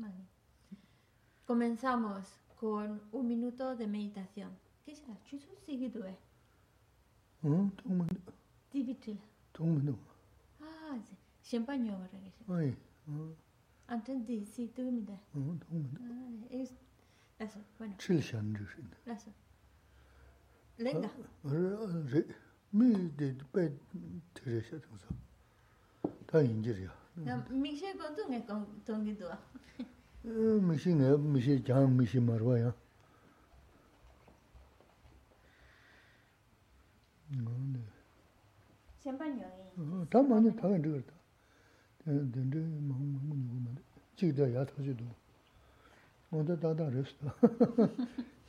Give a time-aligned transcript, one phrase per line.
[0.00, 0.24] Vale.
[1.46, 2.26] Comenzamos
[2.58, 4.50] con un minuto de meditación.
[4.84, 5.14] ¿Qué será?
[5.24, 6.02] ¿Chuchu sigue tú?
[6.04, 6.16] Eh.
[7.42, 8.32] Mm, ¿Un minuto?
[8.72, 9.20] ¿Divitrila?
[9.58, 10.12] ¿Un minuto?
[10.60, 11.14] Ah, sí.
[11.42, 12.18] Champaño ahora.
[12.48, 12.76] Ay.
[13.06, 13.32] Mm.
[13.88, 15.20] Antes de si tú me da.
[15.34, 16.00] Mm, ¿Un minuto?
[16.02, 16.72] Ah, es
[17.38, 17.94] eso, bueno.
[17.98, 18.94] Chilshan dicen.
[19.04, 19.30] Eso.
[20.78, 21.10] Lenga.
[21.44, 22.22] Ah,
[22.72, 23.72] mi de pe
[24.32, 26.10] teresa todo.
[26.20, 26.99] Está ingeria.
[27.09, 27.25] 셔 정서.
[27.25, 27.47] 다 인지리야.
[27.51, 29.25] Michelle con tú me con tú que tú.
[30.25, 32.67] 어, 미신에 미시 장 미시 말와야.
[32.67, 32.73] 어,
[37.73, 37.79] 네.
[38.99, 39.69] Siempre yo ahí.
[39.77, 41.13] 어, 다 많이 다 저거다.
[42.03, 43.75] 근데 뭐뭐 뭐뭐
[44.15, 45.05] 지금 야 터지도.
[46.29, 47.17] 뭐다 다다 그랬어.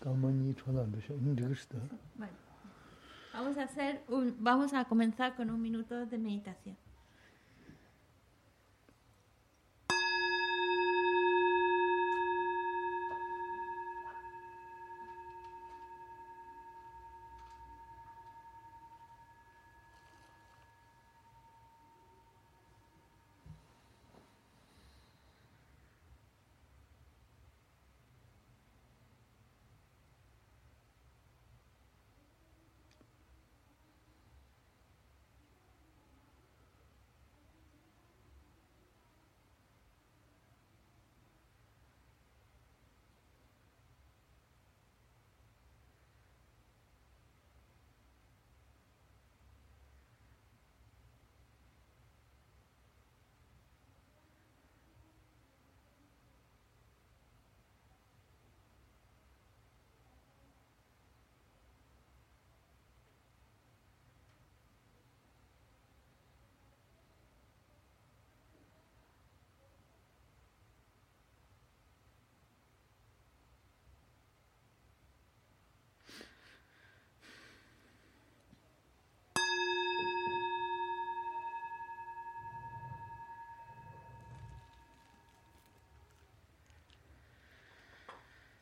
[0.00, 1.14] 가만히 전화도 셔.
[1.14, 1.78] 근데 그랬어.
[2.16, 2.32] Bueno,
[3.32, 6.76] vamos a hacer un, vamos a comenzar con un minuto de meditación.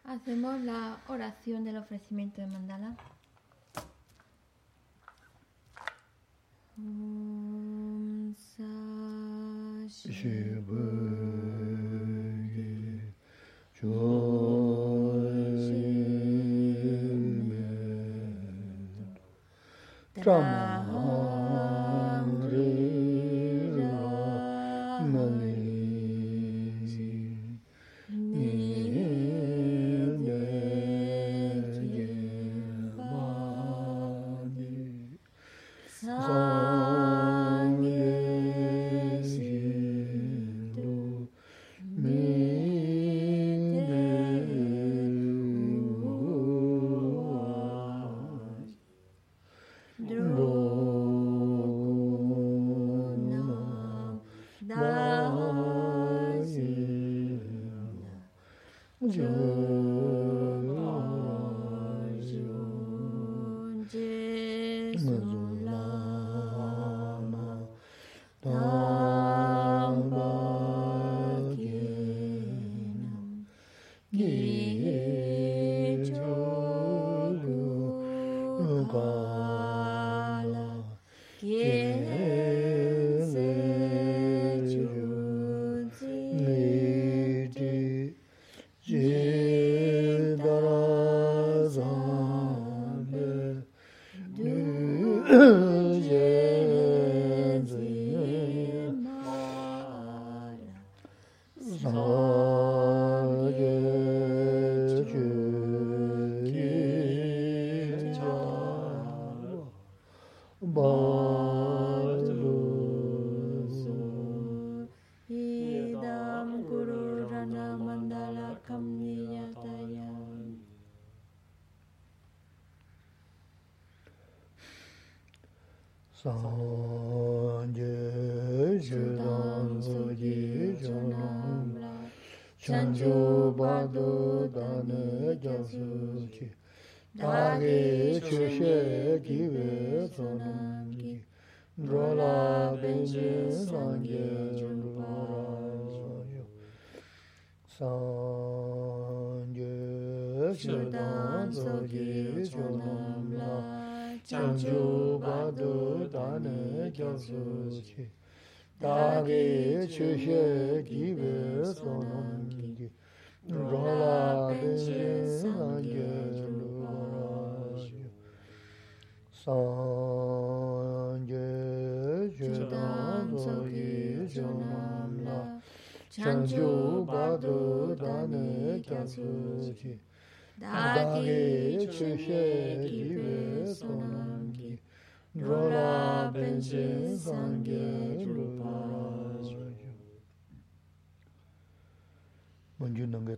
[0.10, 2.96] Hacemos la oración del ofrecimiento de mandala.
[6.80, 8.66] Om sa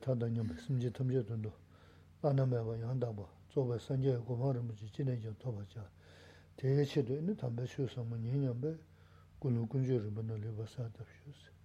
[0.00, 1.52] 타다 좀 심지 탐지 돈도
[2.22, 5.88] 안나매와 양다고 조배 산재 고마를 무지 지내죠 더 봐자
[6.56, 8.74] 대체도 있는 담배 수서 뭐 년년배
[9.38, 11.56] 군우 군주를 만나려 봐서다 쉬었어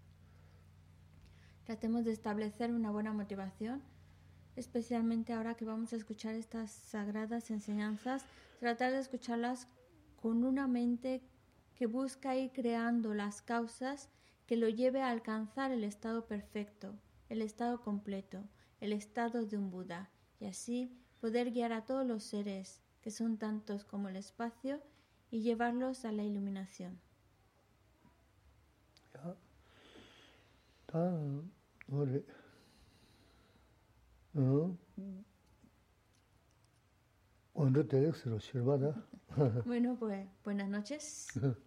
[1.64, 3.82] Tratemos de establecer una buena motivación,
[4.56, 8.26] especialmente ahora que vamos a escuchar estas sagradas enseñanzas,
[8.60, 9.68] tratar de escucharlas
[10.22, 11.22] con una mente
[11.76, 14.10] que busca ir creando las causas
[14.48, 16.94] que lo lleve a alcanzar el estado perfecto,
[17.29, 18.45] el estado completo,
[18.81, 23.39] el estado de un Buda, y así poder guiar a todos los seres, que son
[23.39, 24.81] tantos como el espacio,
[25.31, 27.01] y llevarlos a la iluminación.
[39.65, 41.29] Bueno, pues buenas noches.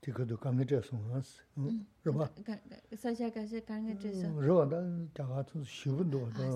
[0.00, 1.68] 디거도 강게 돼서 왔어 어
[2.02, 4.28] 그봐 ca- ca- Sasha Kashe Kange Tresa.
[4.32, 4.78] rāwa dā
[5.14, 6.46] jāgā tū shīvun dō Ah, dā,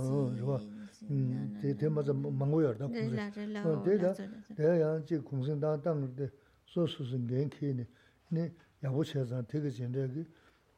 [0.41, 3.11] rāwa, sí, sí, no, no, tē tē māza māngu yār dā kūngsī.
[3.13, 4.57] Rela, rela, 어, o tē dā, la zona, zona.
[4.57, 6.31] tē yā jī kūngsī dā dāng dā
[6.73, 7.85] sō sū sū ngēn kī nī,
[8.33, 8.49] nī
[8.83, 10.25] yābu chē zāng tē kī jīn dā kī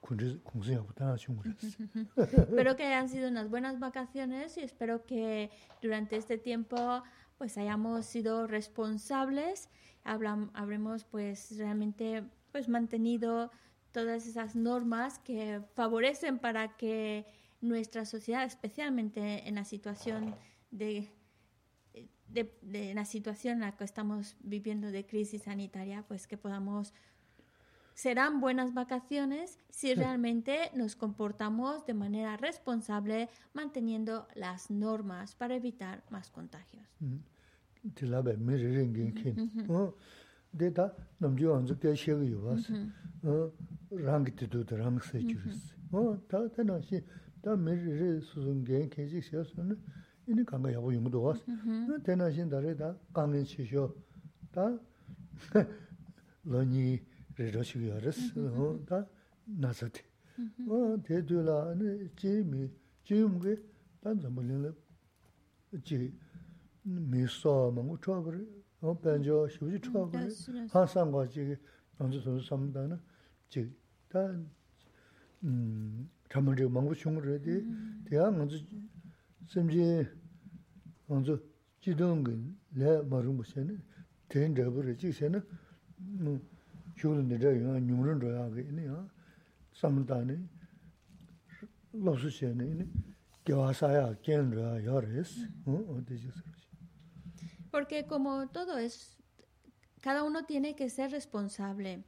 [0.02, 1.86] kūngsī yābu dā shūng rā sī.
[2.18, 5.50] Espero que hayan sido unas buenas vacaciones y espero que
[5.80, 6.76] durante este tiempo
[7.38, 9.68] pues hayamos sido responsables,
[10.04, 13.51] hablam- habremos pues realmente pues mantenido
[13.91, 17.25] todas esas normas que favorecen para que
[17.61, 20.35] nuestra sociedad, especialmente en la situación
[20.71, 21.09] de,
[22.27, 26.93] de, de la situación en la que estamos viviendo de crisis sanitaria, pues que podamos
[27.93, 36.03] serán buenas vacaciones si realmente nos comportamos de manera responsable manteniendo las normas para evitar
[36.09, 36.87] más contagios.
[37.97, 38.21] Tī lā
[40.51, 42.73] 근데 다 넘지 언제 때 시행이 요바스
[43.23, 43.51] 어
[43.91, 45.73] 랑기도 도도 랑세 주스.
[45.91, 49.81] 어 다다나 시다 메르레 수준게 계직 시었으면
[50.27, 51.43] 이니 강가 야고 용도 와스
[51.87, 53.95] 그 대나신 다래다 강은 시쇼
[54.51, 54.77] 다
[56.43, 56.99] 러니
[57.37, 58.41] 레러시기 알았어.
[58.41, 59.07] 어다
[59.45, 60.01] 나서티.
[60.69, 62.69] 어 대들라 아니 제미
[63.03, 63.55] 제음게
[64.01, 64.73] 단점을
[65.83, 66.13] 지
[66.83, 68.39] 미소 망고 쳐버려
[68.81, 70.11] 어 벤조 휴지 처고
[70.69, 71.55] 하상 거지
[71.97, 72.99] 먼저 손 삼다는
[73.49, 74.49] 즉다음
[76.29, 77.65] 담은지 망고 충으로디
[78.05, 78.57] 대야 먼저
[79.45, 80.07] 심지
[81.05, 81.37] 먼저
[81.79, 83.79] 지동근 레 말은 무슨
[84.27, 85.43] 된 저버를 지.세는
[85.97, 86.39] 뭐
[87.03, 89.09] 효는 내려 요 용은 줘야 그네.요
[89.73, 90.39] 삼다네
[91.93, 92.87] 로스시에네
[93.43, 96.29] 겨와사야 견려 여레스 어 어디지
[97.71, 99.17] Porque como todo es,
[100.01, 102.03] cada uno tiene que ser responsable.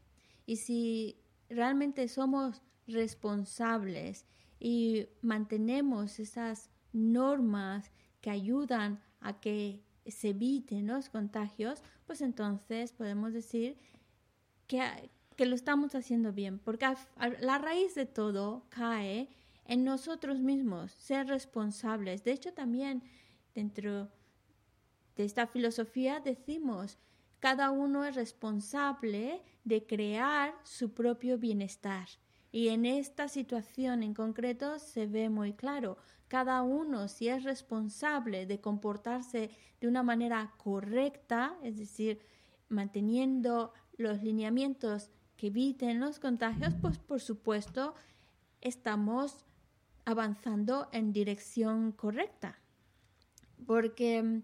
[0.46, 4.26] Y si realmente somos responsables
[4.60, 7.92] y mantenemos esas normas
[8.22, 13.78] que ayudan a que se eviten los contagios, pues entonces podemos decir
[14.68, 16.60] que, que lo estamos haciendo bien.
[16.60, 16.94] Porque
[17.40, 19.30] la raíz de todo cae
[19.66, 22.26] en nosotros mismos, ser responsables.
[22.26, 23.04] De hecho, también
[23.56, 24.10] dentro
[25.16, 26.98] de esta filosofía decimos,
[27.40, 32.08] cada uno es responsable de crear su propio bienestar.
[32.52, 38.46] Y en esta situación en concreto se ve muy claro, cada uno si es responsable
[38.46, 39.52] de comportarse
[39.82, 42.20] de una manera correcta, es decir,
[42.70, 47.94] manteniendo los lineamientos que eviten los contagios, pues por supuesto
[48.62, 49.46] estamos
[50.06, 52.64] avanzando en dirección correcta
[53.66, 54.42] porque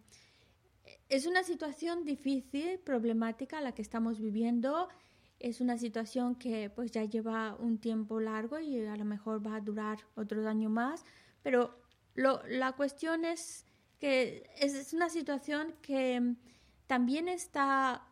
[1.10, 4.90] es una situación difícil, problemática la que estamos viviendo.
[5.40, 9.56] Es una situación que pues ya lleva un tiempo largo y a lo mejor va
[9.56, 11.04] a durar otro año más,
[11.42, 11.82] pero
[12.14, 13.66] lo, la cuestión es
[14.00, 16.36] que es una situación que
[16.88, 18.06] también está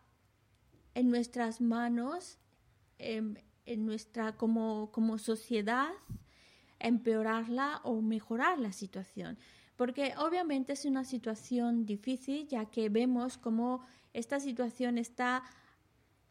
[0.96, 2.39] en nuestras manos,
[2.98, 5.92] en, en nuestra como, como sociedad,
[6.80, 9.38] empeorarla o mejorar la situación.
[9.78, 13.82] Porque obviamente es una situación difícil, ya que vemos cómo
[14.14, 15.44] esta situación está,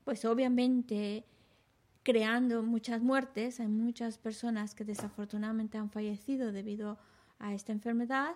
[0.05, 1.25] pues obviamente,
[2.03, 3.61] creando muchas muertes.
[3.61, 6.99] Hay muchas personas que desafortunadamente han fallecido debido
[7.39, 8.35] a esta enfermedad,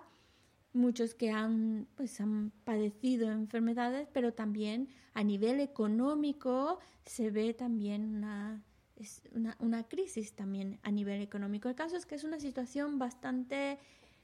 [0.73, 8.15] muchos que han, pues, han padecido enfermedades, pero también a nivel económico se ve también
[8.15, 8.63] una
[9.01, 11.69] es una, crisis también a nivel económico.
[11.69, 13.79] El caso es que es una situación bastante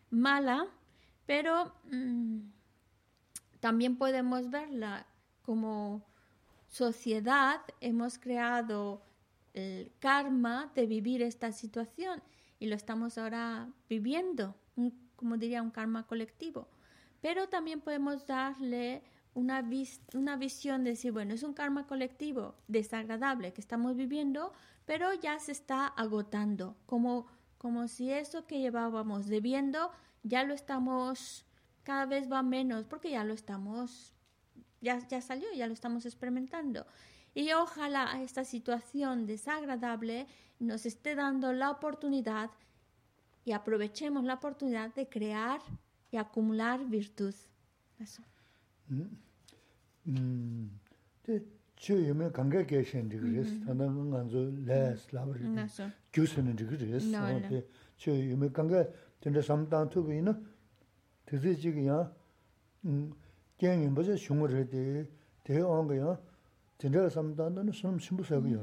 [0.10, 0.68] mala,
[1.26, 2.40] pero mmm,
[3.60, 5.06] también podemos verla
[5.42, 6.04] como
[6.68, 9.02] sociedad, hemos creado
[9.54, 12.22] el karma de vivir esta situación
[12.60, 14.56] y lo estamos ahora viviendo,
[15.16, 16.68] como diría, un karma colectivo.
[17.22, 19.64] Pero también podemos darle una,
[20.14, 24.54] una visión de decir, bueno, es un karma colectivo desagradable que estamos viviendo,
[24.86, 29.92] pero ya se está agotando, como, como si eso que llevábamos debiendo
[30.24, 31.46] ya lo estamos,
[31.84, 34.14] cada vez va menos, porque ya lo estamos,
[34.82, 36.86] ya, ya salió, ya lo estamos experimentando.
[37.34, 40.28] Y ojalá esta situación desagradable
[40.60, 42.50] nos esté dando la oportunidad
[43.46, 45.62] y aprovechemos la oportunidad de crear
[46.12, 47.34] y acumular virtud.
[48.00, 48.22] Eso.
[48.90, 49.28] Mm.
[50.08, 50.80] 음.
[51.28, 52.32] 데 yume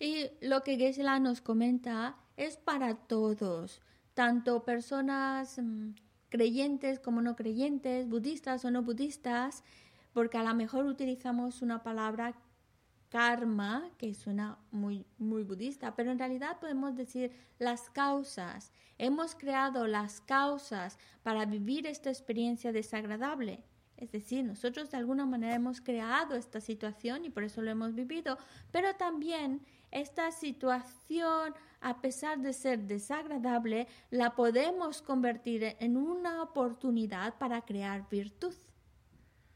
[0.00, 3.80] Y lo que Geshe-la nos comenta es para todos,
[4.14, 5.90] tanto personas mm,
[6.30, 9.62] creyentes como no creyentes, budistas o no budistas,
[10.14, 12.34] porque a lo mejor utilizamos una palabra
[13.10, 18.72] karma, que suena muy, muy budista, pero en realidad podemos decir las causas.
[18.98, 23.62] Hemos creado las causas para vivir esta experiencia desagradable.
[23.96, 27.94] Es decir, nosotros de alguna manera hemos creado esta situación y por eso lo hemos
[27.94, 28.36] vivido,
[28.72, 29.60] pero también
[29.92, 38.08] esta situación, a pesar de ser desagradable, la podemos convertir en una oportunidad para crear
[38.10, 38.54] virtud.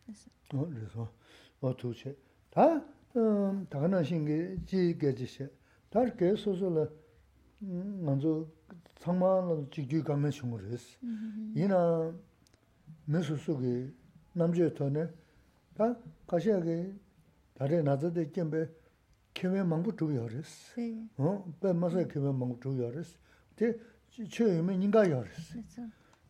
[0.07, 0.31] Eso.
[0.54, 1.12] 어 그래서
[1.62, 2.16] 어 도체
[2.50, 2.84] 다
[3.70, 5.50] 다가나 신게 지게지세
[5.90, 6.88] 다르게 소소라
[7.60, 8.48] 먼저
[9.00, 10.98] 상만을 지기 가면 shum으로스
[11.56, 12.14] 이나
[13.06, 13.92] 메소 속에
[14.34, 15.08] 남주에서네
[15.76, 15.96] 다
[16.28, 16.94] 가시하게
[17.54, 18.68] 다른 나저데 켐베
[19.34, 23.18] 케메 망부 두여레스 어 배마서 케메 망부 두여레스
[23.56, 23.78] 데
[24.30, 25.64] 최유면 인가 여레스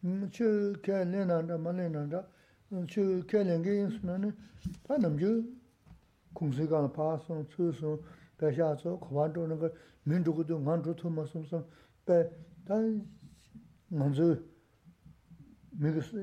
[0.03, 2.27] 음저 개내나다 말내나다
[2.70, 4.32] chū kia lingi yin suna ni,
[4.84, 5.42] tā nam chū
[6.34, 7.96] kungsi kāna pā sōng, chū sōng,
[8.37, 9.70] bē shā tsō, khuwaan chō kā,
[10.04, 11.64] mīn chū kudu ngān chū tū mā sōng sōng,
[12.04, 12.18] bē
[12.68, 12.76] tā
[13.88, 14.28] ngān chū
[15.80, 16.20] mī kī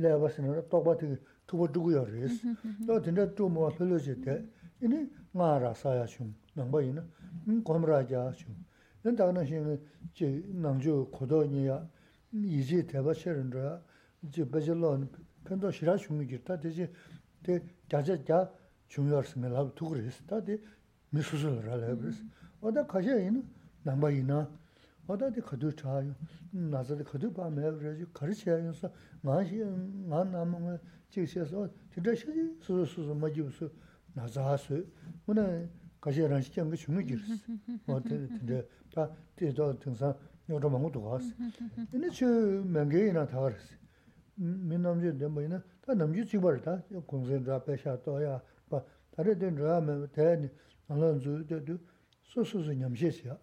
[0.00, 2.32] lē bā sī nā rā, tōk bā tī kī tū bā chū kū yā rī
[2.32, 2.56] sī,
[2.88, 4.40] tō tī nā chū mō lō lō chī tē,
[4.80, 5.04] yī nī
[5.36, 7.04] ngā rā sā yā shūng, nāng bā yī na,
[7.44, 8.56] gōm rā yā shūng,
[9.04, 9.76] yī tā nā shī ngā
[10.64, 11.82] ngāng chū kudu yī yā,
[12.32, 13.76] yī jī tē bā shē rā,
[14.32, 14.96] jī bā jī lō
[15.43, 16.91] 근데 싫어 중요지 다 되지
[17.43, 18.51] 대 자자자
[18.87, 20.61] 중요하스면 하고 두고 그랬어 다들
[21.09, 22.23] 미수술을 하려 그랬어
[22.61, 23.43] 어디 가셔 있는
[23.83, 24.49] 남바이나
[25.07, 26.15] 어디 가도 차요
[26.51, 28.89] 나서도 가도 봐 매그러지 가르쳐야면서
[29.21, 29.57] 마시
[30.07, 33.69] 나 남은 지셔서 진짜 시지 수수수 맞지서
[34.13, 34.87] 나자스
[35.27, 35.69] 오늘
[35.99, 37.17] 가셔란 시간 그 중요지
[37.87, 40.15] 어디 근데 다 뒤도 등산
[40.49, 41.27] 요런 것도 왔어
[41.91, 43.75] 근데 저 명계이나 다 그랬어
[44.38, 49.36] mi namche denpo ina, ta namche chikbar ta, gongsen dra pesha to ya, pa, tari
[49.36, 50.50] ten dra me taya ni,
[50.86, 51.78] nanglan zu de du,
[52.22, 53.38] su su su nyamshe siya,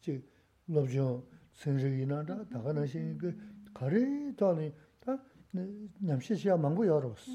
[0.00, 0.24] chik
[0.66, 3.16] lobchon senshik ina ta, taga na shi
[3.72, 5.18] kari ta ni, ta
[6.00, 7.26] nyamshe siya mangu ya ros.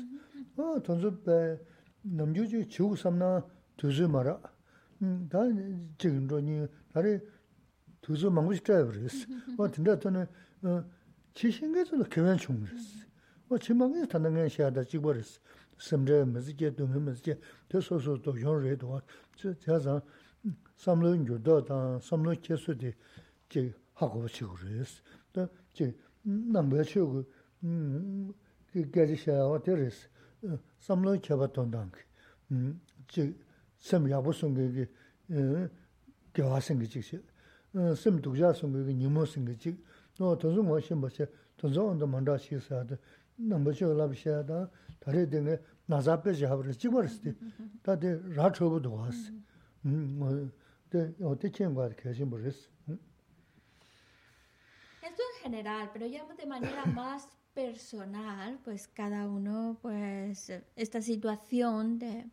[0.56, 1.60] O, tonsu pe,
[2.02, 3.44] namche hmm, chik chigu samna
[3.76, 4.40] tuzu mara,
[5.30, 5.48] ta
[5.98, 7.20] chik ndro ni, tari
[8.02, 8.86] tuzu mangu shi chaya
[11.34, 13.06] 지신게서도 개변 충분했어.
[13.48, 15.40] 뭐 지망에 타는 시야다 찍버렸어.
[15.78, 19.02] 심제 무지게 동음이지 대소소도 연례도
[19.36, 20.02] 저 제가
[20.76, 22.94] 삼론 교도다 삼론 계수디
[23.50, 25.02] 지 하고 치고 그랬어.
[25.34, 27.24] 또지 남배 치고
[27.64, 28.34] 음
[28.72, 30.08] 그게 시야와 데레스
[30.80, 31.92] 삼론 개바톤당
[32.52, 33.36] 음지
[33.80, 34.90] 섬야보선 그게
[35.32, 35.68] 에
[36.34, 37.02] 개화생 그지
[37.98, 39.78] 섬 독자선 그게 니모선 그지
[45.04, 45.58] tarē dēngi
[45.92, 47.34] nāzā pē shē habar jīg wā rēs tē,
[47.86, 49.34] tā tē rā chōbu dōgā sē,
[50.94, 52.62] tē kēng wā dā kēshīn bō rēs.
[55.04, 62.00] Esto en general, pero ya de manera más personal, pues cada uno, pues esta situación
[62.00, 62.26] de,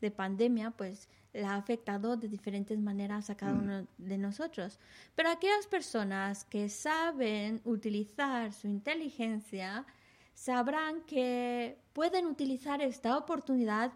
[0.00, 1.08] de pandemia, pues
[1.40, 3.58] la ha afectado de diferentes maneras a cada mm.
[3.58, 4.78] uno de nosotros.
[5.14, 9.86] Pero aquellas personas que saben utilizar su inteligencia,
[10.34, 13.92] sabrán que pueden utilizar esta oportunidad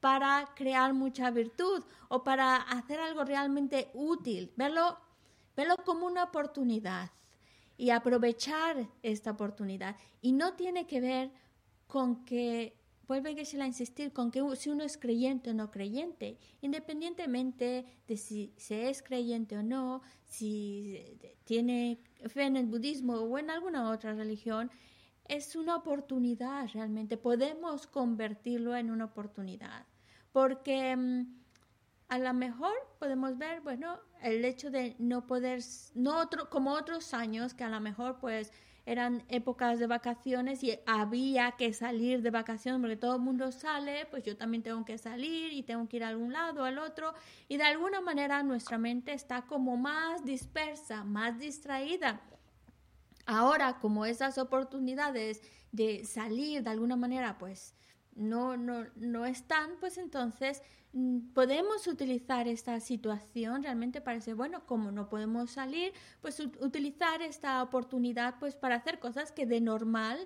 [0.00, 4.98] para crear mucha virtud o para hacer algo realmente útil, verlo,
[5.56, 7.10] verlo como una oportunidad
[7.78, 9.96] y aprovechar esta oportunidad.
[10.20, 11.30] Y no tiene que ver
[11.86, 12.76] con que,
[13.06, 18.52] vuelve a insistir, con que si uno es creyente o no creyente, independientemente de si
[18.56, 24.14] se es creyente o no, si tiene fe en el budismo o en alguna otra
[24.14, 24.70] religión,
[25.28, 27.16] es una oportunidad realmente.
[27.16, 29.86] Podemos convertirlo en una oportunidad.
[30.32, 31.26] Porque mm,
[32.08, 35.60] a lo mejor podemos ver, bueno, el hecho de no poder,
[35.94, 38.52] no otro, como otros años, que a lo mejor pues
[38.86, 44.06] eran épocas de vacaciones y había que salir de vacaciones porque todo el mundo sale,
[44.06, 47.12] pues yo también tengo que salir y tengo que ir a algún lado, al otro,
[47.48, 52.20] y de alguna manera nuestra mente está como más dispersa, más distraída.
[53.26, 57.74] Ahora, como esas oportunidades de salir de alguna manera, pues
[58.14, 60.62] no, no, no están, pues entonces
[61.34, 67.62] podemos utilizar esta situación realmente para decir, bueno, como no podemos salir, pues utilizar esta
[67.62, 70.18] oportunidad pues para hacer cosas que de normal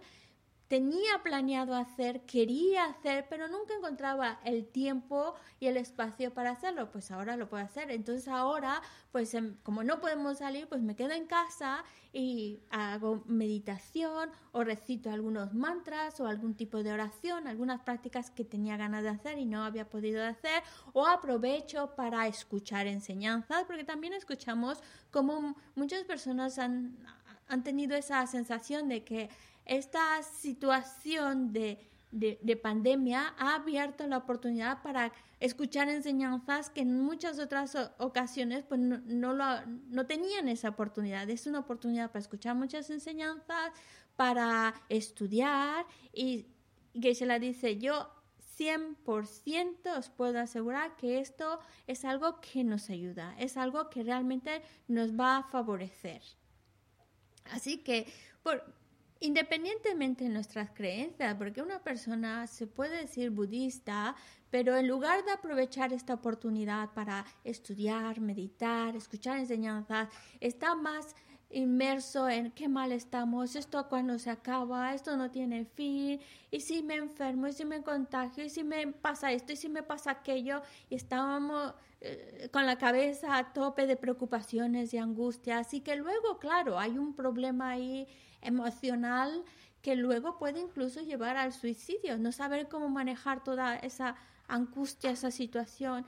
[0.71, 6.93] tenía planeado hacer, quería hacer, pero nunca encontraba el tiempo y el espacio para hacerlo,
[6.93, 7.91] pues ahora lo puedo hacer.
[7.91, 13.25] Entonces ahora, pues em, como no podemos salir, pues me quedo en casa y hago
[13.27, 19.03] meditación o recito algunos mantras o algún tipo de oración, algunas prácticas que tenía ganas
[19.03, 24.79] de hacer y no había podido hacer, o aprovecho para escuchar enseñanzas, porque también escuchamos
[25.11, 26.97] como muchas personas han,
[27.49, 29.31] han tenido esa sensación de que
[29.65, 31.87] esta situación de,
[32.63, 39.33] pandemia ha abierto la oportunidad para escuchar enseñanzas que en muchas otras ocasiones pues no,
[39.33, 39.45] lo,
[39.89, 41.29] no tenían esa oportunidad.
[41.31, 43.73] Es una oportunidad para escuchar muchas enseñanzas,
[44.17, 46.47] para estudiar y
[47.01, 48.11] que se la dice yo
[48.61, 54.63] 100% os puedo asegurar que esto es algo que nos ayuda, es algo que realmente
[54.87, 56.21] nos va a favorecer.
[57.45, 58.07] Así que
[58.43, 58.63] por,
[59.21, 64.17] independientemente de nuestras creencias, porque una persona se puede decir budista,
[64.51, 70.09] pero en lugar de aprovechar esta oportunidad para estudiar, meditar, escuchar enseñanzas,
[70.41, 71.15] está más
[71.51, 76.83] inmerso en qué mal estamos, esto cuando se acaba, esto no tiene fin, y si
[76.83, 80.13] me enfermo, y si me contagio, y si me pasa esto, y si me pasa
[80.13, 85.97] aquello, y estábamos eh, con la cabeza a tope de preocupaciones y angustias, así que
[85.97, 88.07] luego, claro, hay un problema ahí
[88.43, 89.45] emocional
[89.83, 94.15] que luego puede incluso llevar al suicidio, no saber cómo manejar toda esa
[94.47, 96.07] angustia, esa situación.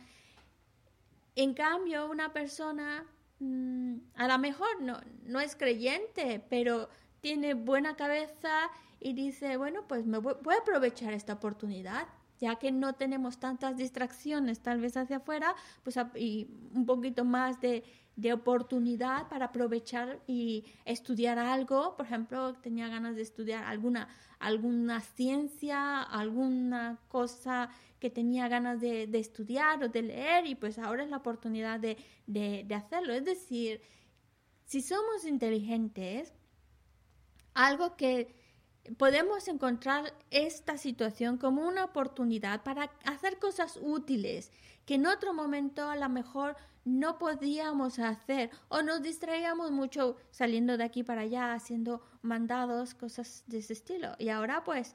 [1.35, 3.07] En cambio, una persona
[3.43, 6.89] mm, a lo mejor no, no es creyente, pero
[7.21, 12.07] tiene buena cabeza y dice, bueno, pues me voy, voy, a aprovechar esta oportunidad,
[12.39, 17.61] ya que no tenemos tantas distracciones tal vez hacia afuera, pues y un poquito más
[17.61, 17.85] de
[18.17, 21.97] de oportunidad para aprovechar y estudiar algo.
[21.97, 29.09] Por ejemplo, tenía ganas de estudiar alguna, alguna ciencia, alguna cosa que tenía ganas de,
[29.15, 31.97] estudiar o de leer y pues ahora es la oportunidad de,
[32.27, 33.15] de hacerlo.
[33.15, 33.81] Es decir,
[34.65, 36.33] si somos inteligentes,
[37.55, 38.35] algo que
[38.97, 44.51] podemos encontrar esta situación como una oportunidad para hacer cosas útiles
[44.87, 50.77] que en otro momento a lo mejor no podíamos hacer o nos distraíamos mucho saliendo
[50.77, 54.15] de aquí para allá haciendo mandados, cosas de ese estilo.
[54.19, 54.95] Y ahora pues,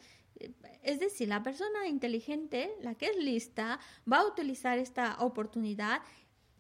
[0.84, 3.80] es decir, la persona inteligente, la que es lista,
[4.12, 6.02] va a utilizar esta oportunidad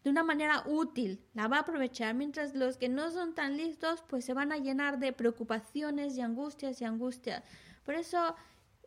[0.04, 4.04] de una manera útil, la va a aprovechar, mientras los que no son tan listos
[4.08, 7.44] pues se van a llenar de preocupaciones y angustias y angustias.
[7.84, 8.36] Por eso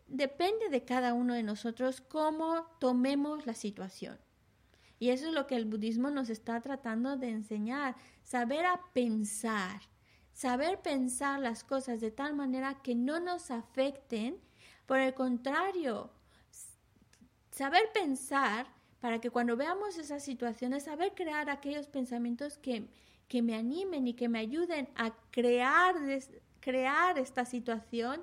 [0.07, 4.17] depende de cada uno de nosotros cómo tomemos la situación.
[5.01, 9.81] Y eso es lo que el budismo nos está tratando de enseñar, saber a pensar,
[10.31, 14.37] saber pensar las cosas de tal manera que no nos afecten
[14.85, 16.11] Por el contrario,
[17.49, 18.67] saber pensar
[18.99, 22.87] para que cuando veamos esas situaciones, saber crear aquellos pensamientos que,
[23.27, 25.95] que me animen y que me ayuden a crear,
[26.59, 28.21] crear esta situación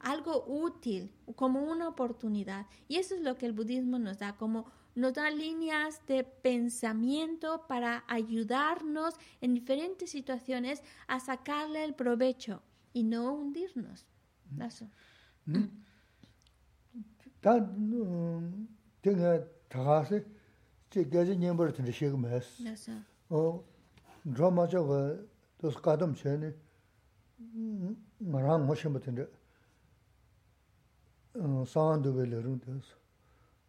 [0.00, 2.66] algo útil, como una oportunidad.
[2.88, 7.66] Y eso es lo que el budismo nos da, como nos da líneas de pensamiento
[7.68, 14.06] para ayudarnos en diferentes situaciones a sacarle el provecho y no hundirnos.
[14.58, 14.86] Eso.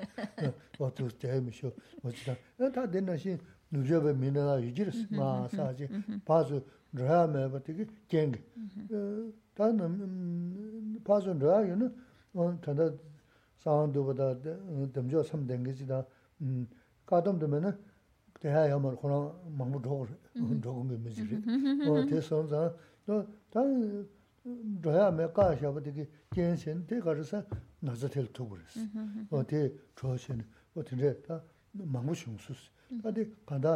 [0.81, 1.71] 어또 재미쇼
[2.03, 2.35] 어디다
[2.75, 3.39] 다 된다시
[3.71, 5.87] 누저베 미나라 유지르스 마 사지
[6.25, 8.43] 바즈 드라마 버티기 겐게
[9.55, 11.95] 다는 바즈 드라요는
[12.35, 12.91] 어 단다
[13.63, 14.37] 사운드보다
[14.93, 16.05] 덤저 삼 된게지다
[16.43, 16.69] 음
[17.07, 17.77] 가dom되면은
[18.41, 20.07] 대하야 뭐 그런 망부 도고
[20.63, 21.23] 도고 게 뭐지
[21.89, 22.75] 어 대선자
[23.07, 23.65] 또다
[24.83, 26.05] rāyā mē kā xāpa tī kī
[26.35, 27.43] jēn xēn tē kā rā sā
[27.85, 28.85] nā sā tēl tū gu rā sī.
[29.31, 29.61] O tē
[29.99, 30.43] chō xēn,
[30.75, 31.39] o tē rē tā
[31.75, 32.69] māngu xiong sū sī.
[33.03, 33.75] Tā tī kā tā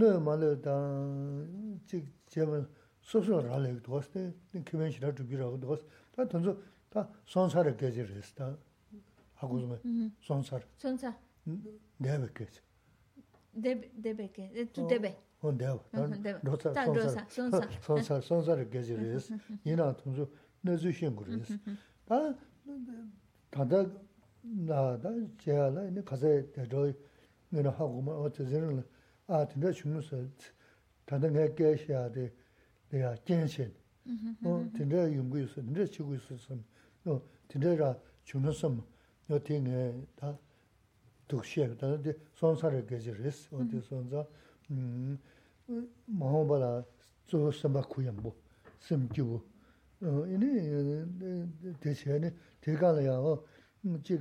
[0.00, 0.76] nē mā lē tā
[1.90, 2.02] jī
[2.32, 2.62] jē mā
[3.10, 5.50] sō sō rā lē kī tō sī, tē kī mēn shī rā tū bī rā
[5.52, 5.88] kī tō sī.
[6.16, 6.56] Tā tō nsō
[6.94, 8.52] tā sōn sā rā kē jī rā sī tā,
[9.40, 9.78] hā gu sō mē,
[10.26, 10.66] sōn sā rā.
[10.82, 11.14] Sōn sā?
[12.00, 12.60] Nē bē kē jī.
[13.54, 15.16] Debe kē, tū debe?
[15.42, 15.80] 온데요.
[16.42, 19.38] 로사 손사 손사 손사를 계지르스.
[19.64, 20.30] 이나 통주
[20.60, 21.58] 내주신 거르스.
[22.08, 22.34] 아
[23.50, 23.86] 다다
[24.42, 26.92] 나다 제가 이제 가서 대로
[27.48, 28.84] 내가 하고 뭐 어쩌지는
[29.28, 30.28] 아 근데 중요서
[31.06, 32.34] 다들 내 깨셔야 돼.
[32.90, 33.72] 내가 괜찮.
[34.44, 35.54] 어 근데 연구 있어.
[35.54, 36.54] 근데 치고 있었어.
[37.06, 38.76] 어 근데라 중요서
[39.27, 40.37] yo ti nge ta
[41.27, 44.25] dukshe, ta di sonsare geji res, o di sonza
[46.07, 46.85] maho bala
[47.27, 48.35] zo samba kuyambo,
[48.79, 49.41] sim kibu.
[50.01, 51.05] Ini
[51.79, 53.43] deche ne, tegala ya o,
[54.03, 54.19] ji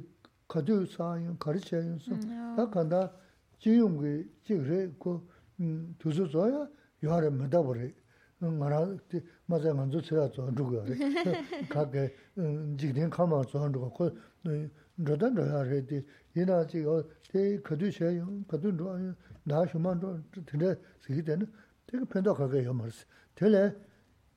[0.48, 2.16] kadu saayin, kariche yin su,
[2.56, 3.12] ta kanda
[3.60, 5.20] jiyungi jigre ku
[5.98, 6.70] duzu zoya
[7.02, 7.94] yuwaare midabu re,
[8.40, 8.96] ngara
[9.46, 10.96] maza nganzu tsira zoan zhugu ya re,
[11.68, 12.14] kake
[12.76, 14.12] jigden kama zoan zhugu,
[15.02, 15.98] rōdān rōyā rē tī,
[16.36, 16.94] yīnā chī yō,
[17.30, 19.14] tē kadū shē yō, kadū rō,
[19.50, 20.10] nā shūmā rō,
[20.46, 20.70] tīndē
[21.02, 21.48] sīgī tēnā,
[21.90, 23.04] tē kā pēntō kā kā yō mā rō sī.
[23.34, 23.62] Tē lē,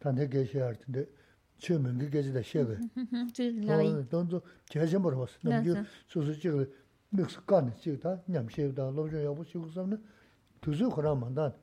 [0.01, 1.03] tāndē kē shē yā rō tīndē,
[1.61, 2.75] chē mēngi kē chī tā shē bē.
[4.09, 4.41] Tōn tō
[4.73, 5.77] kē shē mā rō sī, nām kī
[6.09, 6.65] sū sū chī kā
[7.13, 9.93] mīk sī kā nī chī tā, ñam shē tā, lōm shō yā bō shī sām
[9.93, 10.01] nā,
[10.61, 11.53] tū sū khurā mā tā,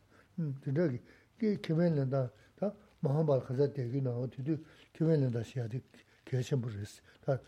[0.62, 1.02] Tinte
[1.40, 2.32] ki, kimen lenda,
[3.00, 4.58] 마음발 가자 되기나 어디도
[4.94, 5.82] 교회는다 시야디
[6.26, 7.40] 계신 부르스 다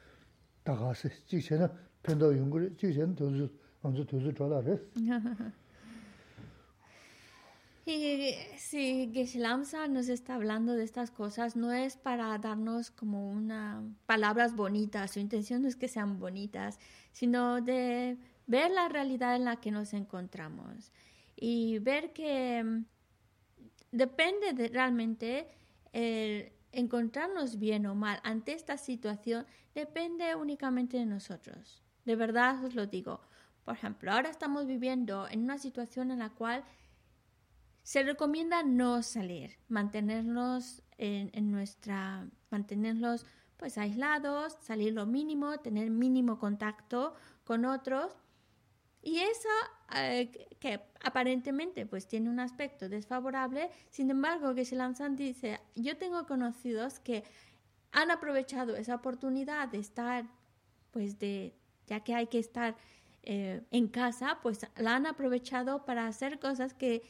[0.64, 1.68] 다가서 지체는
[2.04, 3.50] 편도 연구를 지체는 도주
[3.82, 4.78] 먼저 도주 돌아래
[7.88, 13.82] Y si Geshe-lamsa nos está hablando de estas cosas, no es para darnos como una
[14.06, 16.78] palabras bonitas, su intención no es que sean bonitas,
[17.14, 20.93] sino de ver la realidad en la que nos encontramos
[21.37, 22.83] y ver que
[23.91, 25.49] depende de realmente
[26.73, 31.83] encontrarnos bien o mal ante esta situación depende únicamente de nosotros.
[32.05, 33.21] De verdad os lo digo.
[33.65, 36.65] Por ejemplo, ahora estamos viviendo en una situación en la cual
[37.83, 43.25] se recomienda no salir, mantenernos en, en nuestra, mantenerlos
[43.57, 48.13] pues aislados, salir lo mínimo, tener mínimo contacto con otros
[49.05, 49.49] y eso
[49.95, 55.99] eh, que aparentemente pues tiene un aspecto desfavorable, sin embargo que se lanzan dice, yo
[55.99, 57.23] tengo conocidos que
[57.93, 60.25] han aprovechado esa oportunidad de estar,
[60.91, 61.55] pues de,
[61.87, 62.77] ya que hay que estar
[63.23, 67.03] eh, en casa, pues la han aprovechado para hacer cosas que,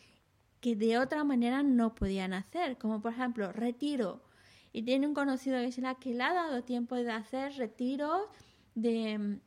[0.60, 4.20] que de otra manera no podían hacer, como por ejemplo retiro.
[4.72, 8.28] Y tiene un conocido que es le ha dado tiempo de hacer retiros
[8.74, 9.38] de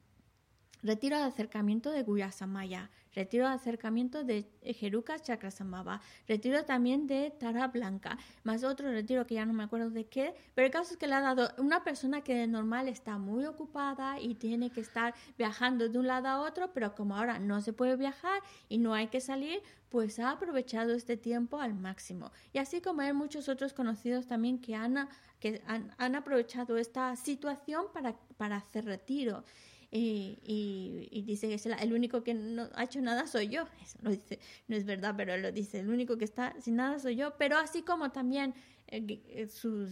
[0.83, 7.67] retiro de acercamiento de Guyasamaya, retiro de acercamiento de Jeruca Chakrasambhava, retiro también de Tara
[7.67, 10.97] Blanca, más otro retiro que ya no me acuerdo de qué, pero el caso es
[10.97, 14.81] que le ha dado una persona que de normal está muy ocupada y tiene que
[14.81, 18.77] estar viajando de un lado a otro, pero como ahora no se puede viajar y
[18.77, 22.31] no hay que salir, pues ha aprovechado este tiempo al máximo.
[22.53, 25.07] Y así como hay muchos otros conocidos también que han,
[25.39, 29.43] que han, aprovechado esta situación para, para hacer retiro.
[29.89, 33.67] Y, dice que el, único que no ha hecho nada soy yo.
[33.83, 36.75] Eso lo dice, no es verdad, pero él lo dice, el único que está sin
[36.75, 37.37] nada soy yo.
[37.37, 38.53] Pero así como también
[38.87, 39.91] eh, eh, sus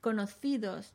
[0.00, 0.94] conocidos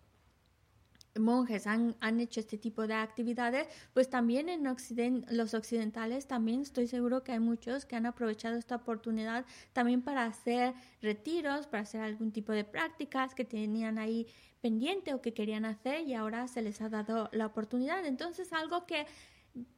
[1.19, 6.88] monjes han, han, hecho este tipo de actividades, pues también en los occidentales también estoy
[6.88, 12.01] seguro que hay muchos que han aprovechado esta oportunidad también para hacer retiros, para hacer
[12.01, 14.27] algún tipo de prácticas que tenían ahí
[14.62, 18.06] pendiente o que querían hacer y ahora se les ha dado la oportunidad.
[18.06, 19.06] Entonces algo que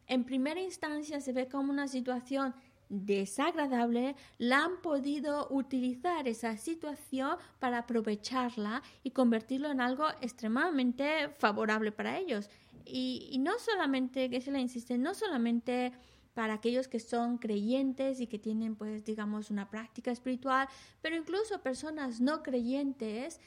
[0.07, 2.53] en primera instancia se ve como una situación
[2.89, 11.91] desagradable, la han podido utilizar esa situación para aprovecharla y convertirlo en algo extremadamente favorable
[11.91, 12.49] para ellos.
[12.85, 15.93] Y, no solamente, que se le insiste, no solamente
[16.33, 20.67] para aquellos que son creyentes y que tienen, pues, digamos, una práctica espiritual,
[21.01, 23.39] pero incluso personas no creyentes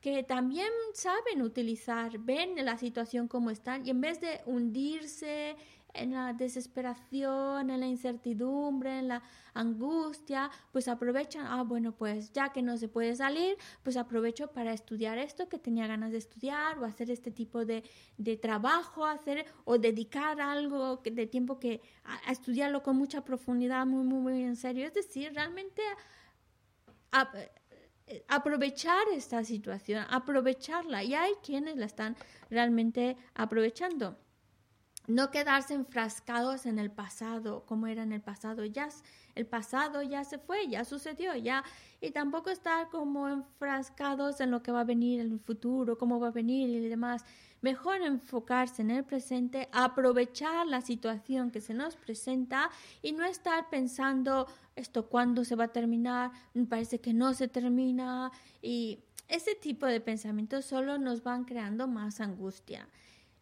[0.00, 5.56] que también saben utilizar, ven la situación como están y en vez de hundirse
[5.94, 9.22] en la desesperación, en la incertidumbre, en la
[9.54, 14.72] angustia, pues aprovechan, ah, bueno, pues ya que no se puede salir, pues aprovecho para
[14.72, 17.82] estudiar esto que tenía ganas de estudiar o hacer este tipo de,
[18.16, 24.04] de trabajo, hacer o dedicar algo de tiempo que a, estudiarlo con mucha profundidad, muy,
[24.04, 24.86] muy, muy en serio.
[24.86, 25.82] Es decir, realmente
[28.06, 31.02] eh, aprovechar esta situación, aprovecharla.
[31.04, 32.16] Y hay quienes la están
[32.50, 34.16] realmente aprovechando
[35.10, 38.64] no quedarse enfrascados en el pasado, como era en el pasado.
[38.64, 38.88] Ya
[39.34, 41.64] el pasado ya se fue, ya sucedió, ya
[42.00, 46.20] y tampoco estar como enfrascados en lo que va a venir en el futuro, cómo
[46.20, 47.24] va a venir y demás.
[47.60, 52.70] Mejor enfocarse en el presente, aprovechar la situación que se nos presenta
[53.02, 54.46] y no estar pensando
[54.76, 56.30] esto cuándo se va a terminar,
[56.68, 58.30] parece que no se termina
[58.62, 62.88] y ese tipo de pensamientos solo nos van creando más angustia.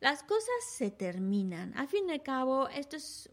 [0.01, 1.77] Las cosas se terminan.
[1.77, 3.31] Al fin y al cabo, esto es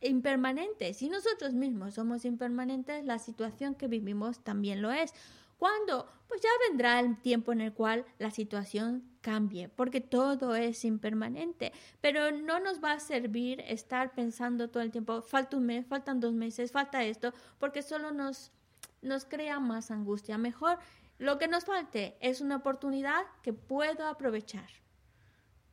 [0.00, 0.92] impermanente.
[0.94, 5.14] Si nosotros mismos somos impermanentes, la situación que vivimos también lo es.
[5.58, 6.06] ¿Cuándo?
[6.28, 11.72] Pues ya vendrá el tiempo en el cual la situación cambie, porque todo es impermanente.
[12.02, 16.20] Pero no nos va a servir estar pensando todo el tiempo, falta un mes, faltan
[16.20, 18.52] dos meses, falta esto, porque solo nos,
[19.00, 20.36] nos crea más angustia.
[20.36, 20.78] Mejor
[21.18, 24.68] lo que nos falte es una oportunidad que puedo aprovechar.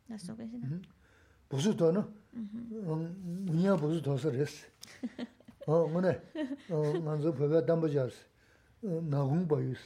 [0.07, 0.67] 나서 계시나?
[1.49, 2.03] 무슨 돈은?
[3.45, 4.67] 뭐냐 무슨 돈서 레스.
[5.65, 6.21] 어, 뭐네.
[6.69, 8.25] 어, 만저 배가 담보자스.
[8.81, 9.81] 나공 보이스.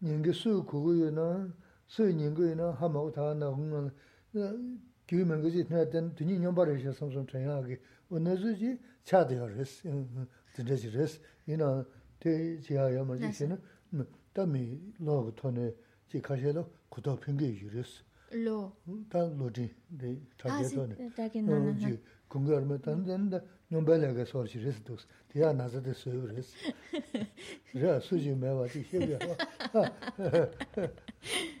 [0.00, 1.52] 닝게 수 그거요나
[1.86, 3.90] 수 닝거요나 하마고 다 나공은
[5.08, 9.88] 교면 그지 나든 돈이 년바르셔 삼삼 전야하게 오늘지 차되어스.
[10.54, 11.20] 드레지레스.
[11.46, 11.84] 이나
[12.18, 13.60] 대 지하야 말지시는
[14.32, 15.72] 담이 로그 토네
[16.08, 18.02] 지 가셔도 구독 평균 유레스.
[18.30, 18.44] Pingi yu res.
[18.44, 18.76] lo
[19.10, 22.60] ta lo ji de ta ge to ne ta ge na na ji kung ge
[22.64, 25.68] me tan den da nyom ba le ge so chi res dos ti ya na
[25.68, 26.54] za de so res
[27.74, 29.18] ya su ji me wa ti xe ya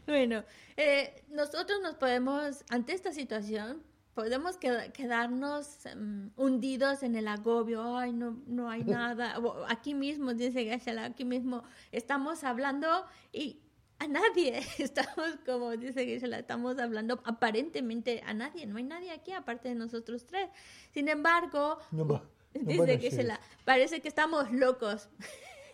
[0.06, 0.44] bueno
[0.76, 3.82] eh, nosotros nos podemos ante esta situación
[4.16, 9.36] podemos quedarnos um, hundidos en el agobio, ay, no, no hay nada,
[9.68, 12.88] aquí mismo, dice Gashala, aquí mismo estamos hablando
[13.30, 13.60] y
[13.98, 14.62] a nadie.
[14.78, 18.66] Estamos, como dice Gisela, estamos hablando aparentemente a nadie.
[18.66, 20.48] No hay nadie aquí aparte de nosotros tres.
[20.92, 21.78] Sin embargo,
[22.52, 25.08] dice Gisela, parece que estamos locos.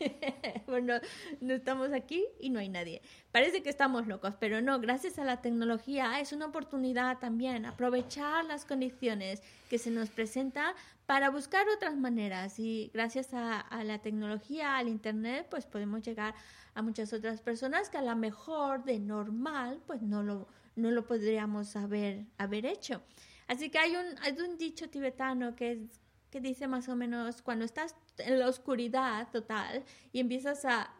[0.67, 0.95] bueno,
[1.41, 3.03] no estamos aquí y no hay nadie.
[3.31, 8.45] Parece que estamos locos, pero no, gracias a la tecnología es una oportunidad también aprovechar
[8.45, 10.75] las condiciones que se nos presentan
[11.07, 16.35] para buscar otras maneras y gracias a, a la tecnología, al Internet, pues podemos llegar
[16.35, 16.37] a
[16.81, 21.77] muchas otras personas que a lo mejor de normal pues no lo, no lo podríamos
[21.77, 23.03] haber, haber hecho.
[23.49, 25.87] Así que hay un, hay un dicho tibetano que,
[26.31, 30.95] que dice más o menos cuando estás en la oscuridad total y empiezas a,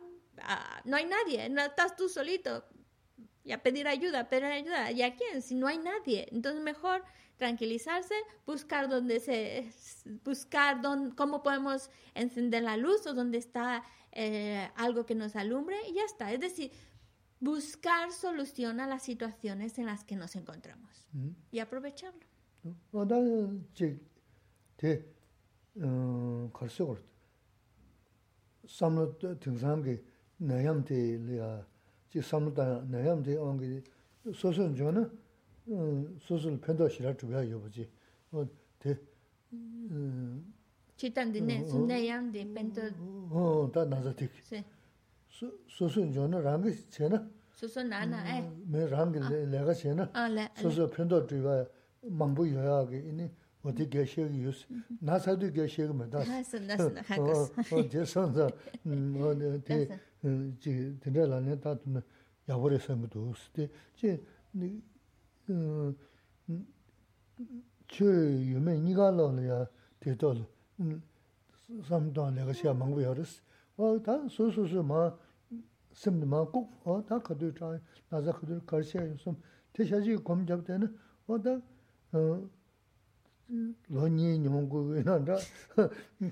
[0.85, 2.65] no hay nadie, no estás tú solito
[3.45, 5.43] y a pedir ayuda, pedir ayuda, ¿y a quién?
[5.43, 7.03] Si no hay nadie, entonces mejor
[7.37, 8.15] tranquilizarse,
[8.47, 9.73] buscar dónde se,
[10.25, 13.83] buscar dónde, cómo podemos encender la luz o dónde está
[14.13, 16.33] eh, algo que nos alumbre y ya está.
[16.33, 16.71] Es decir,
[17.41, 21.09] buscar solución a las situaciones en las que nos encontramos
[21.51, 22.27] y aprovecharlo.
[41.03, 42.83] chitan dine sunne yang di pento
[43.35, 44.31] oh ta naza tik
[45.29, 46.63] su su sun jo na rang
[46.95, 47.19] che na
[47.59, 50.07] su sun na na eh me rang le le ga che na
[50.55, 51.69] su su pendo dri ba
[52.19, 53.27] mang bu ya ge ini
[53.63, 54.67] wo di ge she gi yus
[55.01, 57.35] na sa du ge she ge ma da ha sun na sun ha ka
[57.75, 58.47] o je san za
[58.85, 59.79] mo ne ti
[60.63, 62.01] ji de de la ne ta tu na
[62.47, 64.11] ya wo re san bu du su ti ji
[64.53, 64.69] ni
[67.93, 68.11] che
[68.51, 69.59] yume ni ga lo ya
[69.99, 70.47] te to lo
[71.84, 73.42] 삼도 내가 시야 망고 열었어.
[73.78, 75.16] 어, 다 소소소 마
[75.94, 79.42] 심도 많고 어, 다 가도 자 나자 가도 가시야 좀
[79.74, 80.96] 대샤지 검잡 때는
[81.28, 81.62] 어다
[82.14, 82.50] 어
[83.90, 85.04] 로니 nyungu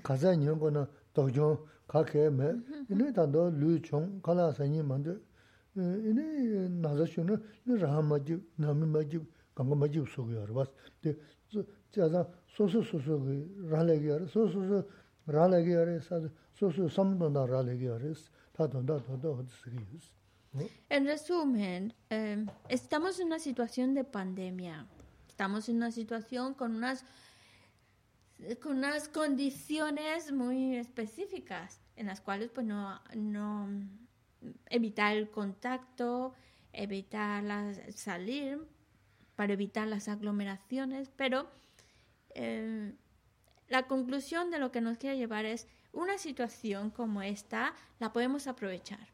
[0.02, 4.52] 가자 nyungu 도jo kake me ine tando lu chong kala
[16.89, 18.13] samdo na raha legi yaro
[18.53, 20.11] tato da tato hodi sigi yus
[20.89, 24.85] En resumen, eh, estamos en una situación de pandemia.
[25.29, 27.05] Estamos en una situación con unas,
[28.61, 33.69] con unas condiciones muy específicas en las cuales pues no, no
[34.69, 36.33] evitar el contacto,
[36.73, 38.59] evitar las- salir
[39.37, 41.47] para evitar las aglomeraciones, pero
[42.35, 42.93] eh,
[43.67, 48.47] la conclusión de lo que nos quiere llevar es una situación como esta la podemos
[48.47, 49.07] aprovechar.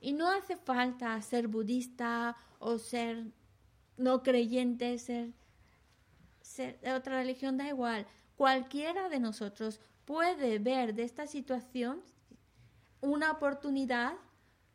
[0.00, 3.26] Y no hace falta ser budista o ser
[3.96, 5.32] no creyente, ser,
[6.40, 8.06] ser de otra religión, da igual.
[8.36, 12.02] Cualquiera de nosotros puede ver de esta situación
[13.00, 14.14] una oportunidad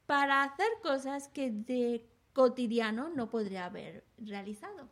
[0.06, 4.88] para hacer cosas que de cotidiano no podría haber realizado.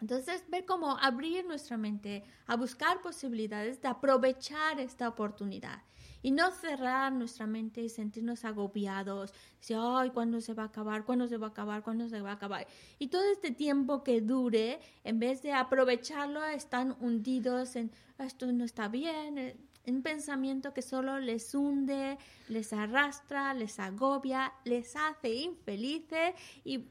[0.00, 5.82] Entonces, ver cómo abrir nuestra mente a buscar posibilidades de aprovechar esta oportunidad
[6.22, 9.32] y no cerrar nuestra mente y sentirnos agobiados.
[9.58, 11.04] Decir, ay, ¿cuándo se va a acabar?
[11.04, 11.82] ¿Cuándo se va a acabar?
[11.82, 12.66] ¿Cuándo se va a acabar?
[12.98, 18.64] Y todo este tiempo que dure, en vez de aprovecharlo, están hundidos en esto no
[18.64, 19.56] está bien, eh,
[19.86, 26.86] un pensamiento que solo les hunde, les arrastra, les agobia, les hace infelices y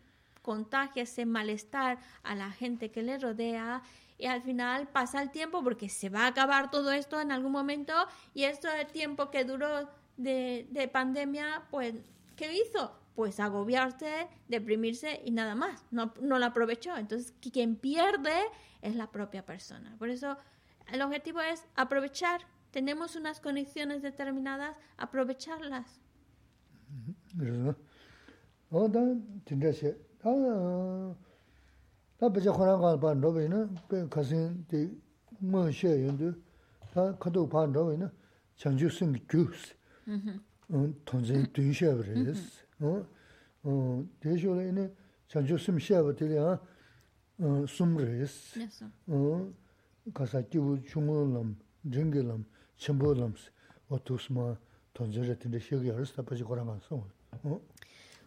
[0.50, 3.82] contagia ese malestar a la gente que le rodea
[4.18, 7.52] y al final pasa el tiempo porque se va a acabar todo esto en algún
[7.52, 7.94] momento
[8.34, 11.96] y esto el tiempo que duró de, de pandemia, pues,
[12.36, 12.96] ¿qué hizo?
[13.16, 16.96] Pues agobiarse, deprimirse y nada más, no, no lo aprovechó.
[16.96, 18.38] Entonces, qui- quien pierde
[18.82, 19.96] es la propia persona.
[19.98, 20.38] Por eso,
[20.94, 22.42] el objetivo es aprovechar.
[22.72, 26.00] Tenemos unas condiciones determinadas, aprovecharlas.
[30.26, 30.34] tā
[32.34, 34.90] pachā khurāṅ kāla pā rōpa inā, pē kāsīn tī
[35.46, 36.34] mō shē yōndu,
[36.94, 38.10] tā kato pā rōpa inā,
[38.58, 39.62] chāngchū sīngi gyūs,
[41.06, 42.42] tōngzhēn tūñ shē pā rēs.
[44.26, 44.90] Tē shō rā inā,
[45.30, 46.58] chāngchū sīm shē pā tī rā
[47.70, 48.58] sūm rēs,
[50.10, 51.54] kāsā kīwū chūngō lām,
[51.86, 52.42] rīngi lām,
[52.82, 53.54] chīmbō lām sī,
[53.92, 54.58] wā tūs mā
[54.98, 57.06] tōngzhēn rā tī rā shē kī yā rēs, tā pachā khurāṅ kāla sōng.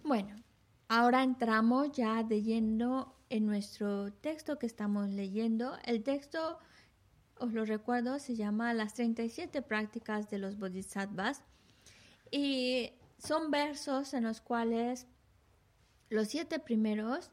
[0.04, 0.47] Bueno.
[0.88, 5.76] Ahora entramos ya de lleno en nuestro texto que estamos leyendo.
[5.84, 6.58] El texto,
[7.38, 11.44] os lo recuerdo, se llama Las 37 prácticas de los bodhisattvas
[12.30, 15.06] y son versos en los cuales
[16.08, 17.30] los siete primeros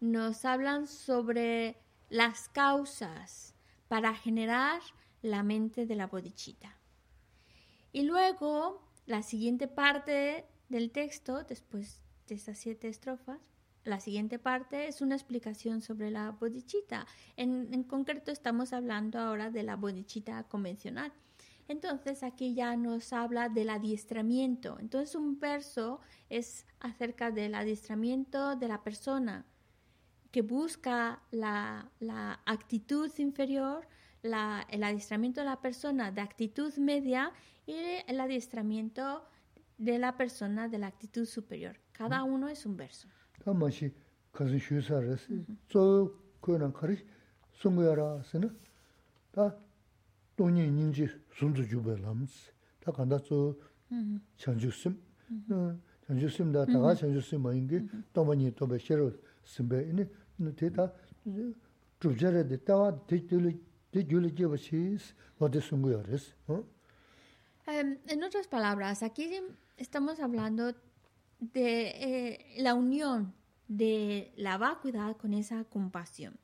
[0.00, 1.76] nos hablan sobre
[2.10, 3.54] las causas
[3.88, 4.80] para generar
[5.22, 6.76] la mente de la bodhicitta.
[7.92, 13.38] Y luego, la siguiente parte del texto, después de estas siete estrofas,
[13.84, 17.06] la siguiente parte es una explicación sobre la bodhicitta.
[17.36, 21.12] En, en concreto, estamos hablando ahora de la bodhicitta convencional.
[21.68, 24.78] Entonces, aquí ya nos habla del adiestramiento.
[24.80, 29.46] Entonces, un verso es acerca del adiestramiento de la persona
[30.32, 33.86] que busca la, la actitud inferior,
[34.22, 37.32] la- el adiestramiento de la persona de actitud media
[37.66, 37.74] y
[38.06, 39.24] el adiestramiento
[39.78, 41.78] de la persona de la actitud superior.
[41.95, 43.07] Cada uno es un verso.
[43.43, 43.91] 다 맛이
[44.31, 46.11] 가서 쉬사르스 저
[46.41, 46.97] 그는 거리
[47.53, 48.57] 송거라스는
[49.31, 49.55] 다
[50.35, 53.55] 돈이 닝지 순주 주벨람스 다 간다 저
[54.37, 54.99] 전주심
[55.51, 59.11] 음 전주심다 다가 전주심 뭐인게 또 뭐니 또 베셔로
[59.43, 60.93] 심베 이네 대다
[61.99, 63.59] 주저레 됐다와 뒤들이
[67.73, 69.29] en otras palabras, aquí
[69.77, 70.73] estamos hablando
[71.38, 73.34] de eh, la unión
[73.68, 76.38] de la vacuidad con esa compasión.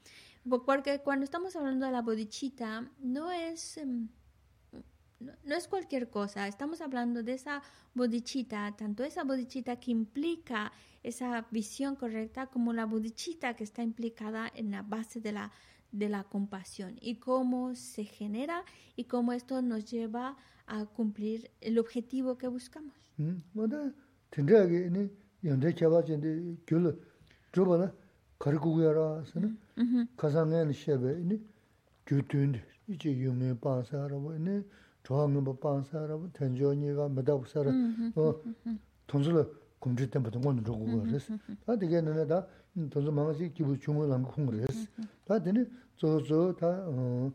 [0.67, 4.09] Porque cuando estamos hablando de la bodichita, no es, em,
[5.21, 7.63] no, es cualquier cosa, estamos hablando de esa
[7.95, 10.73] bodichita, tanto esa bodichita que implica
[11.05, 15.53] esa visión correcta como la bodichita que está implicada en la base de la,
[15.93, 18.65] de la compasión y cómo se genera
[18.97, 20.37] y cómo esto nos lleva
[20.67, 22.95] a cumplir el objetivo que buscamos.
[23.17, 23.43] Mm,
[30.16, 31.42] 가상엔 셰베 이니
[32.06, 34.64] 규튠 이제 유메 바사라고 이니
[35.04, 37.72] 조항은 뭐 바사라고 텐조니가 메다부사라
[38.16, 38.42] 어
[39.08, 42.46] 돈을 공지 때부터 건 주고 그랬어 다 되게는 다
[42.90, 44.88] 돈을 망하지 기부 주문을 한 그랬어
[45.26, 45.66] 다 되네
[45.96, 47.32] 저저 다어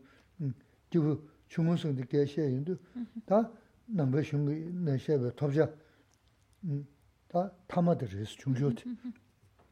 [0.89, 2.77] 기부 주문성 되게 셰인도
[3.25, 3.49] 다
[3.87, 5.69] 남배 슝이 내 셰베 톱자
[7.27, 8.75] 다 타마들스 중요해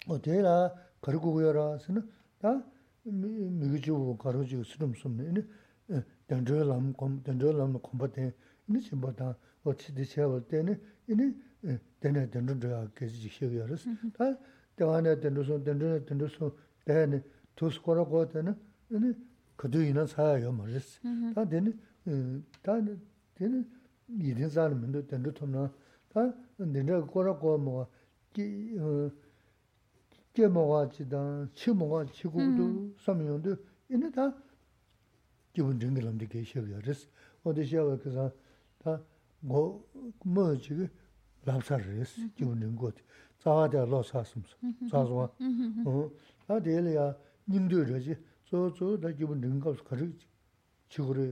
[0.08, 2.10] 어디라 그리고 그여라서는
[2.40, 2.64] 다
[3.04, 5.44] 미기주 가로지 스름 숨네
[6.28, 8.34] 던저 람 던저 람 콤바테
[8.68, 11.36] 이니 심보다 어찌 되셔 때는 이니
[12.00, 14.38] 되네 던저 계지 시여러스 다
[14.76, 16.56] 대안에 던저 던저 던저
[16.86, 17.22] 대네
[17.56, 18.56] 투스코라고 되는
[18.90, 19.14] 이니
[19.56, 21.02] 그도 이나 사요 말스
[21.36, 21.74] 다 되네
[22.64, 22.74] 다
[23.36, 23.66] 되네
[24.10, 25.72] 이든 사람은도 던저 톰나
[26.10, 26.34] 다
[26.65, 27.85] nirā kōrā kōwa mōgā,
[30.37, 32.67] kē mōgā chī dāng, chī mōgā chī kūdō
[33.05, 33.57] sāmi yōndō,
[33.93, 34.33] inā tā
[35.57, 37.07] jīvun rīngi lamdī kē shē kiyā rīs.
[37.45, 38.29] Wā tī shē wā kī sā,
[38.85, 38.97] tā
[39.45, 39.63] ngō
[40.33, 40.89] mō chī kī
[41.49, 43.05] lāpsā rīs, jīvun rīngi kō tī,
[43.41, 45.29] tsā wā tī lō sā sīm sā, sā sō wā.
[46.49, 47.07] Tā tī yā yā
[47.53, 48.17] nīndō rā chī,
[48.49, 50.09] tsō tsō tā jīvun rīngi kāp sā kā rī
[50.89, 51.29] chī kū rī,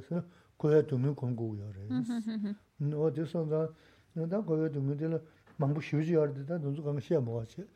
[0.60, 2.56] kōyā tūmī kōng kū yā rīs.
[2.92, 3.44] Wā tī sā
[4.13, 5.21] de son za, ta goya dungi di la
[5.59, 7.67] 망부 쉬지 알듯다 눈도 강 시야 뭐지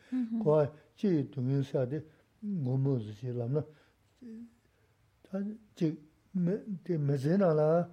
[0.41, 2.01] 거 지, 동영사데
[2.39, 3.64] 뭐뭐지 라나
[5.24, 5.99] 다지
[6.32, 7.91] 메데 메제나라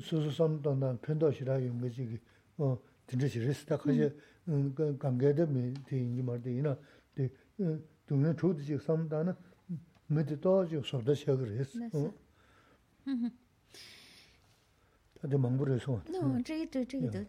[0.00, 2.18] 소소섬던다 편도시라 용거지
[2.56, 4.08] 어 진짜 리스타 가지
[4.74, 6.76] 그 관계데 메데 말데 이나
[7.14, 7.28] 데
[8.06, 9.36] 동영 초디지 섬다나
[10.08, 12.14] 메데 또지 소다 시야 그랬어 어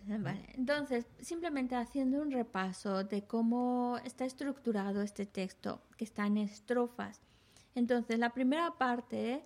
[0.06, 0.44] No, vale.
[0.54, 7.20] Entonces, simplemente haciendo un repaso de cómo está estructurado este texto, que está en estrofas.
[7.74, 9.42] Entonces, la primera parte,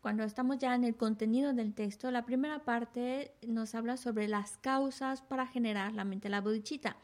[0.00, 4.56] cuando estamos ya en el contenido del texto, la primera parte nos habla sobre las
[4.58, 6.96] causas para generar la mente de la bodichita.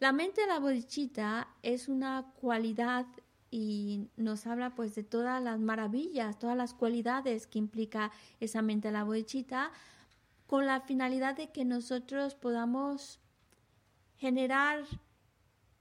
[0.00, 3.06] La mente de la bodichita es una cualidad
[3.52, 8.10] y nos habla pues de todas las maravillas, todas las cualidades que implica
[8.40, 9.70] esa mente de la bodichita
[10.52, 13.18] con la finalidad de que nosotros podamos
[14.18, 14.84] generar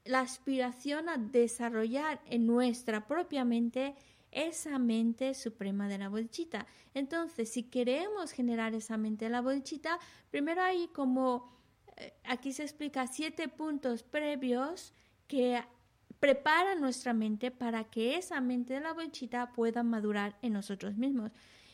[0.06, 3.96] la aspiración a desarrollar en nuestra propia mente
[4.32, 6.68] esa mente suprema de la bodichita.
[6.94, 10.00] Entonces, si queremos generar esa mente de la bodichita,
[10.30, 11.52] primero hay como,
[11.98, 14.94] eh, aquí se explica siete puntos previos
[15.28, 15.62] que
[16.22, 21.34] preparan nuestra mente para que esa mente de la bodichita pueda madurar en nosotros mismos.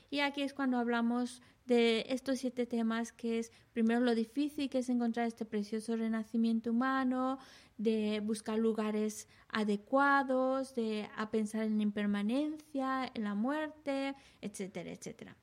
[0.10, 4.80] Y aquí es cuando hablamos de estos siete temas, que es primero lo difícil que
[4.80, 7.40] es encontrar este precioso renacimiento humano,
[7.78, 15.36] de buscar lugares adecuados, de a pensar en la impermanencia, en la muerte, etcétera, etcétera.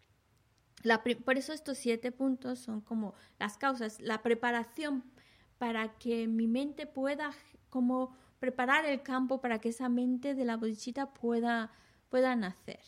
[1.24, 5.04] por eso estos siete puntos son como las causas, la preparación
[5.58, 7.30] para que mi mente pueda
[7.68, 11.70] como preparar el campo para que esa mente de la bodhisattva pueda,
[12.08, 12.80] pueda nacer.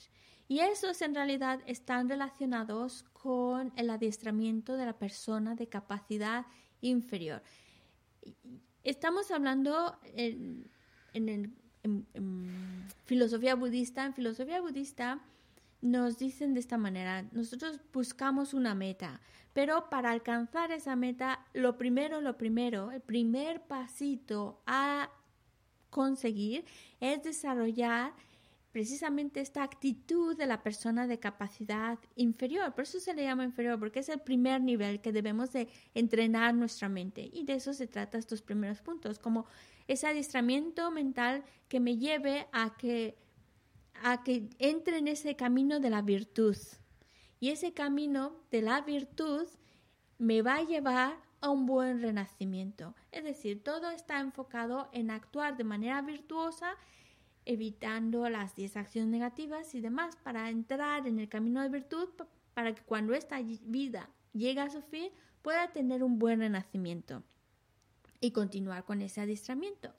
[0.48, 6.46] Y esos en realidad están relacionados con el adiestramiento de la persona de capacidad
[6.80, 7.42] inferior.
[8.84, 10.70] Estamos hablando en,
[13.04, 14.04] filosofía budista.
[14.04, 15.20] En filosofía budista
[15.80, 19.20] nos dicen de esta manera, nosotros buscamos una meta,
[19.52, 25.10] pero para alcanzar esa meta, lo primero, lo primero, el primer pasito a
[25.90, 26.64] conseguir
[27.00, 28.12] es desarrollar
[28.76, 32.74] precisamente esta actitud de la persona de capacidad inferior.
[32.74, 36.52] Por eso se le llama inferior, porque es el primer nivel que debemos de entrenar
[36.52, 37.30] nuestra mente.
[37.32, 39.46] Y de eso se trata estos primeros puntos, como
[39.88, 43.16] ese adiestramiento mental que me lleve a que,
[44.02, 46.58] a que entre en ese camino de la virtud.
[47.40, 49.46] Y ese camino de la virtud
[50.18, 52.94] me va a llevar a un buen renacimiento.
[53.10, 56.76] Es decir, todo está enfocado en actuar de manera virtuosa
[57.46, 62.08] evitando las distracciones negativas y demás para entrar en el camino de virtud
[62.52, 67.22] para que cuando esta vida llegue a su fin pueda tener un buen renacimiento
[68.20, 69.94] y continuar con ese adiestramiento.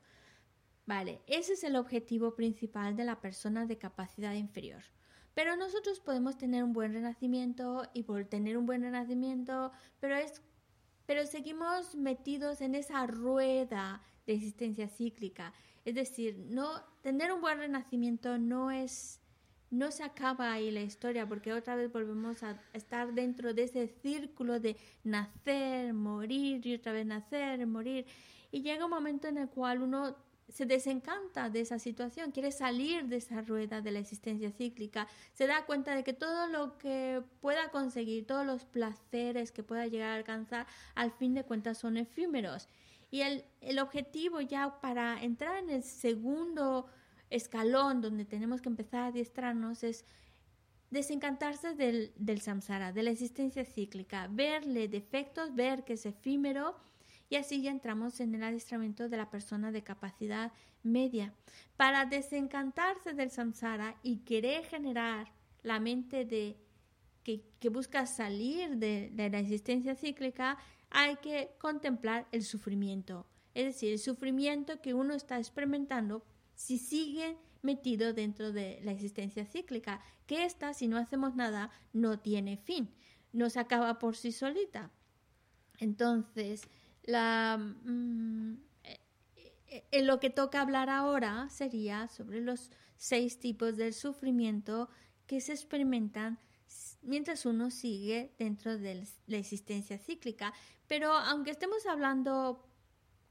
[0.85, 4.83] Vale, ese es el objetivo principal de la persona de capacidad inferior.
[5.33, 10.41] Pero nosotros podemos tener un buen renacimiento y por tener un buen renacimiento, pero es
[11.07, 15.53] pero seguimos metidos en esa rueda de existencia cíclica.
[15.87, 19.21] Es decir, no tener un buen renacimiento no es
[19.69, 23.87] no se acaba ahí la historia porque otra vez volvemos a estar dentro de ese
[23.87, 24.75] círculo de
[25.05, 28.05] nacer, morir y otra vez nacer, morir
[28.51, 30.17] y llega un momento en el cual uno
[30.49, 35.47] se desencanta de esa situación, quiere salir de esa rueda de la existencia cíclica, se
[35.47, 40.09] da cuenta de que todo lo que pueda conseguir, todos los placeres que pueda llegar
[40.09, 42.67] a alcanzar, al fin de cuentas son efímeros.
[43.09, 46.87] Y el, el objetivo ya para entrar en el segundo
[47.29, 50.05] escalón donde tenemos que empezar a adiestrarnos es
[50.89, 56.75] desencantarse del, del samsara, de la existencia cíclica, verle defectos, ver que es efímero
[57.29, 60.53] y así ya entramos en el adiestramiento de la persona de capacidad
[60.83, 61.33] media.
[61.75, 66.55] Para desencantarse del samsara y querer generar la mente de
[67.23, 70.57] que, que busca salir de, de la existencia cíclica,
[70.89, 73.27] hay que contemplar el sufrimiento.
[73.53, 76.23] Es decir, el sufrimiento que uno está experimentando
[76.55, 82.19] si sigue metido dentro de la existencia cíclica, que esta, si no hacemos nada, no
[82.19, 82.93] tiene fin,
[83.33, 84.91] no se acaba por sí solita.
[85.79, 86.67] Entonces,
[87.07, 88.53] mm,
[89.65, 94.89] eh, lo que toca hablar ahora sería sobre los seis tipos del sufrimiento
[95.25, 96.39] que se experimentan
[97.07, 100.53] mientras uno sigue dentro de la existencia cíclica.
[100.87, 102.63] Pero aunque estemos hablando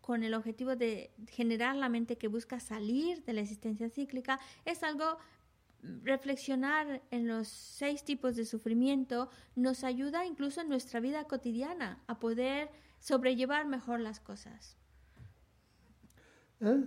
[0.01, 4.83] con el objetivo de generar la mente que busca salir de la existencia cíclica, es
[4.83, 5.19] algo
[5.83, 12.03] mm, reflexionar en los seis tipos de sufrimiento nos ayuda incluso en nuestra vida cotidiana
[12.07, 14.77] a poder sobrellevar mejor las cosas.
[16.61, 16.85] ¿Eh?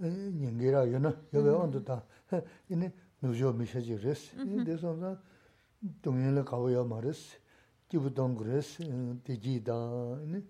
[0.00, 2.04] nyingira yuna, yaga yandu ta,
[2.68, 2.90] ini
[3.22, 5.18] nuzhiyo mishaji res, ini desomza
[6.02, 7.38] dungyinla kawaya ma res,
[7.88, 8.78] kibu dongu res,
[9.24, 10.44] deji da, ini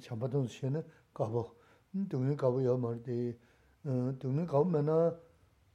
[0.00, 1.56] chambatong shena kabo,
[1.92, 3.36] dungyinla kawaya ma de,
[3.84, 5.14] dungyinla kawu mena,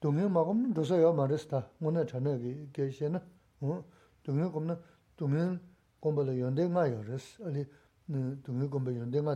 [0.02, 3.22] dungyinla magam dosa ya ma res ta, nguna chana ge shena,
[4.24, 4.80] dungyinla kumna,
[5.16, 5.60] dungyinla
[6.02, 7.68] kumbala yonde nga ya res, ali
[8.08, 9.36] dungyinla kumbala yonde nga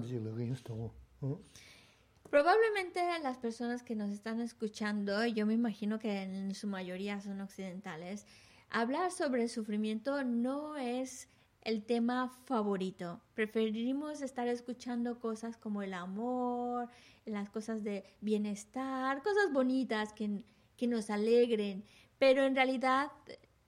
[2.29, 7.41] Probablemente las personas que nos están escuchando, yo me imagino que en su mayoría son
[7.41, 8.25] occidentales,
[8.69, 11.29] hablar sobre sufrimiento no es
[11.61, 13.21] el tema favorito.
[13.35, 16.89] Preferimos estar escuchando cosas como el amor,
[17.25, 20.43] las cosas de bienestar, cosas bonitas que
[20.77, 21.83] que nos alegren,
[22.17, 23.11] pero en realidad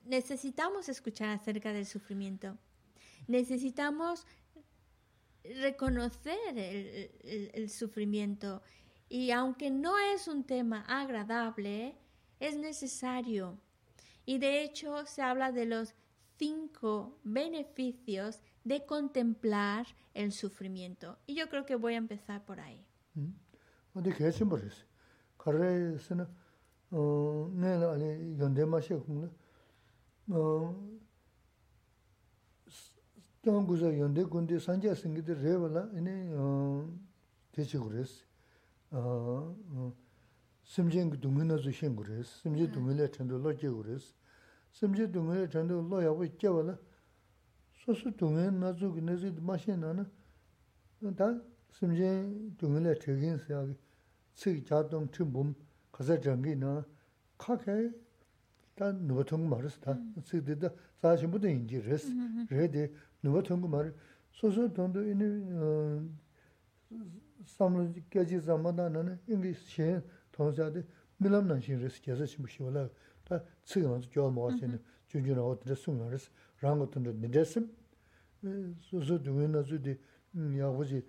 [0.03, 2.57] necesitamos escuchar acerca del sufrimiento.
[3.27, 4.25] Necesitamos
[5.55, 8.61] reconocer el, sufrimiento
[9.09, 11.95] y aunque no es un tema agradable,
[12.39, 13.57] es necesario.
[14.25, 15.93] Y de hecho se habla de los
[16.37, 21.17] cinco beneficios de contemplar el sufrimiento.
[21.27, 22.83] Y yo creo que voy a empezar por ahí.
[33.45, 36.87] dāng guzhā yāndē gundi sāngyā sīngi dī rēwa lā inī um,
[37.53, 38.13] tēchī gu rēs.
[38.95, 39.91] Uh,
[40.73, 42.73] simjēn gu dūngi nā zu xīn gu rēs, simjē hmm.
[42.73, 44.07] dūngi lā chandu lō jē gu rēs.
[44.79, 46.75] Simjē dūngi lā chandu lō yā gu jē wā lā,
[47.83, 50.07] sō sū dūngi nā zu gu nā zu mā xīn nā na,
[51.19, 51.29] dā
[51.77, 53.77] simjēn dūngi lā chē gīn sā gī,
[54.41, 55.53] cī gī jā dōng chī mbūm
[55.93, 56.79] kāsā chāng gī nā,
[57.37, 57.77] kā kā
[58.79, 59.93] dā nubā tōng mā rēs dā,
[60.25, 60.47] cī hmm.
[60.49, 62.89] dī dā sā xīn bū dā yīn jī rēs, hmm, rē dī
[63.26, 63.91] 누가 통고 말
[64.32, 66.07] 소소 돈도 이니
[67.43, 69.82] 삼로 깨지 자마다는 인기 시
[70.32, 70.86] 통자데
[71.17, 72.88] 밀람난 신레스 계속 심시올라
[73.23, 76.30] 다 지금은 저 뭐하시는 준준아 어떻게 숨나르스
[76.61, 77.76] 랑 같은 데 내렸음
[78.80, 79.97] 소소 두면은 저디
[80.59, 81.03] 야고지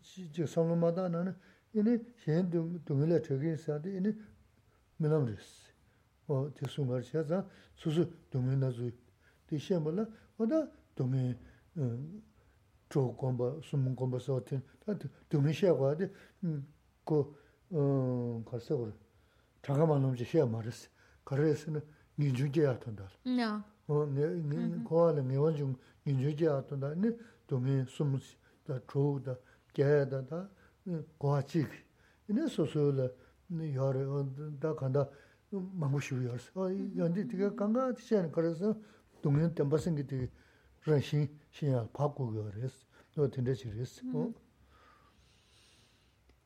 [0.00, 1.34] 지 삼로마다는
[1.74, 4.14] 이니 현 동일에 저기 있어야데 이니
[4.98, 5.74] 밀람르스
[6.28, 10.06] 어 지금 말셔서 소소 동면은 저디 시험을
[10.38, 11.36] 어다 동면
[11.76, 14.94] chō kōmba, sūmū kōmba sō tēn, tā
[15.30, 16.08] tūmī shē kwa dē,
[17.06, 17.18] kō,
[18.46, 18.92] kā sē kōrē,
[19.66, 20.88] chāngā mā nōm chē shē mā rē sē,
[21.26, 21.82] kā rē sē nē,
[22.16, 23.50] ngī chū jē yā tōn dā rē.
[23.86, 23.92] Kō
[24.94, 25.66] wā rē ngē wā chū
[26.06, 27.12] ngī chū jē yā tōn dā, nē
[27.50, 29.34] tūmī sūmū sī, tā chō dā,
[29.74, 30.44] jē yā dā, tā
[31.18, 31.80] kō wā chī kī.
[32.30, 33.10] Nē sō sō yō lē,
[33.74, 34.06] yā rē,
[34.62, 35.08] tā kāndā
[35.50, 36.70] mā ngū shī wī yā rē sē,
[37.02, 38.72] yā ndī tī kā kāngā tī shē nē kā rē sē,
[39.22, 40.22] tūmī tēmbā sēngi tī
[40.86, 41.26] rē shīng,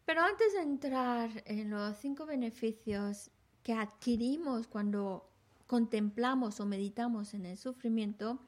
[0.04, 3.30] Pero antes de entrar en los cinco beneficios
[3.62, 5.28] que adquirimos cuando
[5.66, 8.40] contemplamos o meditamos en el sufrimiento,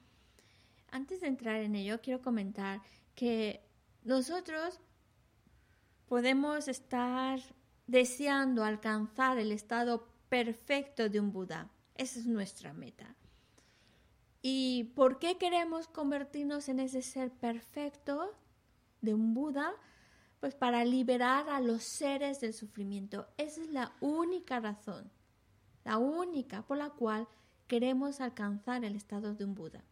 [0.90, 2.82] antes de entrar en ello quiero comentar
[3.14, 3.64] que
[4.04, 4.80] nosotros
[6.08, 7.40] podemos estar
[7.86, 11.70] deseando alcanzar el estado perfecto de un Buda.
[11.94, 13.14] Esa es nuestra meta.
[14.42, 18.34] ¿Y por qué queremos convertirnos en ese ser perfecto
[19.00, 19.72] de un Buda?
[20.40, 23.28] Pues para liberar a los seres del sufrimiento.
[23.38, 25.08] Esa es la única razón,
[25.84, 27.28] la única por la cual
[27.68, 29.84] queremos alcanzar el estado de un Buda.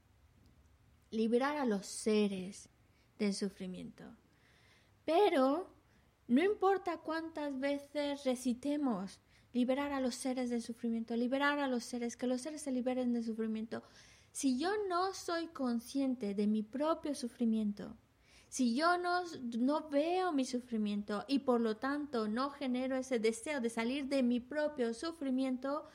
[1.13, 2.69] Liberar a los seres
[3.19, 4.05] del sufrimiento.
[5.05, 5.69] Pero
[6.27, 9.21] no importa cuántas veces recitemos
[9.53, 13.13] liberar a los seres del sufrimiento, liberar a los seres, que los seres se liberen
[13.13, 13.83] del sufrimiento,
[14.33, 17.97] si yo no soy consciente de mi propio sufrimiento,
[18.49, 19.23] si yo no,
[19.59, 24.25] no, veo mi sufrimiento y por lo tanto no genero ese deseo de salir de
[24.25, 25.87] mi propio sufrimiento,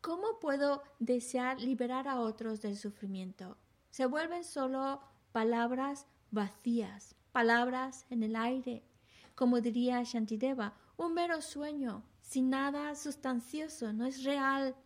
[0.00, 3.56] ¿cómo puedo desear liberar a otros del sufrimiento?
[3.90, 5.00] Se vuelven solo
[5.32, 8.84] palabras vacías, palabras en el aire.
[9.34, 14.76] Como diría Shantideva, un mero sueño, sin nada sustancioso, no es real.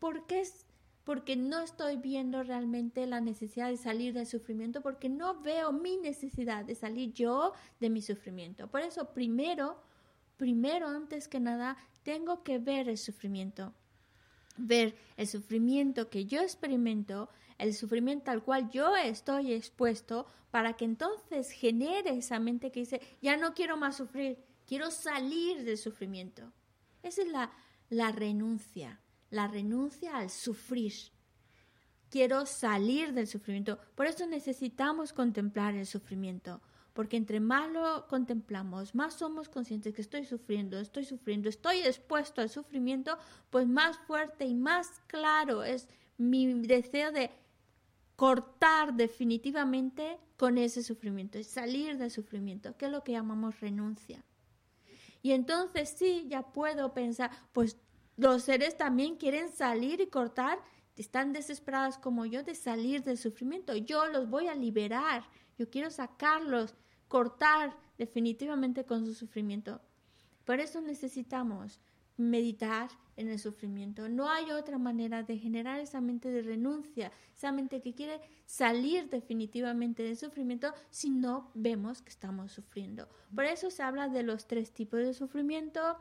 [0.00, 0.66] ¿Por qué es
[1.08, 5.96] porque no estoy viendo realmente la necesidad de salir del sufrimiento, porque no veo mi
[5.96, 8.66] necesidad de salir yo de mi sufrimiento.
[8.68, 9.80] Por eso, primero,
[10.36, 13.72] primero, antes que nada, tengo que ver el sufrimiento.
[14.58, 20.84] Ver el sufrimiento que yo experimento, el sufrimiento al cual yo estoy expuesto, para que
[20.84, 26.52] entonces genere esa mente que dice, ya no quiero más sufrir, quiero salir del sufrimiento.
[27.02, 27.50] Esa es la,
[27.88, 29.00] la renuncia
[29.30, 30.92] la renuncia al sufrir.
[32.10, 33.78] Quiero salir del sufrimiento.
[33.94, 36.60] Por eso necesitamos contemplar el sufrimiento.
[36.94, 42.40] Porque entre más lo contemplamos, más somos conscientes que estoy sufriendo, estoy sufriendo, estoy expuesto
[42.40, 43.16] al sufrimiento,
[43.50, 47.30] pues más fuerte y más claro es mi deseo de
[48.16, 54.24] cortar definitivamente con ese sufrimiento, salir del sufrimiento, que es lo que llamamos renuncia.
[55.22, 57.76] Y entonces sí, ya puedo pensar, pues
[58.18, 60.58] los seres también quieren salir y cortar,
[60.96, 63.76] están desesperados como yo de salir del sufrimiento.
[63.76, 65.22] Yo los voy a liberar,
[65.56, 66.74] yo quiero sacarlos,
[67.06, 69.80] cortar definitivamente con su sufrimiento.
[70.44, 71.78] Por eso necesitamos
[72.16, 74.08] meditar en el sufrimiento.
[74.08, 79.08] No hay otra manera de generar esa mente de renuncia, esa mente que quiere salir
[79.08, 83.08] definitivamente del sufrimiento si no vemos que estamos sufriendo.
[83.32, 85.96] Por eso se habla de los tres tipos de sufrimiento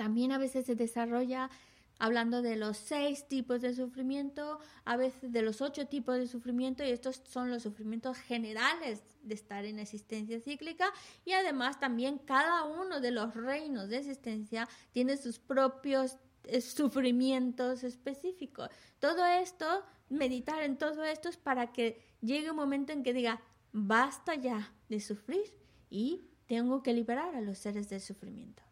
[0.00, 1.50] también a veces se desarrolla
[1.98, 6.82] hablando de los seis tipos de sufrimiento, a veces de los ocho tipos de sufrimiento,
[6.82, 10.90] y estos son los sufrimientos generales de estar en existencia cíclica,
[11.26, 17.84] y además también cada uno de los reinos de existencia tiene sus propios eh, sufrimientos
[17.84, 18.70] específicos.
[19.00, 19.66] Todo esto,
[20.08, 23.42] meditar en todo esto es para que llegue un momento en que diga,
[23.72, 25.44] basta ya de sufrir
[25.90, 28.62] y tengo que liberar a los seres del sufrimiento.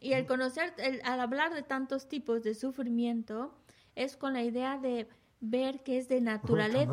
[0.00, 3.54] Y el conocer, al hablar de tantos tipos de sufrimiento,
[3.94, 5.08] es con la idea de
[5.42, 6.86] ver que es de naturaleza.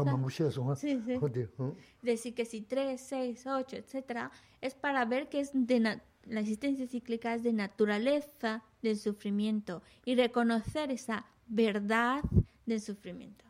[0.75, 1.17] Sí, sí.
[2.01, 5.79] Decir que si 3, 6, 8, etcétera, es para ver que es de
[6.25, 12.21] la existencia cíclica es de naturaleza del sufrimiento y reconocer esa verdad
[12.65, 13.45] del sufrimiento.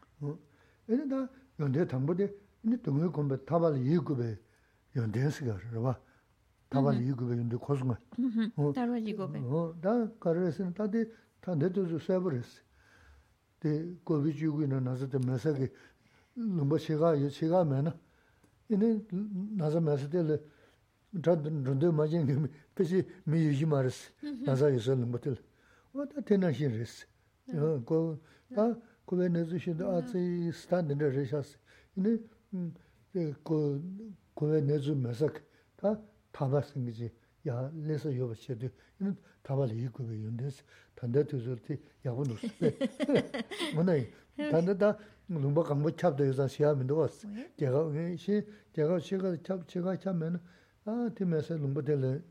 [13.60, 15.72] 데 고비 주고 있는 나서 때 메시지
[16.34, 17.94] 넘버 제가 요 제가 매나
[18.70, 19.02] 이네
[19.58, 20.42] 나서 메시지를
[21.24, 24.12] 저 런데 마진 뜻이 미유지 말스
[24.46, 25.36] 나서 요서 넘버들
[25.92, 27.08] 왔다 테나시르스
[27.86, 31.58] 고아 고베네즈시도 아치 스탠드 레샤스
[31.96, 32.20] 이네
[33.44, 33.82] 그
[34.36, 35.34] 고베네즈 메시지
[35.76, 36.00] 다
[36.32, 37.12] 타바스인지
[37.47, 38.69] 야 레서 요바 쳇도
[39.01, 40.63] 이는 타발이 있고 요인데스
[40.95, 42.35] 단대 투절티 야고노
[43.75, 44.99] 뭐네 단대다
[45.29, 47.25] lumba kangbo chabda yuza siya mindo was.
[47.57, 47.81] Tega,
[48.17, 50.39] shi, tega shiga chab, chiga chabmen,
[50.85, 52.23] a, ti mesa lumba tele,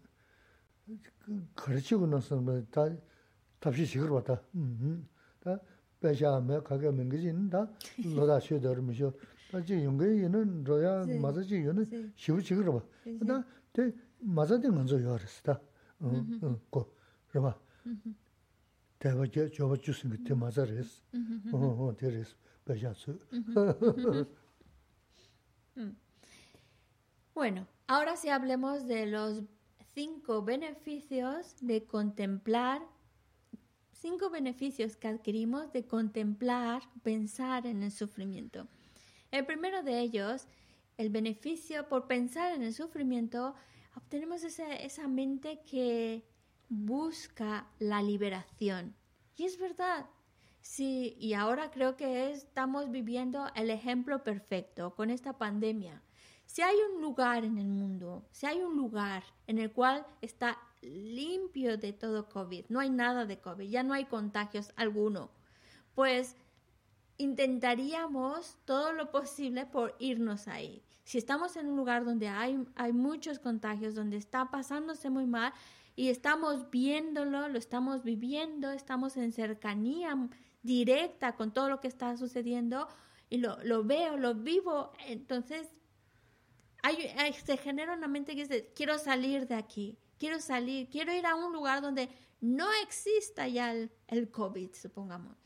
[1.56, 2.36] karichigo nasa,
[2.70, 2.92] ta,
[3.60, 4.40] tabshi shigir wata.
[5.40, 5.60] Ta,
[6.00, 7.34] pesha me kage mingizi,
[27.35, 29.43] bueno, ahora sí hablemos de los
[29.95, 32.83] cinco beneficios de contemplar,
[33.93, 38.67] cinco beneficios que adquirimos de contemplar, pensar en el sufrimiento.
[39.31, 40.49] El primero de ellos,
[40.97, 43.55] el beneficio por pensar en el sufrimiento,
[43.99, 46.25] obtenemos esa, esa mente que
[46.69, 48.95] busca la liberación.
[49.37, 50.07] Y es verdad,
[50.61, 56.03] Sí, y ahora creo que estamos viviendo el ejemplo perfecto con esta pandemia.
[56.45, 60.59] Si hay un lugar en el mundo, si hay un lugar en el cual está
[60.83, 65.31] limpio de todo COVID, no hay nada de COVID, ya no hay contagios alguno,
[65.95, 66.37] pues
[67.17, 70.83] intentaríamos todo lo posible por irnos ahí.
[71.09, 75.55] Si estamos en un lugar donde hay, hay muchos contagios, donde está pasándose muy mal
[75.97, 80.29] y estamos viéndolo, lo estamos viviendo, estamos en cercanía
[80.63, 82.89] directa con todo lo que está sucediendo
[83.31, 85.71] y lo, lo veo, lo vivo, entonces
[87.43, 91.37] se genera una mente que dice, quiero salir de aquí, quiero salir, quiero ir a
[91.37, 92.11] un lugar donde
[92.43, 95.39] no exista ya el, el COVID, supongamos,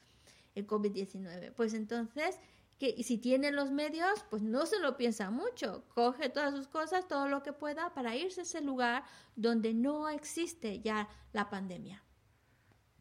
[0.56, 1.52] el COVID-19.
[1.54, 2.40] Pues entonces,
[2.82, 7.06] que si tiene los medios, pues no se lo piensa mucho, coge todas sus cosas,
[7.06, 9.04] todo lo que pueda para irse a ese lugar
[9.36, 12.02] donde no existe ya la pandemia,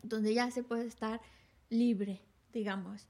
[0.04, 1.20] donde ya se puede estar
[1.70, 2.22] libre,
[2.54, 3.08] digamos.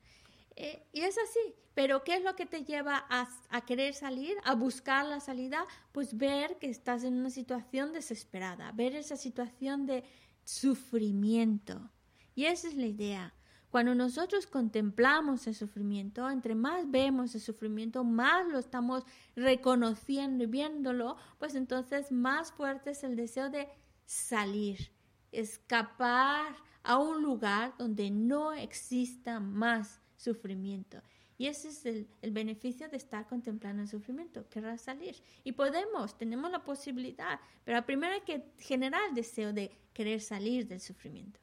[0.56, 4.38] Eh, y es así, pero ¿qué es lo que te lleva a, a, querer salir,
[4.46, 5.68] a buscar la salida?
[5.92, 10.06] Pues ver que estás en una situación desesperada, ver esa situación de
[10.46, 11.92] sufrimiento.
[12.34, 13.34] Y esa es la idea.
[13.72, 20.48] Cuando nosotros contemplamos el sufrimiento, entre más vemos el sufrimiento, más lo estamos reconociendo y
[20.48, 23.70] viéndolo, pues entonces más fuerte es el deseo de
[24.06, 24.92] salir,
[25.32, 26.54] escapar
[26.84, 31.02] a un lugar donde no exista más sufrimiento.
[31.38, 35.16] Y ese es el, beneficio de estar contemplando el sufrimiento, querrá salir.
[35.44, 40.68] Y podemos, tenemos la posibilidad, pero primero hay que generar el deseo de querer salir
[40.68, 41.41] del sufrimiento.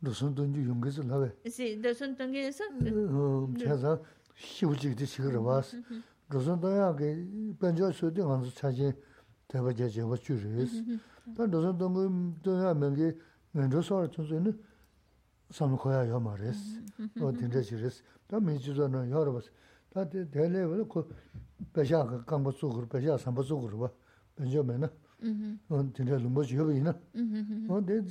[0.00, 2.64] 노선 돈지 용게서 나베 시 노선 돈게서
[3.58, 4.00] 제가
[4.34, 5.82] 시우지기 시그러 와스
[6.28, 8.92] 노선 돈야게 변조 수디 한수 차지
[9.48, 10.84] 대바제 제가 주르스
[11.36, 13.16] 다 노선 돈고 돈야 맹게
[13.52, 14.58] 멘조서 천수는
[15.50, 16.82] 삼을 거야 요 말레스
[17.22, 19.40] 어 딘데 지레스 다 미주도는 여러 번
[19.90, 21.08] 다데 대레 그
[21.72, 23.90] 배샤 강보 쪽으로 배샤 삼보 쪽으로 봐
[24.36, 24.88] 변조면은
[25.22, 26.92] 음 어, 딘데 lumbo jiyo ina.
[27.70, 28.04] 어, de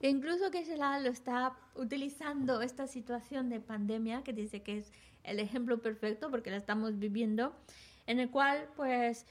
[0.00, 4.92] incluso que Sheila lo está utilizando esta situación de pandemia, que dice que es
[5.24, 7.52] el ejemplo perfecto porque la estamos viviendo,
[8.06, 9.26] en el cual pues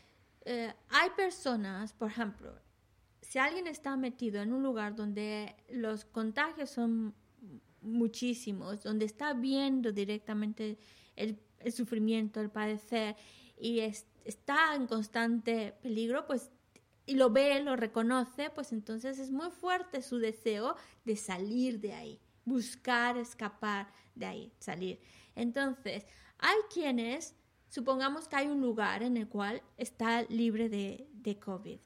[0.45, 2.53] eh, hay personas, por ejemplo,
[3.28, 7.13] si alguien está metido en un lugar donde los contagios son
[7.82, 10.78] muchísimos, donde está viendo directamente
[11.15, 13.17] el, el sufrimiento, el padecer,
[13.59, 16.51] y es, está en constante peligro, pues
[17.05, 21.93] y lo ve, lo reconoce, pues entonces es muy fuerte su deseo de salir de
[21.93, 24.99] ahí, buscar escapar de ahí, salir.
[25.36, 26.05] Entonces,
[26.38, 27.36] hay quienes,
[27.69, 31.80] supongamos que hay un lugar en el cual está libre de, de COVID.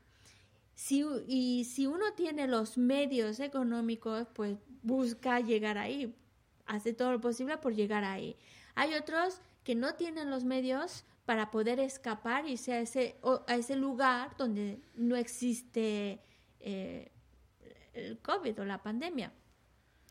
[0.82, 6.16] Si, y si uno tiene los medios económicos, pues busca llegar ahí,
[6.66, 8.36] hace todo lo posible por llegar ahí.
[8.74, 13.16] Hay otros que no tienen los medios, para poder escapar y irse a ese,
[13.48, 16.20] a ese lugar donde no existe
[16.60, 17.12] eh,
[17.94, 19.32] el COVID o la pandemia.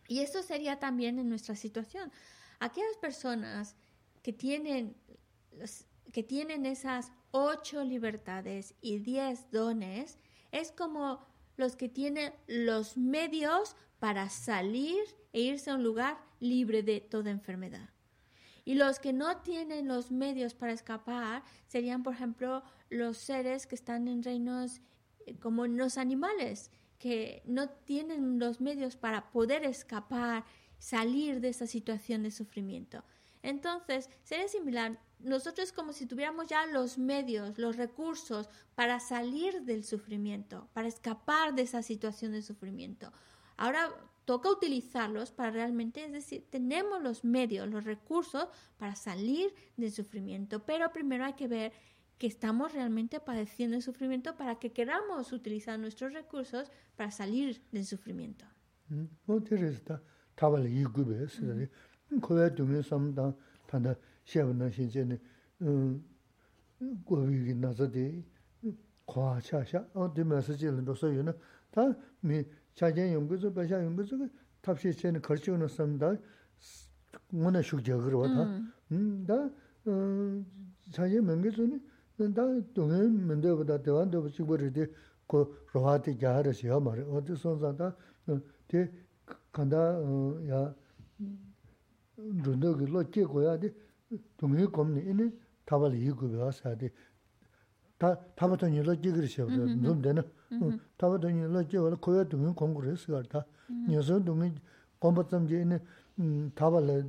[0.06, 2.12] Y eso sería también en nuestra situación.
[2.60, 3.74] Aquellas personas
[4.22, 4.94] que tienen,
[6.12, 10.16] que tienen esas ocho libertades y diez dones,
[10.52, 11.24] es como
[11.56, 14.98] los que tienen los medios para salir
[15.32, 17.90] e irse a un lugar libre de toda enfermedad.
[18.64, 23.74] Y los que no tienen los medios para escapar serían, por ejemplo, los seres que
[23.74, 24.80] están en reinos
[25.26, 30.44] eh, como los animales, que no tienen los medios para poder escapar,
[30.78, 33.02] salir de esa situación de sufrimiento.
[33.42, 39.84] Entonces, sería similar, nosotros como si tuviéramos ya los medios, los recursos para salir del
[39.84, 43.12] sufrimiento, para escapar de esa situación de sufrimiento.
[43.56, 43.90] Ahora
[44.24, 50.64] toca utilizarlos para realmente, es decir, tenemos los medios, los recursos para salir del sufrimiento,
[50.64, 51.72] pero primero hay que ver
[52.16, 57.86] que estamos realmente padeciendo el sufrimiento para que queramos utilizar nuestros recursos para salir del
[57.86, 58.44] sufrimiento.
[64.24, 65.20] xeba na xin che ne
[67.04, 68.24] guwa wi ki naza di
[69.04, 71.34] kwa cha xa, an di ma sa che lan dosa yu na,
[71.70, 75.50] ta mi cha jen yung guzu, ba xa yung guzu, tab xe che ne karchi
[75.50, 76.16] wana sam da
[77.32, 78.72] ngu na shuk ja garwa ta, mm.
[78.88, 79.50] Mm, da
[80.90, 81.82] cha jen men guzu ni,
[82.32, 84.88] da dungen men dewa da dewa dewa chikwa ri di
[85.26, 87.94] ko roha di gyaha ra xa ma ri, o di son zang da,
[88.66, 88.88] di
[89.50, 90.00] kanda
[90.46, 90.74] ya
[92.16, 93.72] rundu ki lo che go ya di
[94.36, 95.30] 동해 검니 이니
[95.64, 96.90] 타발 이고가 사데
[97.98, 100.22] 다 타바도 일로 지그르셔 좀 되나
[100.96, 103.44] 타바도 일로 지고 고야 동해 공부를 했어 다.
[103.88, 104.52] 녀서 동해
[104.98, 105.78] 공부 좀 이니
[106.54, 107.04] 타발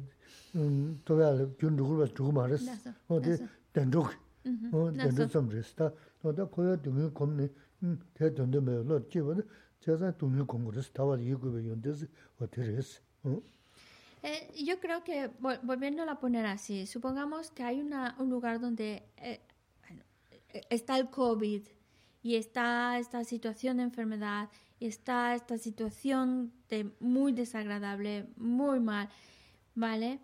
[0.55, 2.71] 음 도야 균두고 주고 말았어?
[3.07, 3.37] 어디?
[3.73, 4.07] 된족
[4.73, 5.91] 어 된족 좀 그랬다.
[6.21, 7.47] 너도 고야 동해 검니
[8.13, 9.35] 대전도 매로 지고
[9.79, 12.05] 제가 동해 공부를 했어 타발 이고가 연대서
[12.39, 12.99] 어떻게 했어?
[13.25, 13.41] 응
[14.23, 15.31] Eh, yo creo que,
[15.63, 19.41] volviendo a poner así, supongamos que hay una, un lugar donde eh,
[20.69, 21.63] está el COVID,
[22.23, 24.49] y está esta situación de enfermedad,
[24.79, 29.09] y está esta situación de muy desagradable, muy mal,
[29.75, 30.19] ¿vale?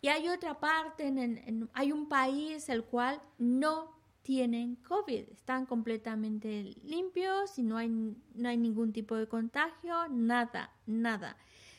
[0.00, 6.74] Y hay otra parte, en, hay un país el cual no tienen COVID, están completamente
[6.82, 11.36] limpios y no hay, no hay ningún tipo de contagio, nada, nada.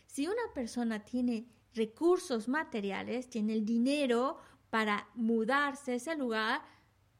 [0.07, 4.37] Si una persona tiene recursos materiales, tiene el dinero
[4.69, 6.61] para mudarse a ese lugar,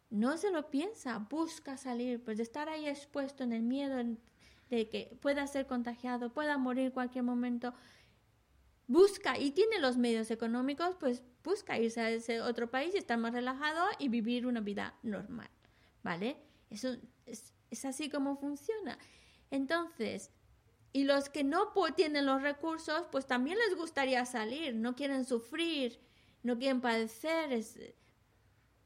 [0.10, 3.98] no se lo piensa, busca salir, pues de estar ahí expuesto en el miedo
[4.70, 7.74] de que pueda ser contagiado, pueda morir cualquier momento,
[8.88, 13.18] busca y tiene los medios económicos, pues busca irse a ese otro país y estar
[13.18, 15.50] más relajado y vivir una vida normal,
[16.04, 16.38] ¿vale?
[16.70, 18.98] Eso es, es así como funciona.
[19.52, 20.32] Entonces,
[20.94, 26.00] y los que no tienen los recursos, pues también les gustaría salir, no quieren sufrir,
[26.44, 27.78] no quieren padecer, es,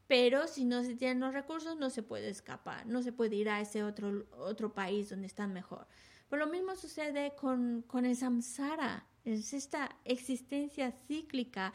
[0.08, 3.50] pero si no se tienen los recursos no se puede escapar, no se puede ir
[3.50, 5.88] a ese otro, otro país donde están mejor.
[6.30, 11.74] Pero lo mismo sucede con, con el samsara, es esta existencia cíclica.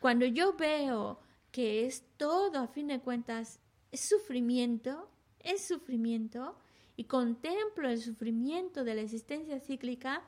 [0.00, 1.20] Cuando yo veo
[1.52, 3.60] que es todo, a fin de cuentas,
[3.92, 5.08] es sufrimiento,
[5.38, 6.56] es sufrimiento,
[6.96, 10.22] y contemplo el sufrimiento de la existencia cíclica,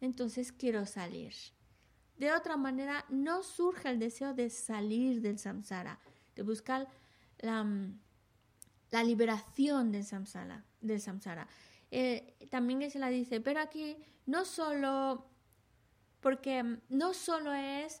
[0.00, 1.32] entonces quiero salir.
[2.16, 5.98] De otra manera, no surge el deseo de salir del samsara
[6.34, 6.88] de buscar
[7.38, 7.98] la, mm,
[8.90, 10.64] la liberación del samsara.
[10.80, 11.46] Del samsara.
[11.90, 13.96] Eh, también se la dice, pero aquí
[14.26, 15.26] no solo,
[16.20, 18.00] porque mm, no solo es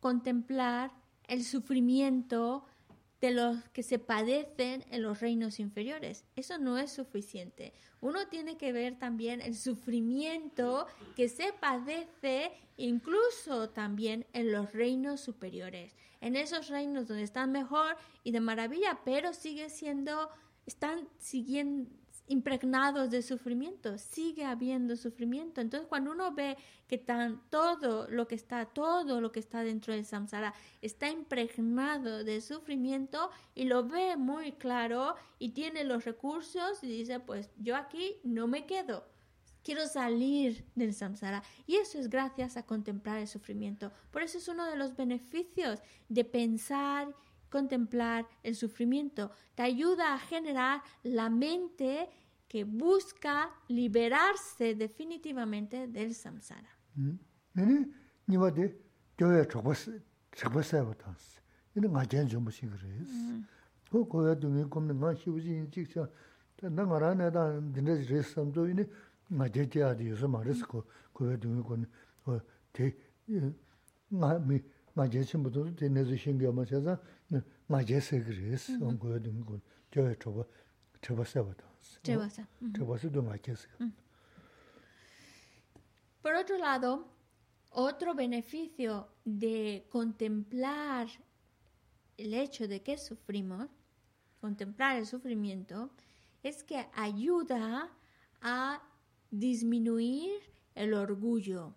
[0.00, 0.92] contemplar
[1.26, 2.64] el sufrimiento
[3.20, 6.24] de los que se padecen en los reinos inferiores.
[6.36, 7.72] Eso no es suficiente.
[8.00, 15.20] Uno tiene que ver también el sufrimiento que se padece incluso también en los reinos
[15.20, 20.30] superiores, en esos reinos donde están mejor y de maravilla, pero sigue siendo,
[20.64, 21.90] están siguiendo,
[22.28, 25.60] impregnados de sufrimiento, sigue habiendo sufrimiento.
[25.60, 26.56] Entonces, cuando uno ve
[26.86, 32.24] que tan, todo lo que está, todo lo que está dentro del samsara está impregnado
[32.24, 37.76] de sufrimiento y lo ve muy claro y tiene los recursos y dice, pues yo
[37.76, 39.04] aquí no me quedo.
[39.62, 41.42] Quiero salir del samsara.
[41.66, 43.92] Y eso es gracias a contemplar el sufrimiento.
[44.10, 47.14] Por eso es uno de los beneficios de pensar
[47.50, 52.08] contemplar el sufrimiento, te ayuda a generar la mente
[52.46, 56.68] que busca liberarse definitivamente del samsara.
[86.22, 87.06] Por otro lado,
[87.70, 91.06] Otro beneficio de contemplar
[92.16, 93.68] el hecho de que sufrimos,
[94.40, 95.90] contemplar el sufrimiento,
[96.42, 97.90] es que ayuda
[98.40, 98.82] a
[99.30, 100.40] disminuir
[100.74, 101.74] el orgullo.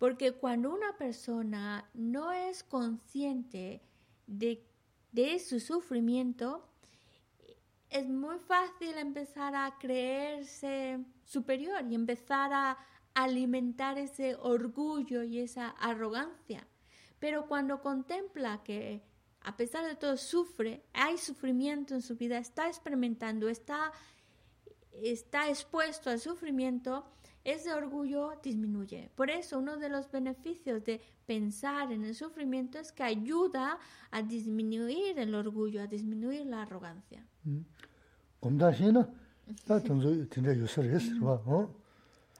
[0.00, 3.82] Porque cuando una persona no es consciente
[4.26, 4.64] de,
[5.38, 6.66] su sufrimiento,
[7.90, 12.78] es muy fácil empezar a creerse superior y empezar a
[13.12, 16.66] alimentar ese orgullo y esa arrogancia.
[17.18, 19.02] Pero cuando contempla que
[19.42, 23.92] a pesar de todo sufre, hay sufrimiento en su vida, está experimentando, está,
[24.92, 27.04] está expuesto al sufrimiento,
[27.44, 29.10] ese orgullo disminuye.
[29.14, 33.78] Por eso uno de los beneficios de pensar en el sufrimiento es que ayuda
[34.10, 37.24] a disminuir el orgullo, a disminuir la arrogancia.
[37.44, 37.60] Mm.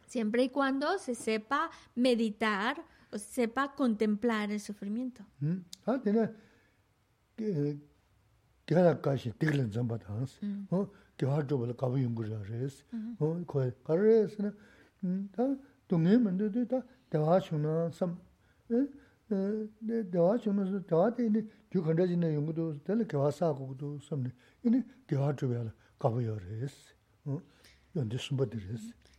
[0.07, 2.83] Siempre y cuando se sepa meditar
[3.13, 5.25] o se sepa contemplar el sufrimiento.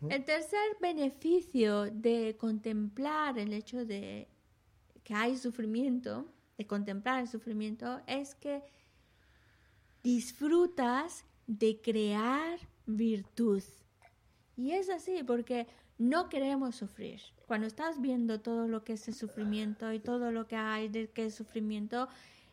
[0.10, 4.28] El tercer beneficio de contemplar el hecho de
[5.04, 6.26] que hay sufrimiento,
[6.58, 8.64] de contemplar el sufrimiento, es que
[10.04, 13.64] disfrutas de crear virtud.
[14.62, 15.66] Y es así porque
[15.97, 17.20] no queremos sufrir.
[17.47, 21.09] Cuando estás viendo todo lo que es el sufrimiento y todo lo que hay de
[21.09, 22.07] que es sufrimiento,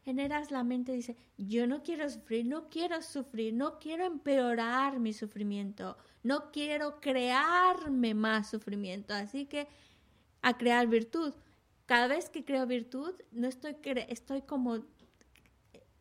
[0.07, 5.13] generas la mente dice, yo no quiero sufrir, no quiero sufrir, no quiero empeorar mi
[5.13, 9.69] sufrimiento, no quiero crearme más sufrimiento, así que
[10.41, 11.35] a crear virtud.
[11.85, 13.77] Cada vez que creo virtud, no estoy,
[14.09, 14.79] estoy como,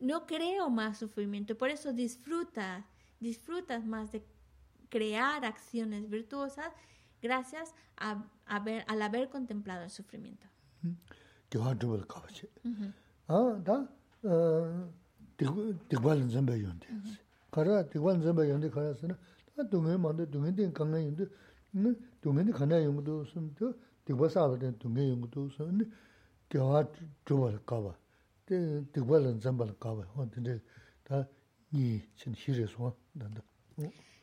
[0.00, 2.86] no creo más sufrimiento, por eso disfrutas,
[3.20, 4.24] disfrutas más de
[4.88, 6.72] crear acciones virtuosas
[7.20, 10.46] gracias a, haber, al haber contemplado el sufrimiento.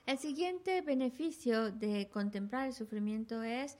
[0.05, 3.75] El siguiente beneficio de contemplar el sufrimiento es,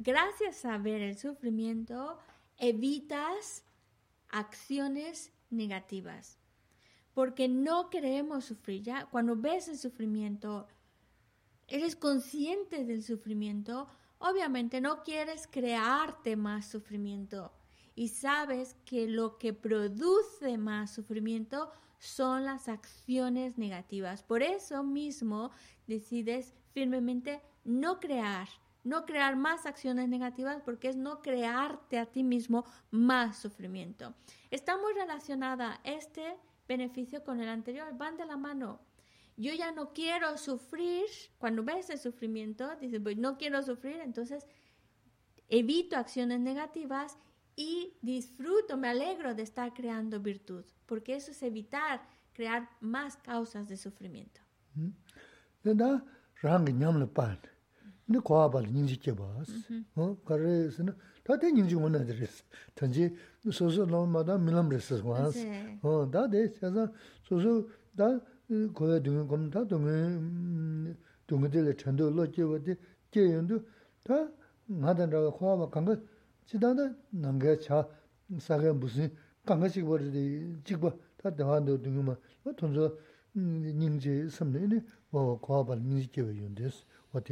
[0.00, 2.18] gracias a ver el sufrimiento,
[2.58, 3.64] evitas
[4.28, 6.38] acciones negativas.
[7.12, 8.82] Porque no queremos sufrir.
[8.82, 10.66] Ya cuando ves el sufrimiento,
[11.68, 13.86] eres consciente del sufrimiento,
[14.18, 17.52] obviamente no quieres crearte más sufrimiento.
[17.94, 21.70] Y sabes que lo que produce más sufrimiento
[22.04, 24.22] son las acciones negativas.
[24.22, 25.50] Por eso mismo
[25.86, 28.48] decides firmemente no crear
[28.84, 34.14] no crear más acciones negativas porque es no crearte a ti mismo más sufrimiento.
[34.50, 36.36] Está muy relacionada este
[36.68, 38.80] beneficio con el anterior, van de la mano.
[39.36, 41.06] Yo ya no quiero sufrir,
[41.38, 44.46] cuando ves el sufrimiento, dices, pues no quiero sufrir, entonces
[45.48, 47.18] evito acciones negativas
[47.56, 52.00] y disfruto, me alegro de estar creando virtud, porque eso es evitar
[52.32, 54.40] crear más causas de sufrimiento.
[54.74, 54.92] Hmm?
[55.62, 56.02] Da
[56.42, 57.38] rang nyam le pan.
[58.08, 59.24] Ni kwa ba ni ji ke ba.
[59.24, 59.84] Mm-hmm.
[59.94, 60.92] Ho ka re sin
[61.24, 62.44] ta te ni ji wona de res.
[62.74, 63.10] Tan ji
[63.50, 65.30] so so no ma da milam res wa.
[65.82, 66.90] Ho da de sa sa
[67.22, 68.20] so so da
[68.50, 72.42] eh, ko ya dung kom da dung mm, dung de le chen do lo ke
[72.44, 72.76] wa de
[73.10, 73.64] ke yin do
[74.04, 74.28] ta
[74.66, 75.96] ma da ra kwa ba kang ga
[76.46, 77.88] ji da da nang ga cha
[78.38, 79.10] sa ga bu sin
[79.45, 82.17] 강가식 버리디 찍바 다 대화도 등은 뭐
[82.55, 82.95] 돈저
[83.33, 87.23] 닝지 섬네네 뭐 과발 닝지 께바 윤데스 Y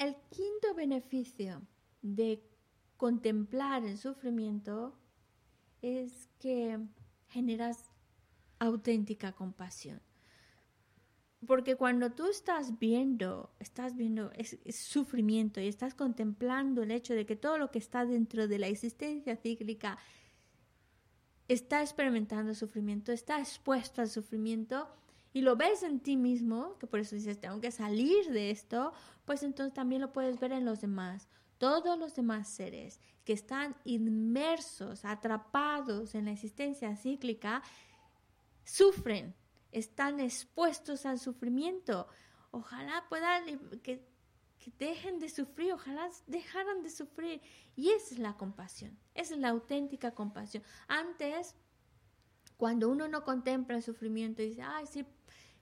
[0.00, 1.62] el quinto beneficio
[2.02, 2.42] de
[2.96, 4.98] contemplar el sufrimiento
[5.80, 6.76] es que
[7.28, 7.88] generas
[8.58, 10.00] auténtica compasión.
[11.47, 14.31] Porque cuando tú estás viendo, estás viendo
[14.69, 18.67] sufrimiento y estás contemplando el hecho de que todo lo que está dentro de la
[18.67, 19.97] existencia cíclica
[21.47, 24.87] está experimentando sufrimiento, está expuesto al sufrimiento,
[25.33, 28.93] y lo ves en ti mismo, que por eso dices, tengo que salir de esto,
[29.25, 31.27] pues entonces también lo puedes ver en los demás.
[31.57, 37.63] Todos los demás seres que están inmersos, atrapados en la existencia cíclica,
[38.63, 39.33] sufren,
[39.73, 42.07] están expuestos al sufrimiento.
[42.51, 43.41] Ojalá pueda
[43.81, 44.05] que,
[44.59, 47.41] que dejen de sufrir, ojalá dejaran de sufrir.
[47.75, 50.63] Y esa es la compasión, esa es la auténtica compasión.
[50.87, 51.55] Antes,
[52.57, 55.05] cuando uno no contempla el sufrimiento y dice, ay, sí,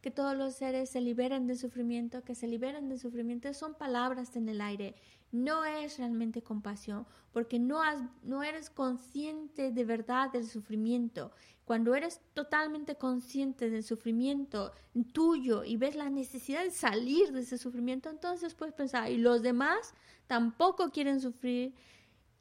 [0.01, 4.35] que todos los seres se liberen del sufrimiento, que se liberen del sufrimiento, son palabras
[4.35, 4.95] en el aire.
[5.31, 11.31] No es realmente compasión, porque no, has, no eres consciente de verdad del sufrimiento.
[11.65, 14.73] Cuando eres totalmente consciente del sufrimiento
[15.13, 19.41] tuyo y ves la necesidad de salir de ese sufrimiento, entonces puedes pensar, y los
[19.41, 19.93] demás
[20.27, 21.73] tampoco quieren sufrir,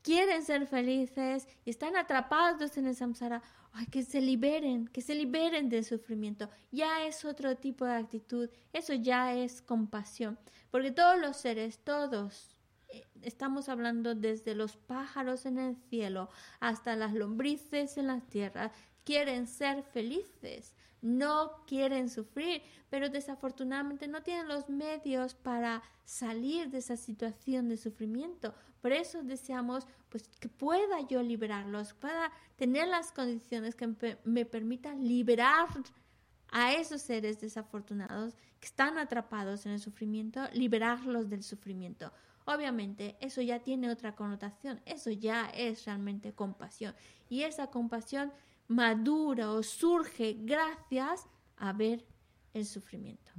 [0.02, 3.42] quieren ser felices y están atrapados en el samsara.
[3.92, 6.50] Que se liberen, que se liberen del sufrimiento.
[6.72, 10.36] Ya es otro tipo de actitud, eso ya es compasión,
[10.72, 12.56] porque todos los seres, todos,
[13.22, 16.28] estamos hablando desde los pájaros en el cielo
[16.58, 18.72] hasta las lombrices en la tierra,
[19.04, 26.78] quieren ser felices, no quieren sufrir, pero desafortunadamente no tienen los medios para salir de
[26.78, 28.54] esa situación de sufrimiento.
[28.82, 35.06] Por eso deseamos pues que pueda yo liberarlos, pueda tener las condiciones que me permitan
[35.06, 35.68] liberar
[36.50, 42.12] a esos seres desafortunados que están atrapados en el sufrimiento, liberarlos del sufrimiento
[42.54, 46.94] obviamente eso ya tiene otra connotación, eso ya es realmente compasión.
[47.28, 48.32] Y esa compasión
[48.68, 51.26] madura o surge gracias
[51.56, 52.04] a ver
[52.54, 53.30] el sufrimiento.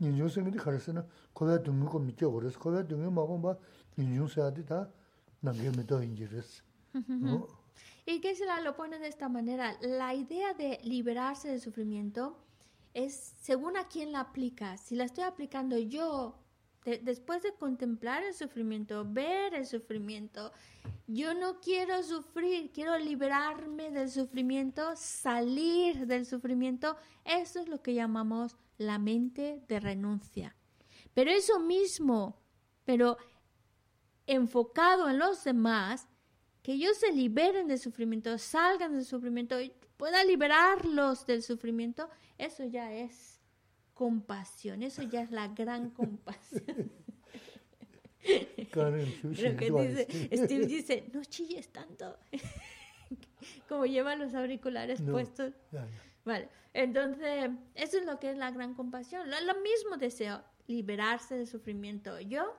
[0.00, 1.02] 인중체 대 셴람 파 카보스는 인지심 보스 어 카팔로스로 지레스 오네 쟤는 나 인중생이 가르스는
[1.34, 3.56] 거에 등고 밑에 그래서 거에 등에 먹어 봐
[3.96, 4.88] 인중세한테 다
[5.40, 6.62] 남게면 더 인지레스
[8.06, 12.36] Y que se la lo pone de esta manera, la idea de liberarse del sufrimiento
[12.92, 14.76] es según a quién la aplica.
[14.76, 16.38] Si la estoy aplicando yo
[16.84, 20.52] después de contemplar el sufrimiento, ver el sufrimiento,
[21.06, 26.96] yo no quiero sufrir, quiero liberarme del sufrimiento, salir del sufrimiento.
[27.24, 30.55] Eso es lo que llamamos la mente de renuncia.
[31.13, 32.41] Pero eso mismo,
[32.85, 33.17] pero
[34.25, 36.07] enfocado en los demás,
[36.63, 42.63] que ellos se liberen del sufrimiento, salgan del sufrimiento y pueda liberarlos del sufrimiento, eso
[42.63, 43.39] ya es
[43.93, 44.81] compasión.
[44.81, 46.89] Eso ya es la gran compasión.
[50.33, 52.17] Steve dice, no chilles tanto.
[53.67, 55.53] Como lleva los auriculares puestos.
[56.25, 59.29] Vale, entonces, eso es lo que es la gran compasión.
[59.29, 62.19] Lo, mismo deseo, liberarse del sufrimiento.
[62.19, 62.55] Yo,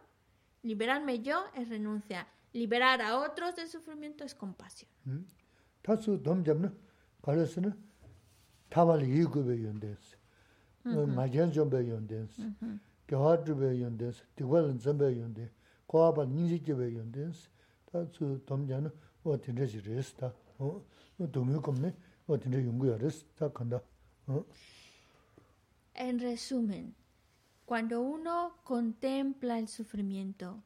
[0.62, 2.26] liberarme yo es renuncia.
[2.52, 4.90] Liberar a otros del sufrimiento es compasión.
[5.04, 5.20] ¿Mm?
[11.06, 11.52] 마젠
[25.94, 26.94] en resumen,
[27.64, 30.62] cuando uno contempla el sufrimiento,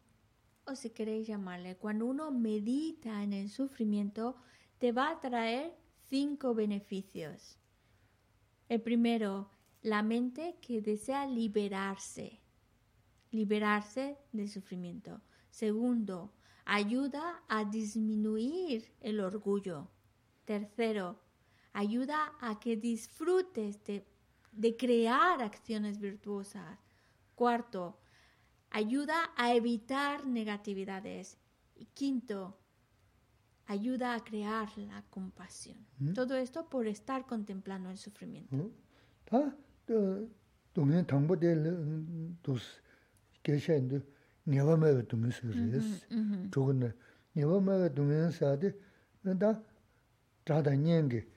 [0.66, 4.36] o si queréis llamarle, cuando uno medita en el sufrimiento,
[4.78, 5.74] te va a traer
[6.08, 7.58] cinco beneficios.
[8.68, 9.50] El primero,
[9.82, 12.40] la mente que desea liberarse,
[13.30, 15.20] liberarse del sufrimiento.
[15.50, 16.32] Segundo,
[16.64, 19.88] ayuda a disminuir el orgullo.
[20.44, 21.23] Tercero,
[21.73, 24.05] ayuda a que disfrutes de,
[24.51, 26.79] de crear acciones virtuosas.
[27.35, 27.99] Cuarto,
[28.69, 31.37] ayuda a evitar negatividades.
[31.75, 32.57] Y quinto,
[33.65, 35.77] ayuda a crear la compasión.
[35.99, 36.13] ¿Mm?
[36.13, 38.55] Todo esto por estar contemplando el sufrimiento.
[38.55, 38.69] ¿Mm?
[40.73, 42.63] 동네 당보될 도스
[43.43, 43.99] 계셔인데
[44.43, 46.07] 네바마가 동네스르스
[46.51, 46.93] 조근네
[47.33, 48.71] 네바마가 동네사데
[49.23, 49.63] 나
[50.45, 51.27] 자다 년게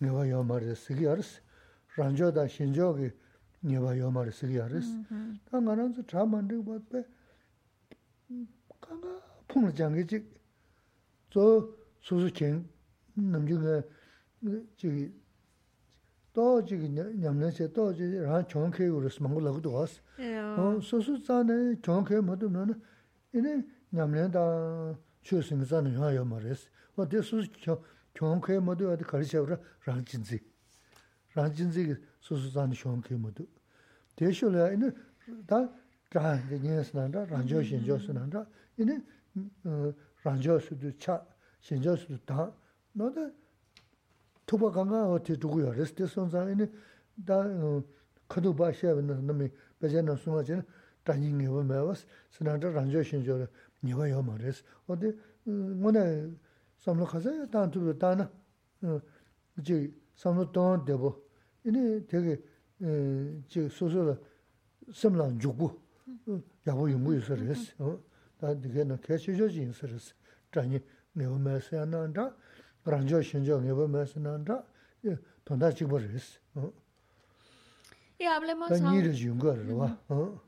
[0.00, 1.40] niwa yomari sigi aris,
[1.96, 3.12] ranjo da shinjo ki
[3.62, 4.86] niwa yomari sigi aris.
[4.86, 5.40] Mm-hmm.
[5.50, 7.06] Ta nga ranzo tra mandi wadbe,
[8.80, 9.08] kanga
[9.46, 10.24] pungla jangi chik,
[11.32, 12.64] zo susu ching,
[13.14, 13.84] namji nga
[14.76, 15.12] chigi,
[16.32, 20.00] to chigi nyamna che, to chigi ran chonke uris, mangu lagudu was.
[20.18, 22.76] Oh, susu zane chonke madu mena,
[23.32, 26.68] ini nyamna da chu singi zane yuwa yomari is.
[26.94, 27.82] Wa di susu chonke,
[28.13, 29.39] 지금 라 총케 우르스 망고라고도 왔어.
[29.39, 29.49] 어 소소자네 총케 모두는 이네 냠내다 추승자는 하여 말했어.
[29.49, 30.39] 어 대수 총케 모두 어디 가르쳐라 랑진지.
[31.33, 33.47] 랑진지 소소자네 총케 모두.
[34.15, 34.91] 대쇼라 이네
[35.47, 35.69] 다
[36.11, 38.45] 자한테 녀스난다 랑조 신조스난다
[38.77, 39.01] 이네
[39.65, 39.93] 어
[40.23, 41.25] 랑조스도 차
[41.61, 42.51] 신조스도 다
[42.93, 43.31] 너도
[44.49, 46.67] tuba kanga o ti tuku ya res, te son zang ini
[47.13, 47.45] da
[48.27, 50.63] kadu ba xeba na nami baja na sunga chini,
[51.05, 53.47] dāñi ngiwa mēwas, sināntā rāñjō shīnchō rā
[53.85, 54.63] ngiwa yō mā rēs.
[54.89, 55.13] O dī,
[55.45, 56.42] ngō nā samlō khasā ya
[56.84, 58.30] samlo khasa taan tubi taana
[59.66, 61.10] jik samlo taan debo.
[61.64, 62.34] Ini tegi
[63.48, 64.14] jik soso la
[64.92, 65.68] samlaan yukbu
[66.66, 67.72] yabu yungu yusa resi
[68.38, 70.12] taa dike na kaya shishio ji yusa resi
[70.52, 70.82] chanyi
[71.16, 72.36] ngeba mayasa ya nanda
[72.84, 74.64] rangyo shinjo ngeba mayasa nanda
[75.44, 76.38] tonda chikba resi
[78.68, 80.38] taa niri yunga rwa mm-hmm.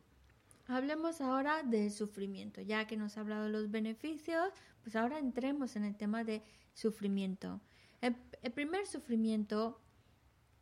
[0.68, 4.52] Hablemos ahora del sufrimiento, ya que nos ha hablado de los beneficios,
[4.86, 7.60] pues ahora entremos en el tema de sufrimiento.
[8.00, 8.14] El,
[8.52, 9.80] primer sufrimiento,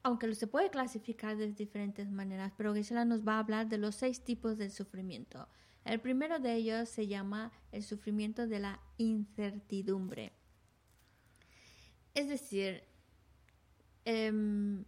[0.03, 3.97] aunque se puede clasificar de diferentes maneras, pero Gisela nos va a hablar de los
[3.97, 5.47] seis tipos de sufrimiento.
[5.85, 10.33] El primero de ellos se llama el sufrimiento de la incertidumbre.
[12.15, 12.83] Es decir,
[14.07, 14.87] em,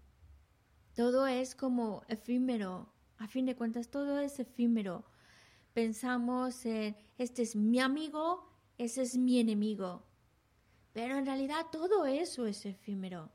[0.94, 2.90] todo es como efímero.
[3.18, 5.04] A fin de cuentas, todo es efímero.
[5.74, 10.04] Pensamos en, este es mi amigo, ese es mi enemigo.
[10.92, 13.30] Pero en realidad todo eso es efímero.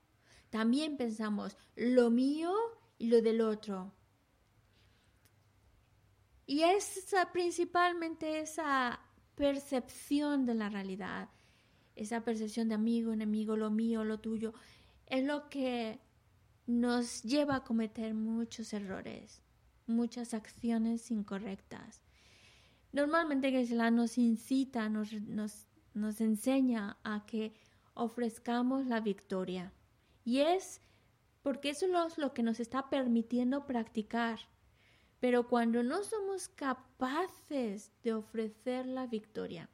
[0.49, 2.53] También pensamos lo mío
[2.97, 3.93] y lo del otro.
[6.45, 8.99] Y es principalmente esa
[9.35, 11.29] percepción de la realidad,
[11.95, 14.53] esa percepción de amigo, enemigo, lo mío, lo tuyo,
[15.07, 15.99] es lo que
[16.67, 19.41] nos lleva a cometer muchos errores,
[19.87, 22.01] muchas acciones incorrectas.
[22.91, 27.53] Normalmente Geshe-la nos incita, nos, nos, nos enseña a que
[27.93, 29.71] ofrezcamos la victoria.
[30.23, 30.81] Y es
[31.41, 34.39] porque eso es lo que nos está permitiendo practicar.
[35.19, 39.69] Pero cuando no somos capaces de ofrecer la victoria,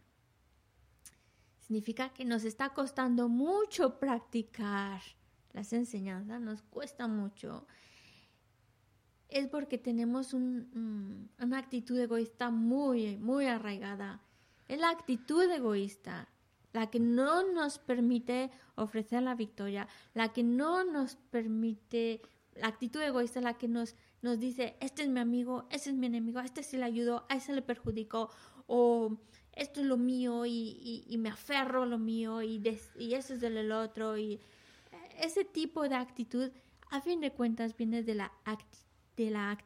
[1.60, 5.02] significa que nos está costando mucho practicar
[5.54, 7.66] las enseñanzas, nos cuesta mucho,
[9.30, 14.22] es porque tenemos un, una actitud egoísta muy, muy arraigada.
[14.68, 16.28] Es la actitud egoísta
[16.74, 22.22] la que no nos permite ofrecer la victoria, la que no nos permite,
[22.56, 26.06] la actitud egoísta la que nos, nos dice, este es mi amigo, este es mi
[26.08, 28.30] enemigo, este sí le ayudo, a ese le perjudico,
[28.68, 29.18] o
[29.54, 32.62] esto es lo mío y, me aferro a lo mío y,
[33.00, 34.18] y eso es del otro.
[34.18, 34.40] Y
[35.20, 36.52] ese tipo de actitud,
[36.92, 38.32] a fin de cuentas, viene de la,
[39.18, 39.58] de la,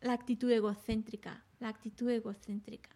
[0.00, 2.90] la actitud egocéntrica, la actitud egocéntrica.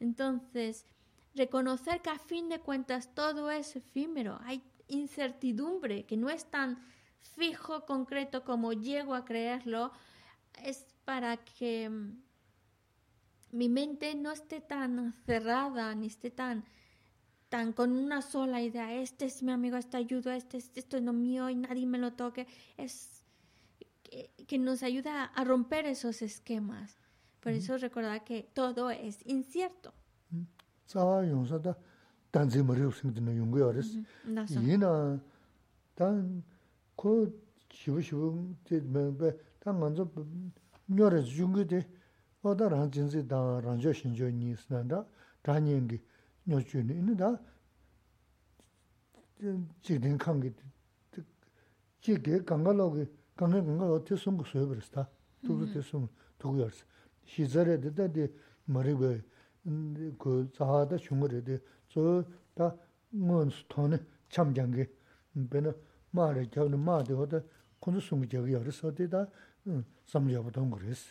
[0.00, 0.86] Entonces,
[1.34, 6.82] reconocer que a fin de cuentas todo es efímero, hay incertidumbre, que no es tan
[7.20, 9.92] fijo, concreto como llego a creerlo,
[10.64, 12.22] es para que mm,
[13.52, 16.64] mi mente no esté tan cerrada, ni esté tan
[17.50, 21.50] tan con una sola idea, este es mi amigo, este ayuda, este, esto es mío
[21.50, 22.46] y nadie me lo toque,
[22.76, 23.19] es
[24.46, 26.98] que, nos ayuda a romper esos esquemas.
[27.40, 29.94] Por eso recordar que todo es incierto.
[46.82, 47.40] ni, da
[53.40, 55.08] 강에 뭔가 어떻게 숨고 써 버렸다.
[55.46, 56.06] 두루 됐음
[56.38, 56.84] 두고 열스.
[57.24, 58.28] 시절에 되다데
[58.66, 59.22] 머리베
[60.18, 61.58] 그 자하다 중거래데
[61.88, 62.76] 저다
[63.08, 63.96] 몬스톤에
[64.28, 64.90] 참장게
[65.48, 65.72] 배는
[66.10, 67.40] 말에 겨는 마데 어디
[67.78, 69.26] 군수 숨고 저기 열어서 되다
[70.04, 71.08] 삼려부터 그랬어.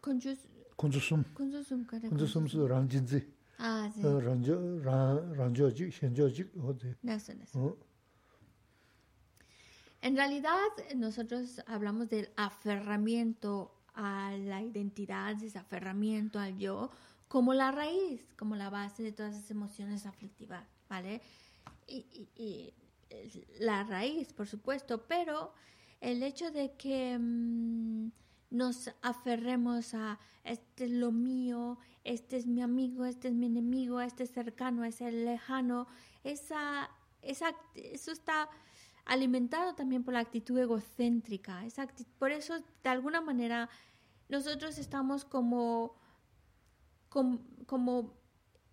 [0.00, 0.34] 군주
[0.74, 2.08] 군주숨 군주숨 그래.
[2.08, 4.02] 군주숨스 랑진지 아, 네.
[4.02, 6.94] 랑조 랑 랑조지 현조지 어디.
[7.00, 7.76] 나서 나서.
[10.06, 16.92] En realidad, nosotros hablamos del aferramiento a la identidad, ese aferramiento al yo,
[17.26, 21.20] como la raíz, como la base de todas esas emociones aflictivas, ¿vale?
[21.88, 22.72] Y,
[23.58, 25.52] la raíz, por supuesto, pero
[26.00, 28.12] el hecho de que mm,
[28.50, 34.00] nos aferremos a este es lo mío, este es mi amigo, este es mi enemigo,
[34.00, 35.88] este es cercano, este es lejano,
[36.22, 36.90] esa,
[37.22, 38.48] esa, eso está
[39.06, 41.64] alimentado también por la actitud egocéntrica.
[42.18, 43.70] Por eso, de alguna manera,
[44.28, 45.96] nosotros estamos como,
[47.08, 48.12] como,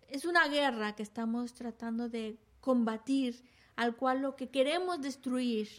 [0.10, 3.44] es una guerra que estamos tratando de combatir,
[3.76, 5.70] al cual lo que queremos destruir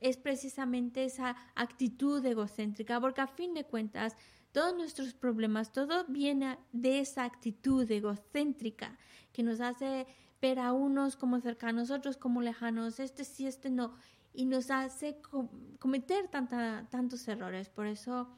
[0.00, 4.16] es precisamente esa actitud egocéntrica, porque a fin de cuentas
[4.52, 8.98] todos nuestros problemas, todo viene de esa actitud egocéntrica
[9.32, 10.06] que nos hace
[10.42, 13.94] ver a unos como cercanos, otros como lejanos, este sí, este no,
[14.34, 15.18] y nos hace
[15.78, 17.70] cometer tanta, tantos errores.
[17.70, 18.28] Por eso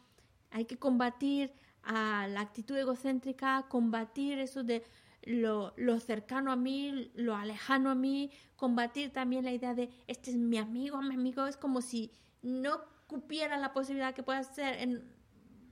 [0.50, 1.52] hay que combatir
[1.82, 4.84] a la actitud egocéntrica, combatir eso de
[5.22, 10.30] lo, lo, cercano a mí, lo alejano a mí, combatir también la idea de este
[10.30, 12.12] es mi amigo, mi amigo, es como si
[12.42, 15.02] no cupiera la posibilidad que pueda ser en,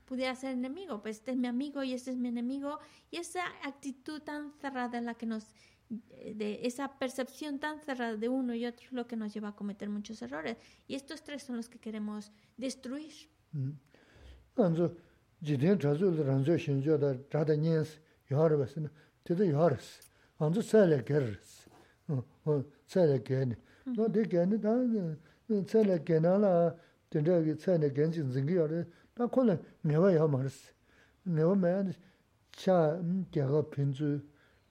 [0.06, 2.78] pudiera ser enemigo, pues este es mi amigo y este es mi enemigo,
[3.10, 5.54] y esa actitud tan cerrada en la que nos
[6.34, 9.88] de esa percepción tan cerrada de uno y otro lo que nos lleva a cometer
[9.88, 10.56] muchos errores.
[10.86, 13.12] Y estos tres son los que queremos destruir.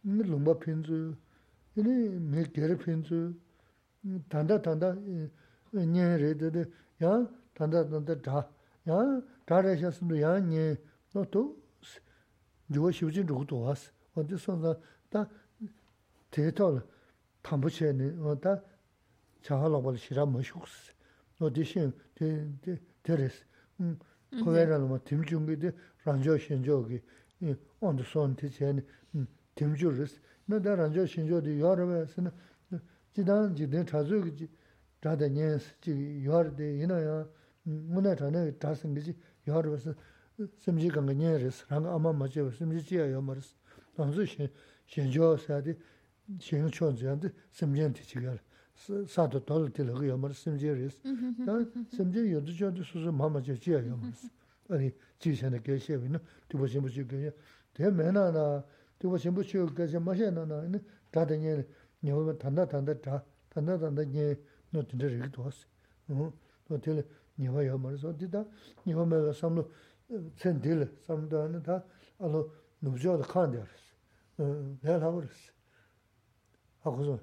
[0.04, 1.16] 이 롱바 핀즈
[1.76, 3.34] 이니 미 게르 핀즈
[4.30, 4.96] 단다 단다
[5.74, 6.66] 녀레데
[7.04, 10.76] 야 단다 단다 다야 다레셨음도 야니
[11.14, 11.58] 너도
[12.74, 14.76] 저거 쉬우진 로도 왔어 어디 선다
[15.10, 15.30] 다
[16.32, 16.82] 데이터
[17.44, 18.62] 담부체네 어다
[19.44, 20.60] 자하라고 싫어 멋있어
[21.38, 23.46] 너 대신 데 데레스
[23.80, 24.00] 음
[24.32, 25.72] 거기라는 뭐 팀중기데
[26.06, 27.02] 란조 신조기
[27.80, 28.86] 온도 손티 전
[29.56, 30.16] timchū rīs.
[30.50, 32.32] Nā dā rāñchā shīnchō dī yuwa rāwa sī na
[33.16, 34.48] jidān jidān chāsū kī jī
[35.04, 35.96] rādā ñiān sī jī
[36.26, 37.16] yuwa rā dī yinā yā
[37.68, 39.16] mūnā chāna kī chāsīn kī jī
[39.48, 39.96] yuwa rāwa sī
[40.64, 43.54] simchī kāngā ñiān rīs, rāngā āmā mā chī wā simchī chī yā yuwa mā rīs.
[44.00, 44.50] Nāngsū
[44.92, 45.76] shīnchō sā dī
[46.42, 48.42] shīng chōn ziyān dī simchīn tī chī kā rā,
[49.08, 50.98] sā tō tō lā tī lā kī yuwa mā rīs simchī rīs.
[51.46, 51.60] Dā
[51.96, 54.28] simchī yuwa chō dī sū sū mā mā chī chī yā yuwa mā rīs.
[54.72, 54.92] Ārī
[55.22, 56.20] jī shāna kē shē wī na
[56.50, 57.32] tī bō shīmbu chī kē yā.
[57.76, 58.46] Tē mē nā nā
[59.02, 60.62] 되고 전부 쉬어 가서 마셔 나나
[61.10, 61.66] 다더니
[62.04, 64.36] 녀가 단다 단다 다 단다 단다 녀
[64.70, 65.66] 노트들 이렇게 도스
[66.10, 66.32] 어
[66.68, 67.04] 노트를
[67.36, 68.46] 녀가 여 말서 디다
[68.86, 69.68] 녀가 내가 삼로
[70.38, 71.84] 센딜 삼도 안에 다
[72.20, 73.66] 알로 노저도 칸데스
[74.38, 75.52] 어 내가 하고스
[76.82, 77.20] 하고서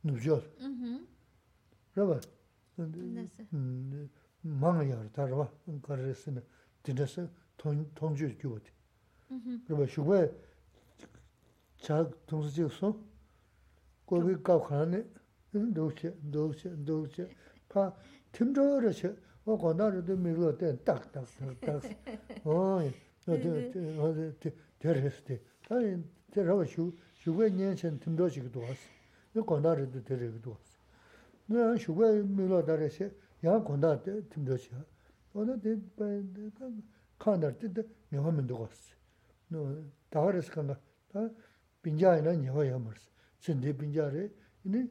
[0.00, 1.06] 노저 음
[1.92, 2.18] 그러봐
[3.52, 4.08] 음
[4.40, 6.42] 망이야 다르바 그랬으면
[6.82, 7.28] 디데스
[7.58, 8.58] 돈 돈주 주고
[9.66, 10.51] 그러면 슈베
[11.82, 12.96] chak tungsi chik so,
[14.06, 15.02] gogi kab khani,
[15.52, 17.28] dokche, dokche, dokche,
[17.68, 17.92] pa
[18.32, 21.82] timcho rache, o kona rado miglo ten tak, tak, tak, tak,
[22.44, 22.92] oye,
[24.78, 28.78] teres te, ayin te raba shu, shugwe nyen chen timcho chik duwas,
[29.34, 30.78] yo kona rado tere ki duwas.
[31.48, 34.86] Nyan shugwe miglo dare che, yang kona timcho chika,
[35.32, 35.80] ona te
[37.18, 37.68] kandar te,
[38.10, 38.94] miwa mendo gwas.
[40.10, 40.78] Dawa resi kandar,
[41.81, 43.09] 빈자이나 녀와야 말스
[43.39, 44.29] 신데 빈자레
[44.65, 44.89] 이니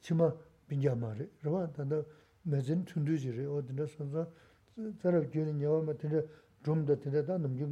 [0.00, 0.32] 치마
[0.68, 2.02] 빈자 말에 그러면 단다
[2.42, 4.30] 매진 춘두지레 어디나 선서
[5.00, 6.26] 저러 교는 녀와 같은데
[6.62, 7.64] 좀더 되다 넘기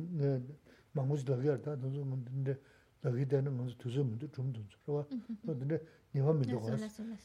[0.92, 2.58] 망무지 더 겨다 너도 문데
[3.02, 4.60] 저기 되는 거 두서 문도 좀 더.
[4.84, 5.06] 그러와
[5.46, 5.78] 어디네
[6.14, 6.76] 녀와 믿어 가.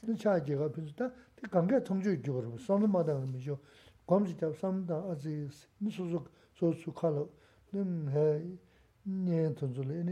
[0.06, 1.12] 그 차지가 비슷다.
[1.36, 2.34] 그 관계 통주 있죠.
[2.34, 3.60] 그러면 선마다 의미죠.
[4.06, 6.20] 검지자 삼다 아지 무슨
[6.54, 7.32] 소소 칼로
[7.72, 8.58] 네
[9.07, 10.03] nyen tunzuli,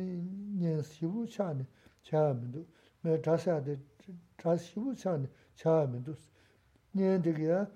[0.59, 1.67] nyen shivu chani
[2.03, 2.67] chaya mindu,
[3.03, 3.79] me dhasyaade
[4.39, 6.17] dhas shivu chani chaya mindu,
[6.95, 7.69] nyen digiya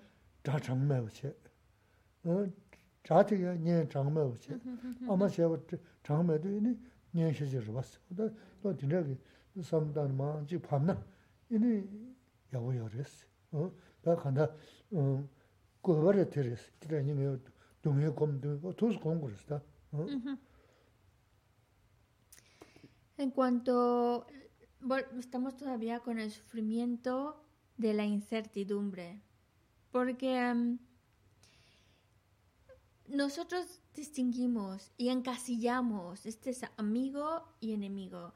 [0.44, 1.34] dha changme wache,
[2.24, 2.52] eh,
[3.02, 4.60] dha digiya nyen changme wache,
[5.10, 5.58] ama shewa
[6.02, 6.78] changme du ini
[7.12, 8.32] nyen shijir wasi, oda
[8.62, 9.18] to dindagi
[9.60, 10.96] samdani maa jik pamna,
[11.50, 11.82] ini
[12.52, 13.24] yawu yaw resi,
[14.02, 14.54] da kanda
[15.82, 17.40] kuwara teresi, dira nyingi
[17.82, 19.60] dungi kom dungi, tuz kongu resi da.
[23.18, 24.28] En cuanto
[25.18, 27.44] estamos todavía con el sufrimiento
[27.76, 29.20] de la incertidumbre,
[29.90, 30.78] porque em,
[33.08, 38.34] nosotros distinguimos y encasillamos este es amigo y enemigo,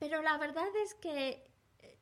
[0.00, 1.46] pero la verdad es que
[1.78, 1.98] eh,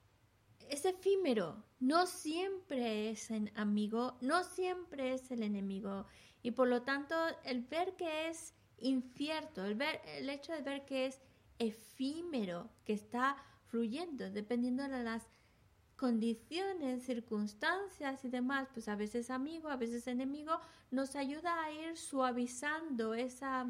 [0.70, 6.06] es efímero, no siempre es el amigo, no siempre es el enemigo,
[6.42, 7.14] y por lo tanto
[7.44, 11.20] el ver que es incierto, el, ver, el hecho de ver que es
[11.62, 13.36] efímero que está
[13.66, 15.26] fluyendo, dependiendo de las
[15.96, 20.58] condiciones, circunstancias y demás, pues a veces amigo, a veces enemigo,
[20.90, 23.66] nos ayuda a ir suavizando esa,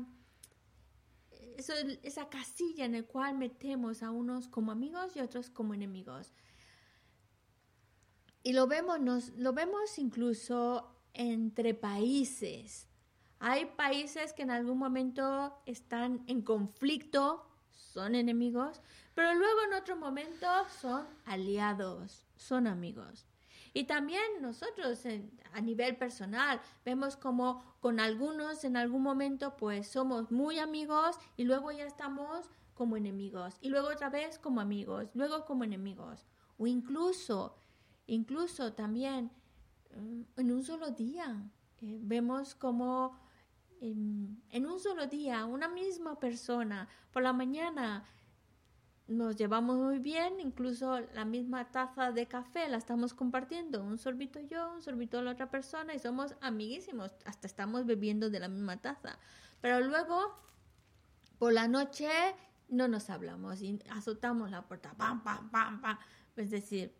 [2.02, 6.32] esa casilla en la cual metemos a unos como amigos y otros como enemigos.
[8.42, 12.88] Y lo vemos, nos, lo vemos incluso entre países.
[13.38, 17.51] Hay países que en algún momento están en conflicto
[17.92, 18.80] son enemigos,
[19.14, 20.46] pero luego en otro momento
[20.80, 23.26] son aliados, son amigos.
[23.74, 25.02] Y también nosotros
[25.52, 31.44] a nivel personal vemos como con algunos en algún momento pues somos muy amigos y
[31.44, 36.26] luego ya estamos como enemigos y luego otra vez como amigos, luego como enemigos
[36.58, 37.56] o incluso
[38.06, 39.30] incluso también
[39.96, 41.50] mm, en un solo día
[41.80, 43.18] eh, vemos como
[43.82, 48.04] en, un solo día una misma persona por la mañana
[49.08, 54.40] nos llevamos muy bien, incluso la misma taza de café la estamos compartiendo, un sorbito
[54.40, 58.80] yo, un sorbito la otra persona y somos amiguísimos, hasta estamos bebiendo de la misma
[58.80, 59.18] taza.
[59.60, 60.32] Pero luego,
[61.38, 62.08] por la noche,
[62.68, 65.98] no nos hablamos y azotamos la puerta, pam, pam, pam, pam.
[66.36, 66.94] Es decir,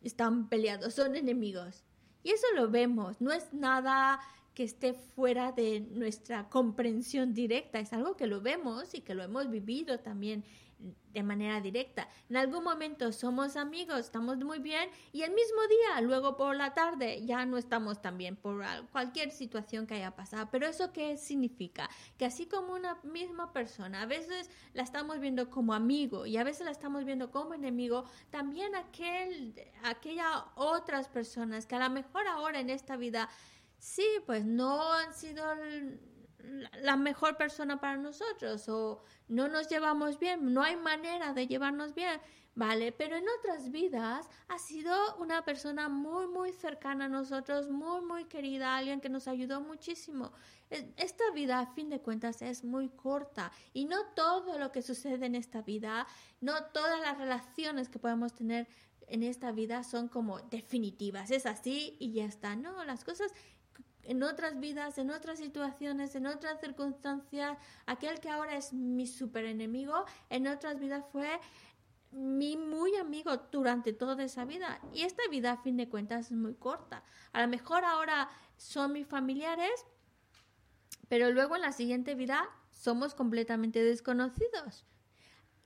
[0.00, 1.84] están peleados, son enemigos.
[2.22, 4.20] Y eso lo vemos, no es nada
[4.54, 9.22] que esté fuera de nuestra comprensión directa, es algo que lo vemos y que lo
[9.22, 10.44] hemos vivido también
[11.12, 12.08] de manera directa.
[12.28, 16.74] En algún momento somos amigos, estamos muy bien y el mismo día, luego por la
[16.74, 20.48] tarde, ya no estamos tan bien por cualquier situación que haya pasado.
[20.50, 21.88] Pero eso qué significa?
[22.16, 26.44] Que así como una misma persona, a veces la estamos viendo como amigo y a
[26.44, 29.54] veces la estamos viendo como enemigo, también aquel,
[29.84, 33.28] aquella otras personas que a lo mejor ahora en esta vida
[33.78, 35.44] sí, pues no han sido
[36.80, 41.94] la mejor persona para nosotros o no nos llevamos bien, no hay manera de llevarnos
[41.94, 42.20] bien,
[42.54, 42.92] ¿vale?
[42.92, 48.24] Pero en otras vidas ha sido una persona muy, muy cercana a nosotros, muy, muy
[48.24, 50.32] querida, alguien que nos ayudó muchísimo.
[50.96, 55.26] Esta vida, a fin de cuentas, es muy corta y no todo lo que sucede
[55.26, 56.06] en esta vida,
[56.40, 58.68] no todas las relaciones que podemos tener
[59.08, 62.56] en esta vida son como definitivas, es así y ya está.
[62.56, 63.32] No, las cosas
[64.04, 69.44] en otras vidas, en otras situaciones, en otras circunstancias, aquel que ahora es mi super
[69.44, 71.40] enemigo, en otras vidas fue
[72.10, 74.80] mi muy amigo durante toda esa vida.
[74.92, 77.02] Y esta vida, a fin de cuentas, es muy corta.
[77.32, 79.72] A lo mejor ahora son mis familiares,
[81.08, 84.84] pero luego en la siguiente vida somos completamente desconocidos.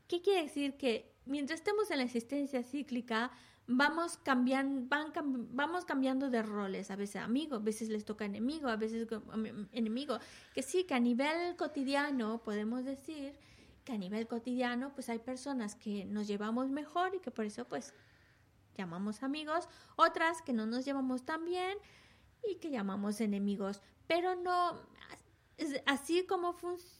[0.07, 0.77] ¿Qué quiere decir?
[0.77, 3.33] Que mientras estemos en la existencia cíclica,
[3.67, 5.13] vamos cambiando, van,
[5.53, 9.09] vamos cambiando de roles, a veces amigo, a veces les toca enemigo, a veces
[9.73, 10.19] enemigo.
[10.55, 13.35] Que sí, que a nivel cotidiano podemos decir
[13.85, 17.65] que a nivel cotidiano pues hay personas que nos llevamos mejor y que por eso
[17.67, 17.95] pues
[18.77, 21.79] llamamos amigos, otras que no nos llevamos tan bien
[22.43, 24.81] y que llamamos enemigos, pero no
[25.87, 26.95] así como funciona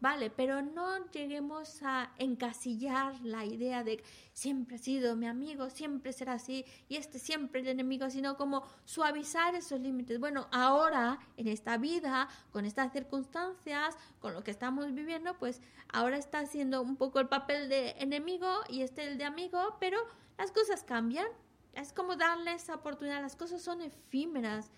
[0.00, 4.02] vale, pero no lleguemos a encasillar la idea de
[4.32, 8.64] siempre ha sido mi amigo, siempre será así y este siempre el enemigo, sino como
[8.84, 10.18] suavizar esos límites.
[10.18, 15.60] Bueno, ahora en esta vida, con estas circunstancias, con lo que estamos viviendo, pues
[15.92, 19.98] ahora está haciendo un poco el papel de enemigo y este el de amigo, pero
[20.38, 21.26] las cosas cambian.
[21.74, 24.72] Es como darle esa oportunidad, las cosas son efímeras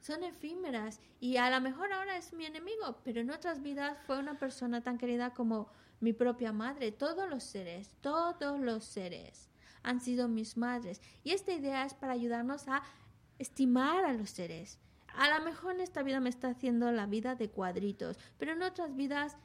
[0.00, 4.18] son efímeras y a lo mejor ahora es mi enemigo, pero en otras vidas fue
[4.18, 5.68] una persona tan querida como
[6.00, 6.92] mi propia madre.
[6.92, 9.48] Todos los seres, todos los seres
[9.82, 11.00] han sido mis madres.
[11.24, 12.82] Y esta idea es para ayudarnos a
[13.38, 14.78] estimar a los seres.
[15.14, 18.62] A lo mejor en esta vida me está haciendo la vida de cuadritos, pero en
[18.62, 19.36] otras vidas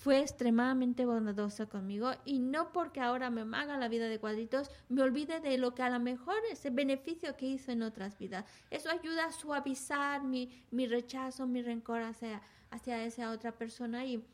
[0.00, 5.02] fue extremadamente bondadosa conmigo y no porque ahora me haga la vida de cuadritos me
[5.02, 8.46] olvide de lo que a lo mejor ese beneficio que hizo en otras vidas.
[8.70, 12.40] Eso ayuda a suavizar mi, mi rechazo, mi rencor hacia,
[12.70, 14.24] hacia esa otra persona y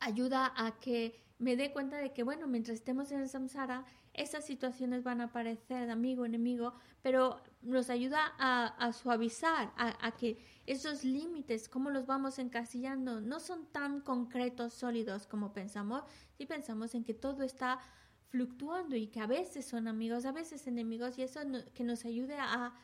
[0.00, 3.84] ayuda a que me dé cuenta de que, bueno, mientras estemos en el samsara,
[4.14, 6.72] esas situaciones van a aparecer amigo, enemigo,
[7.02, 13.66] pero nos ayuda a, suavizar, a, que esos límites, cómo los vamos encasillando, no son
[13.66, 16.04] tan concretos, sólidos como pensamos,
[16.36, 17.80] si pensamos en que todo está
[18.28, 21.40] fluctuando y que a veces son amigos, a veces enemigos, y eso
[21.74, 22.74] que nos ayude a,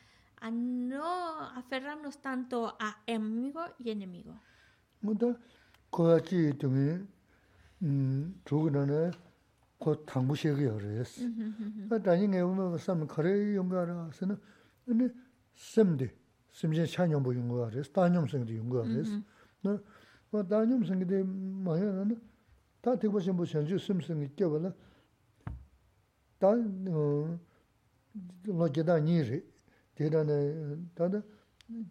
[0.41, 4.35] a no aferrarnos tanto a amigo y enemigo.
[16.52, 17.92] ko thangbu shegi yo res.
[17.92, 18.84] Danyi ngay wama sami kare yunga ra sana, ane semdi, semjen chanyambu yunga res, danyam
[18.84, 19.10] sengdi yunga res.
[19.62, 22.16] Na danyam sengdi maya na,
[22.82, 24.76] ta tikwa shenbu shenju sem sengi kya wala,
[26.38, 26.56] ta
[28.46, 29.44] lo jeda nyi ri,
[29.94, 30.36] tira na,
[30.94, 31.24] ta da,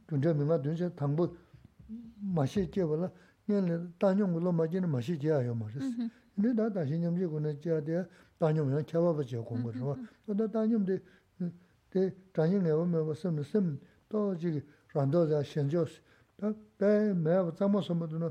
[0.06, 1.36] dunja minga dunja thangbu
[2.20, 3.12] ma she kya wala,
[3.47, 5.84] nyan danyam lo ma jina ma she kya yo ma res.
[6.34, 8.09] 근데 나 다시 좀 지고는 지야데
[8.39, 9.94] 다녀면 쳐봐 보죠 공부를 봐.
[10.24, 10.98] 또 다녀면
[11.90, 13.78] 대 다녀내 오면 무슨 무슨
[14.09, 14.60] 또 지금
[14.94, 16.01] 란도자 현조스
[16.36, 18.30] 또배 매우 잠못 섬도는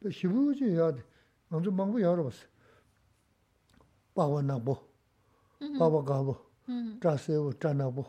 [0.00, 1.02] 또 시부지 해야 돼.
[1.48, 2.46] 먼저 망고 열어 봤어.
[4.14, 4.86] 바와나 뭐.
[5.78, 6.46] 바와 가보.
[6.66, 8.02] zhā sē wō zhā nā bō.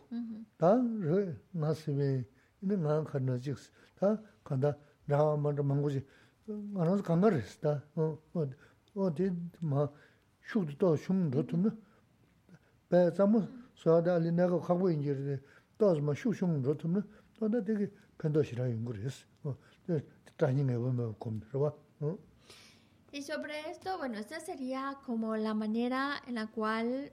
[0.57, 1.17] Tā rō
[1.61, 2.09] ngā sē wē,
[2.65, 4.09] inā ngā khā nā jīg sē, tā
[4.47, 4.73] kāndā
[5.09, 6.01] rā mā rā mānggō jī,
[6.49, 9.29] ngā rā sō kāngā rē sē tā, wō tē
[9.61, 9.85] mā
[10.49, 11.73] shūk tō tō shūng rō tō mē,
[12.89, 13.43] bē zā mō
[13.77, 14.73] sō yā dā lī nā kā khā
[23.10, 27.12] Y sobre esto, bueno, esta sería como la manera en la cual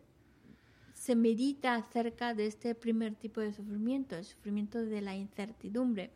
[0.93, 6.11] se medita acerca de este primer tipo de sufrimiento, el sufrimiento de la incertidumbre.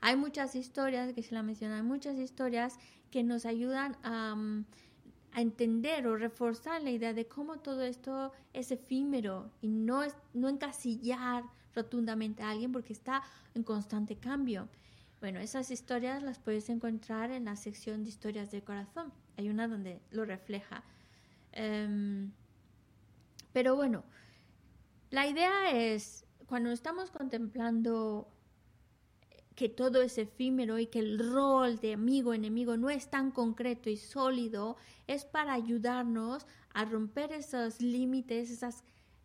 [0.00, 2.78] Hay muchas historias, que se la mencionan, hay muchas historias
[3.10, 4.36] que nos ayudan a,
[5.32, 10.02] a, entender o reforzar la idea de cómo todo esto es efímero y no,
[10.34, 11.44] no encasillar
[11.74, 13.22] rotundamente a alguien porque está
[13.54, 14.68] en constante cambio.
[15.20, 19.12] Bueno, esas historias las puedes encontrar en la sección de historias del corazón.
[19.36, 20.84] Hay una donde lo refleja.
[21.56, 22.30] Um,
[23.52, 24.04] pero bueno,
[25.10, 28.28] la idea es, cuando estamos contemplando
[29.54, 33.96] que todo es efímero y que el rol de amigo-enemigo no es tan concreto y
[33.96, 34.76] sólido,
[35.06, 38.82] es para ayudarnos a romper esos límites, esas,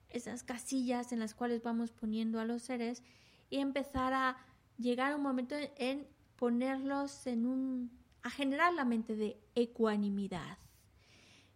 [0.09, 3.03] esas casillas en las cuales vamos poniendo a los seres
[3.49, 4.37] y empezar a
[4.77, 7.91] llegar a un momento en ponerlos en un...
[8.21, 10.57] a generar la mente de ecuanimidad.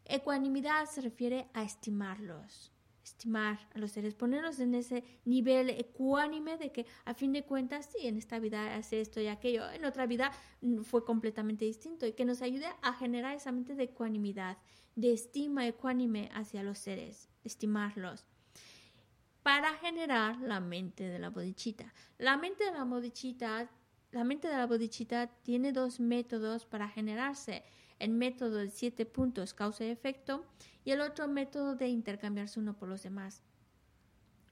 [0.05, 2.71] Ecuanimidad se refiere a estimarlos,
[3.03, 7.89] estimar a los seres, ponerlos en ese nivel ecuánime de que a fin de cuentas,
[7.91, 10.31] sí, en esta vida hace esto y aquello, en otra vida
[10.84, 14.57] fue completamente distinto y que nos ayude a generar esa mente de ecuanimidad,
[14.95, 18.25] de estima ecuánime hacia los seres, estimarlos
[19.44, 21.94] para generar la mente de la bodichita.
[22.18, 23.70] La mente de la bodichita,
[24.11, 27.64] la mente de la bodichita tiene dos métodos para generarse.
[27.99, 30.45] El método de siete puntos causa y efecto
[30.86, 33.44] y el otro método de intercambiarse uno por los demás.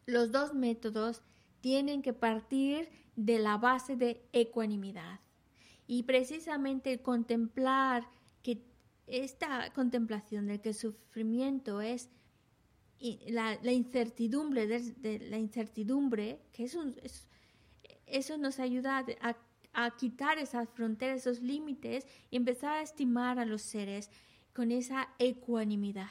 [0.05, 1.21] Los dos métodos
[1.61, 5.19] tienen que partir de la base de ecuanimidad.
[5.87, 8.07] Y precisamente contemplar
[8.41, 8.63] que
[9.07, 12.09] esta contemplación de que el sufrimiento es
[13.27, 17.27] la, la incertidumbre de, de, la incertidumbre que es, un, es
[18.05, 19.35] eso nos ayuda a,
[19.73, 24.09] a, quitar esas fronteras esos límites y empezar a estimar a los seres
[24.53, 26.09] con esa ecuanimidad.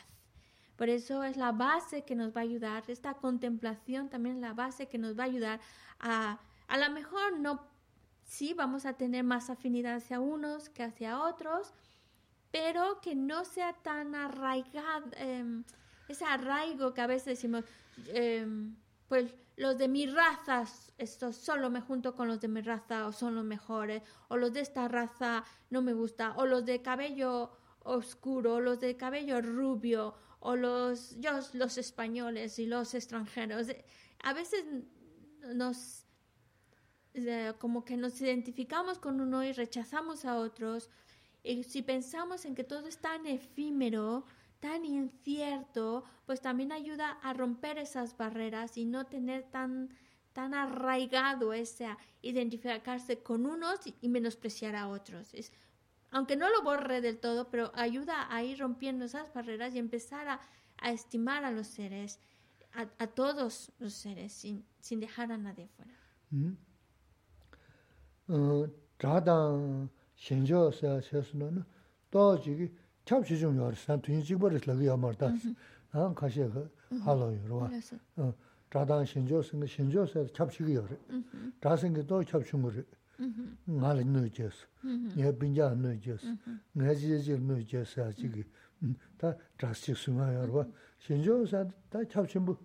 [0.77, 4.55] Por eso es la base que nos va a ayudar esta contemplación también es la
[4.55, 5.61] base que nos va a ayudar
[6.01, 7.67] a a lo mejor no
[8.25, 11.75] sí vamos a tener más afinidad hacia unos que hacia otros
[12.51, 15.63] pero que no sea tan arraigado eh,
[16.13, 17.65] ese arraigo que a veces decimos,
[18.09, 18.47] eh,
[19.09, 20.65] pues los de mi raza,
[20.97, 24.53] esto solo me junto con los de mi raza o son los mejores, o los
[24.53, 27.51] de esta raza no me gusta, o los de cabello
[27.83, 33.67] oscuro, o los de cabello rubio, o los, yo, los españoles y los extranjeros.
[34.23, 34.65] A veces
[35.55, 36.07] nos,
[37.15, 40.89] eh, como que nos identificamos con uno y rechazamos a otros.
[41.43, 44.25] Y si pensamos en que todo es tan efímero,
[44.61, 49.91] tan incierto, pues también ayuda a romper esas barreras y no tener tan,
[50.33, 51.89] tan arraigado ese
[52.23, 55.33] identificarse con unos y menospreciar a otros.
[55.35, 55.53] Es,
[56.11, 60.29] aunque no lo borre del todo, pero ayuda a ir rompiendo esas barreras y empezar
[60.29, 60.41] a,
[60.91, 62.21] estimar a los seres,
[62.73, 65.93] a, todos los seres, sin, sin dejar a nadie fuera.
[66.31, 66.57] Mm
[68.29, 68.65] -hmm.
[68.65, 68.71] uh,
[73.10, 75.34] 찹시 좀 요르 산 투인 지버스 라기 아마르다
[75.92, 77.70] 아 카시 할로 요르와
[78.18, 78.34] 어
[78.72, 80.98] 자단 신조 승 신조서 찹시기 요르
[81.62, 82.84] 자생게 또 찹춘 거리
[83.66, 84.66] 나를 넣어줘서
[85.18, 86.28] 예 빈자 넣어줘서
[86.74, 88.44] 내지지 넣어줘서 아직이
[89.18, 90.66] 다 자식 숨어요와
[91.00, 92.58] 신조서 다 찹춘 뭐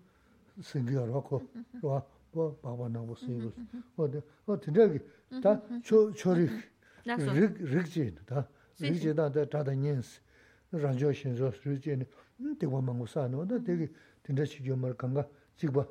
[0.60, 1.42] 생겨라고
[1.82, 3.52] 와 뭐, 봐봐, 나 보세요.
[3.96, 4.98] 어디, 어디, 저기,
[5.42, 6.48] 다, 초, 초리,
[7.04, 8.46] 릭, 릭지, 다,
[8.78, 10.20] 릭지, 다, 다, 다, 녀스.
[10.73, 12.05] rāngyō shīnzō sūjī nī
[12.59, 13.87] tīkwa māngu sā nō, tā tīki
[14.25, 15.23] tīndā shīkyō mār kāngā
[15.61, 15.85] chīkwa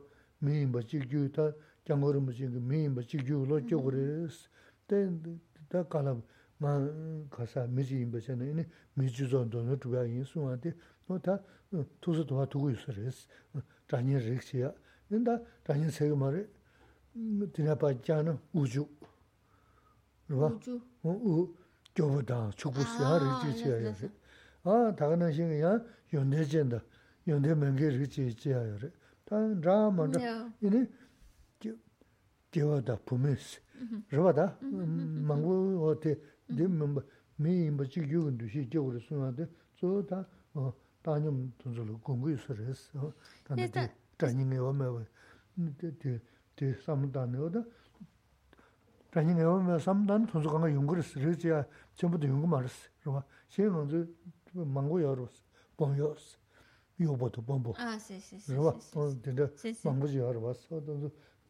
[0.45, 1.45] mīyīmbā chīkyū, tā
[1.89, 4.05] jāngō rīmbā chīkyū, mīyīmbā chīkyū lō chōgu rī,
[5.71, 6.17] tā kālā
[6.61, 6.73] mā
[7.33, 8.65] kāsā mīchī yīmbā chā nī, nī
[8.99, 10.75] mīchī zō ndō nō chūyā yī sū wā tī,
[11.09, 11.39] nō tā
[12.03, 13.09] tūsā tūhā tūgu yū sā rī,
[13.93, 14.71] rāngyā rī kshī yā,
[15.11, 15.39] nī tā
[15.71, 16.45] rāngyā sēgā mā rī,
[17.57, 18.85] tīndā pā jā nā uchū,
[20.29, 20.49] rī bā,
[21.15, 21.45] uchū,
[24.64, 26.84] chūk bū sī yā rīk chī chī yā yā rē, 아 다가는 신이야 연대전다
[27.28, 28.91] 연대 명계 리치 지야요래
[29.24, 30.20] 다 라마다
[30.61, 30.86] 이니
[32.52, 33.61] 겨다 부메스
[34.11, 36.18] 저바다 망고 어때
[36.49, 36.95] 님
[37.38, 39.48] 미임바 지규근도 시적으로 순한데
[39.80, 43.14] 저다 어 다님 돈으로 공부 있어서
[43.45, 45.06] 단데 다니 게 오면
[45.78, 47.64] 데 삼단에 오다
[49.11, 51.64] 다니 게 오면 삼단 돈서 강가 연구를 쓰르지야
[51.95, 54.16] 전부 다 연구 말았어 그러면 시행은
[54.55, 55.44] mango yoros,
[55.76, 56.39] pon yoros,
[56.98, 57.74] yobo to pombo.
[57.78, 58.55] Ah, sí, sí, sí.
[58.55, 59.51] Rwa, pon tinte
[59.85, 60.68] mango yorwas.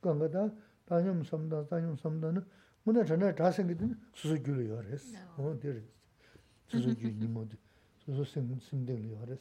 [0.03, 0.51] Ganga da,
[0.87, 2.45] tanyam samda, tanyam samda na,
[2.85, 5.15] muna chana chasengi tine susu gyulu yores.
[5.39, 5.83] O, diri,
[6.69, 7.57] susu gyulu nimo di,
[8.05, 9.41] susu simdili yores.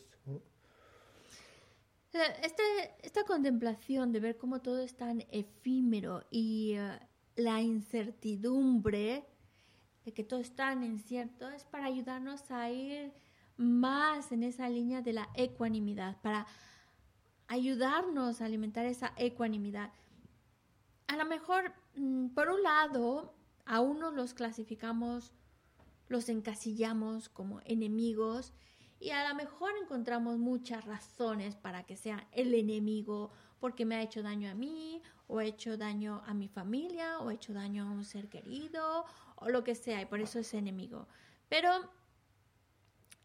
[2.13, 2.63] Esta,
[3.01, 6.99] esta contemplación de ver cómo todo es tan efímero y eh,
[7.35, 9.25] la incertidumbre
[10.05, 13.11] de que todo es tan incierto es para ayudarnos a ir
[13.57, 16.47] más en esa línea de la ecuanimidad, para
[17.47, 19.91] ayudarnos a alimentar esa ecuanimidad.
[21.07, 23.33] A lo mejor, mm, por un lado,
[23.65, 25.33] a unos los clasificamos,
[26.07, 28.53] los encasillamos como enemigos
[28.99, 34.01] y a lo mejor encontramos muchas razones para que sea el enemigo, porque me ha
[34.01, 37.87] hecho daño a mí, o ha hecho daño a mi familia, o ha hecho daño
[37.87, 39.05] a un ser querido,
[39.35, 41.07] o lo que sea, y por eso es enemigo.
[41.49, 41.69] Pero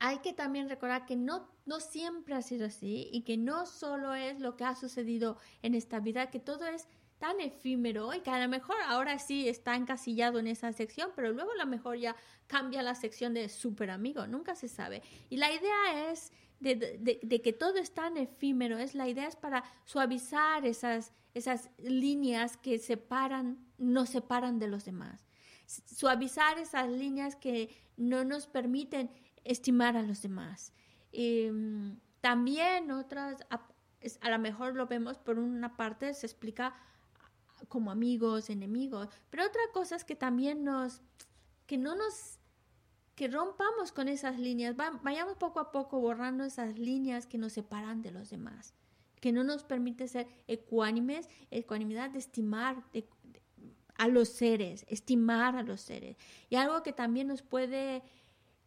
[0.00, 4.14] hay que también recordar que no, no siempre ha sido así y que no solo
[4.14, 6.86] es lo que ha sucedido en esta vida, que todo es
[7.18, 11.32] tan efímero y que a lo mejor ahora sí está encasillado en esa sección, pero
[11.32, 12.14] luego a lo mejor ya
[12.46, 15.02] cambia la sección de super amigo, nunca se sabe.
[15.28, 19.34] Y la idea es de, de- que todo es tan efímero, es la idea es
[19.34, 25.26] para suavizar esas, esas líneas que separan, nos separan de los demás.
[25.66, 29.10] Suavizar esas líneas que no nos permiten
[29.44, 30.72] estimar a los demás.
[31.12, 33.66] Y, mm, también otras, a,
[34.20, 36.74] a lo mejor lo vemos por una parte, se explica
[37.68, 41.02] como amigos, enemigos, pero otra cosa es que también nos,
[41.66, 42.38] que no nos,
[43.14, 47.52] que rompamos con esas líneas, va- vayamos poco a poco borrando esas líneas que nos
[47.52, 48.74] separan de los demás,
[49.20, 52.84] que no nos permite ser ecuánimes, ecuanimidad de estimar
[53.96, 56.16] a los seres, estimar a los seres.
[56.48, 58.04] Y algo que también nos puede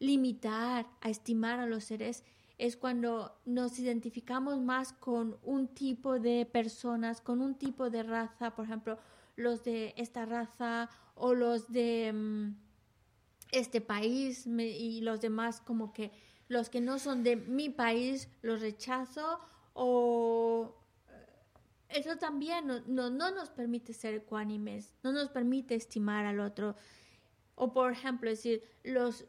[0.01, 2.23] limitar a estimar a los seres
[2.57, 8.55] es cuando nos identificamos más con un tipo de personas, con un tipo de raza,
[8.55, 8.97] por ejemplo,
[9.35, 12.55] los de esta raza o los de mm,
[13.51, 16.11] este país y los demás como que
[16.47, 19.39] los que no son de mi país los rechazo
[19.73, 20.75] o
[21.89, 26.75] eso también no, no, no nos permite ser ecuánimes, no nos permite estimar al otro.
[27.53, 29.25] O por ejemplo, decir, los,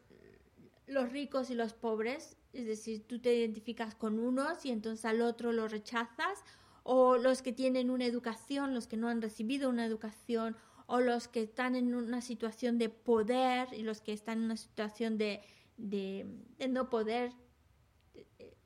[0.87, 5.21] los ricos y los pobres, es decir, tú te identificas con unos y entonces al
[5.21, 6.43] otro lo rechazas,
[6.83, 11.27] o los que tienen una educación, los que no han recibido una educación, o los
[11.29, 15.41] que están en una situación de poder y los que están en una situación de,
[15.77, 16.27] de,
[16.69, 17.31] no poder.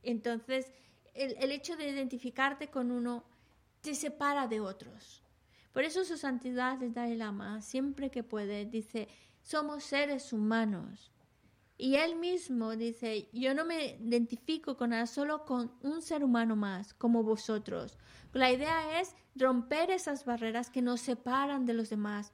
[0.02, 0.74] Entonces,
[1.14, 3.24] el, el hecho de identificarte con uno
[3.82, 5.22] te separa de otros.
[5.72, 9.08] Por eso su santidad el Dalai Lama, siempre que puede, dice,
[9.44, 11.12] somos seres humanos.
[11.78, 16.56] Y él mismo dice, yo no me identifico con nada, solo con un ser humano
[16.56, 17.98] más, como vosotros.
[18.34, 22.34] La idea es romper esas barreras que nos separan de los demás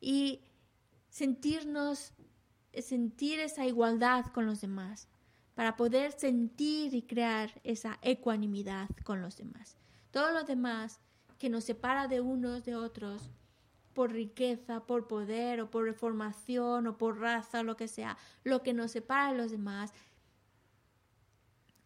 [0.00, 0.40] y
[1.08, 2.14] sentirnos,
[2.72, 5.08] sentir esa igualdad con los demás,
[5.54, 9.76] para poder sentir y crear esa ecuanimidad con los demás.
[10.10, 11.00] Todo lo demás
[11.38, 13.30] que nos separa de unos de otros,
[13.94, 18.62] por riqueza, por poder o por formación o por raza o lo que sea, lo
[18.62, 19.92] que nos separa de los demás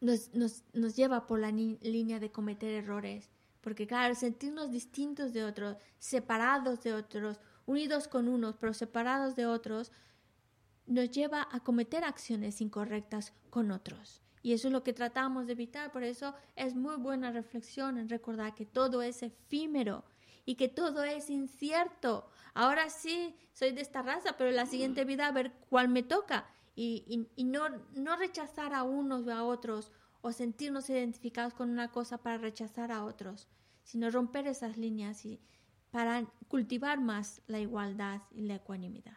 [0.01, 3.31] nos, nos, nos lleva por la línea de cometer errores.
[3.61, 9.47] Porque claro, sentirnos distintos de otros, separados de otros, unidos con unos, pero separados de
[9.47, 9.91] otros,
[10.87, 14.23] nos lleva a cometer acciones incorrectas con otros.
[14.43, 15.91] Y eso es lo que tratamos de evitar.
[15.91, 20.05] Por eso es muy buena reflexión en recordar que todo es efímero
[20.47, 22.31] y que todo es incierto.
[22.55, 26.03] Ahora sí, soy de esta raza, pero en la siguiente vida a ver cuál me
[26.03, 26.47] toca.
[26.75, 29.93] Y, y- y no, no rechazar a unos o a otros
[30.23, 33.49] o sentirnos identificados con una cosa para rechazar a otros,
[33.85, 35.41] sino romper esas líneas y
[35.91, 39.17] para cultivar más la igualdad y la ecuanimidad.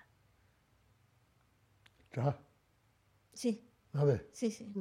[2.14, 2.38] 자,
[3.34, 3.62] Sí,
[3.94, 4.72] a ver, sí, sí.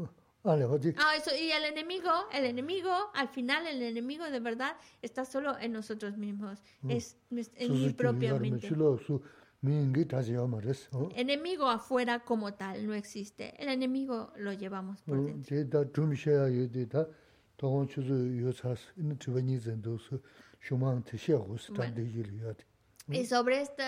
[0.98, 5.58] Ah, eso, y el enemigo, el enemigo, al final el enemigo de verdad está solo
[5.58, 6.90] en nosotros mismos, mm.
[6.90, 8.68] es, es en mi propia mente.
[11.16, 15.44] Enemigo afuera como tal no existe, el enemigo lo llevamos por dentro.
[23.06, 23.22] Bueno.
[23.22, 23.82] Y sobre esto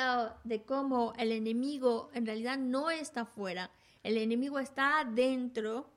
[0.45, 3.70] de cómo el enemigo en realidad no está afuera,
[4.03, 5.91] el enemigo está adentro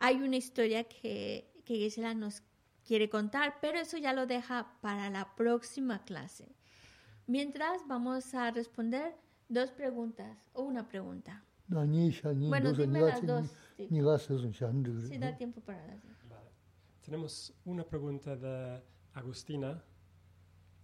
[0.00, 2.42] hay una historia que, que Gisela nos
[2.84, 6.56] quiere contar, pero eso ya lo deja para la próxima clase.
[7.26, 9.14] Mientras vamos a responder
[9.48, 11.44] dos preguntas o una pregunta.
[12.48, 13.46] Bueno, dime las dos.
[15.08, 16.16] Sí, da tiempo para las dos.
[17.04, 18.82] Tenemos una pregunta de
[19.14, 19.82] Agustina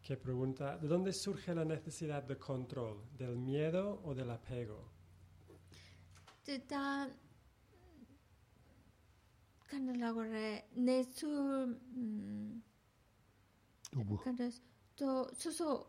[0.02, 3.02] que pregunta, ¿de dónde surge la necesidad de control?
[3.16, 4.92] ¿Del miedo o del apego?
[9.66, 11.26] Kanda lago re, ne su...
[13.96, 14.14] Ubu.
[14.14, 14.50] Mm, kanda
[14.96, 15.86] to, su su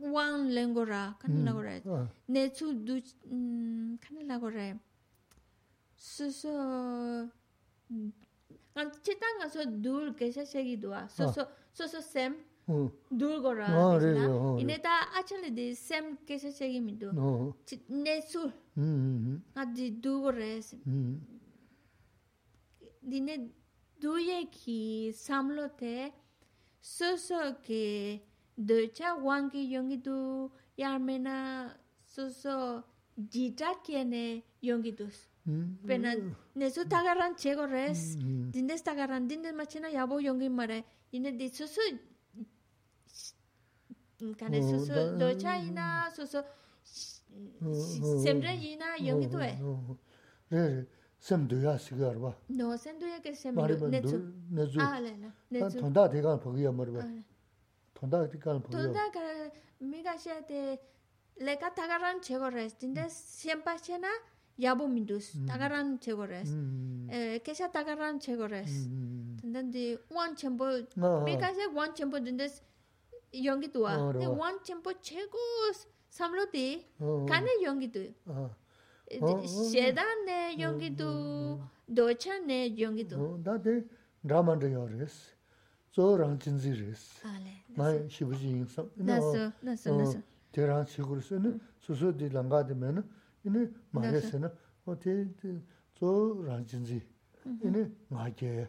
[0.00, 1.82] wang lengo ra, kanda lago re,
[2.28, 3.00] ne su du...
[3.30, 4.78] Mm, kanda lago re,
[5.96, 6.48] su su...
[9.02, 11.28] Chita nga su dur gesha shegi duwa, su
[11.74, 12.34] su sem
[13.10, 13.66] dur go ra.
[14.58, 17.12] Ine ta achali di sem gesha shegi mi du.
[17.88, 18.50] Ne su,
[19.54, 20.62] nga di du go re,
[23.10, 23.50] dine
[24.00, 26.12] duye ki samlo te
[26.80, 28.20] so so ke
[28.58, 31.70] docha wangi yongi du yarmena
[32.04, 32.82] so so
[33.18, 35.28] jita kiene yongi dus.
[35.86, 36.14] Pena
[36.54, 41.82] nesu tagaran chego res, dindes tagaran, dindes machina yabo yongi mare, ine di so so
[44.38, 46.44] kane so so docha ina so so
[48.22, 49.50] semre ina yongi du duwe.
[51.22, 52.34] semduya sigarwa.
[52.48, 54.18] No, semduya ke semdu, netsu.
[54.50, 54.80] nezu.
[54.80, 55.78] Ah, la, la, netsu.
[55.78, 57.02] Tonda dekaan pagiya marwa.
[57.94, 58.82] Tonda dekaan pagiya.
[58.82, 59.20] Tonda ka
[59.80, 60.78] miga xe te,
[61.38, 64.10] leka tagaran chego res, dinde siempa xe na,
[64.58, 66.50] yabu mindus, tagaran chego res.
[67.44, 68.72] Kesha tagaran chego res.
[69.42, 70.66] Dinde di, wan chenpo,
[71.24, 72.50] miga xe wan chenpo dinde
[73.32, 73.94] yongi tuwa.
[74.40, 75.38] Wan chenpo chego
[76.10, 76.84] samlo di,
[77.30, 78.50] kane yongi tuwa.
[79.12, 81.60] shedan 용기도
[81.94, 83.42] 도차네 용기도.
[83.42, 83.84] 다데
[84.22, 85.34] 드라마도 요레스
[85.90, 87.26] 저 랑친지레스.
[87.76, 88.84] 나 시부지 인사.
[88.96, 90.18] 나서 나서 나서
[90.52, 93.08] 저랑 시구르스는 수수디 랑가되면
[93.44, 94.48] 이네 마레스는
[94.86, 95.26] 어때
[95.94, 97.02] 저 랑친지.
[97.64, 98.68] 이네 마게.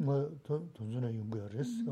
[0.00, 0.30] 뭐
[0.74, 1.84] 돈존에 연구해레스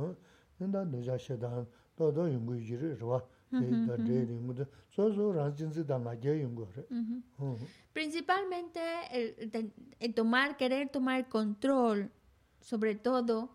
[0.59, 1.67] 근데 너자 shedan
[1.97, 3.23] 또도 연구지를 와
[7.93, 12.11] Principalmente el, tomar, querer tomar control,
[12.61, 13.51] sobre todo,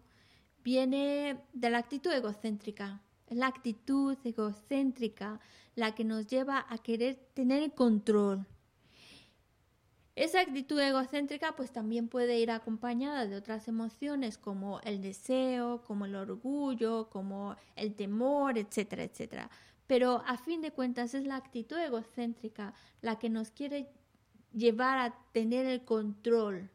[0.63, 3.01] viene de la actitud egocéntrica.
[3.27, 5.39] Es la actitud egocéntrica
[5.75, 8.45] la que nos lleva a querer tener control.
[10.15, 16.05] Esa actitud egocéntrica pues también puede ir acompañada de otras emociones como el deseo, como
[16.05, 19.49] el orgullo, como el temor, etcétera, etcétera
[19.89, 23.89] pero a fin de cuentas es la actitud egocéntrica la que nos quiere
[24.53, 26.69] llevar a tener el control.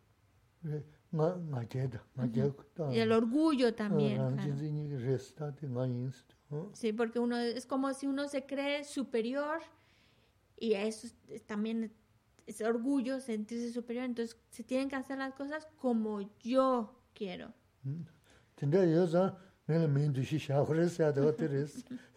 [2.93, 4.21] Y el orgullo también.
[6.73, 9.61] Sí, porque uno es como si uno se cree superior
[10.59, 11.07] y eso
[11.47, 11.93] también
[12.49, 17.53] es orgullo, sentirse superior, entonces se tienen que hacer las cosas como yo quiero.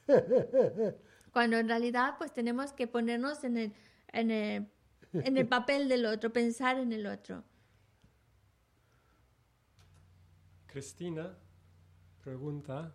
[1.32, 3.74] Cuando en realidad pues tenemos que ponernos en el,
[4.12, 4.68] en el,
[5.14, 7.44] en el papel del otro, pensar en el otro.
[10.66, 11.38] Cristina
[12.22, 12.94] pregunta,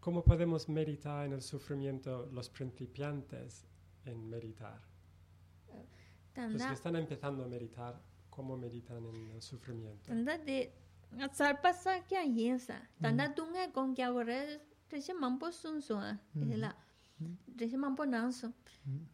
[0.00, 3.66] ¿cómo podemos meditar en el sufrimiento los principiantes
[4.04, 4.80] en meditar?
[6.34, 8.00] Los que están empezando a meditar,
[8.30, 10.12] ¿cómo meditan en el sufrimiento?
[11.16, 14.38] nga sarpa sa kya yin sa tanda dunga gong kya wara
[14.90, 16.72] tashi mampo sun su a la
[17.58, 18.52] tashi mampo nang su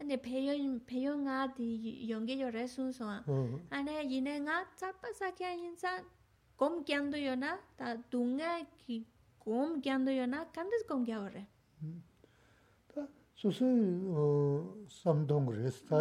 [0.01, 0.53] ane peyo
[0.87, 3.23] peyo nga di yongi yore sun su a
[3.71, 6.03] ane yine nga sarpa sa kya yin sa
[6.59, 9.07] gom kyan do yo na ta dunga ki
[9.45, 11.43] gom kyan do yo na kandis gom kya wara
[12.95, 13.03] ta
[13.35, 13.66] susu
[15.03, 16.01] samdong res ta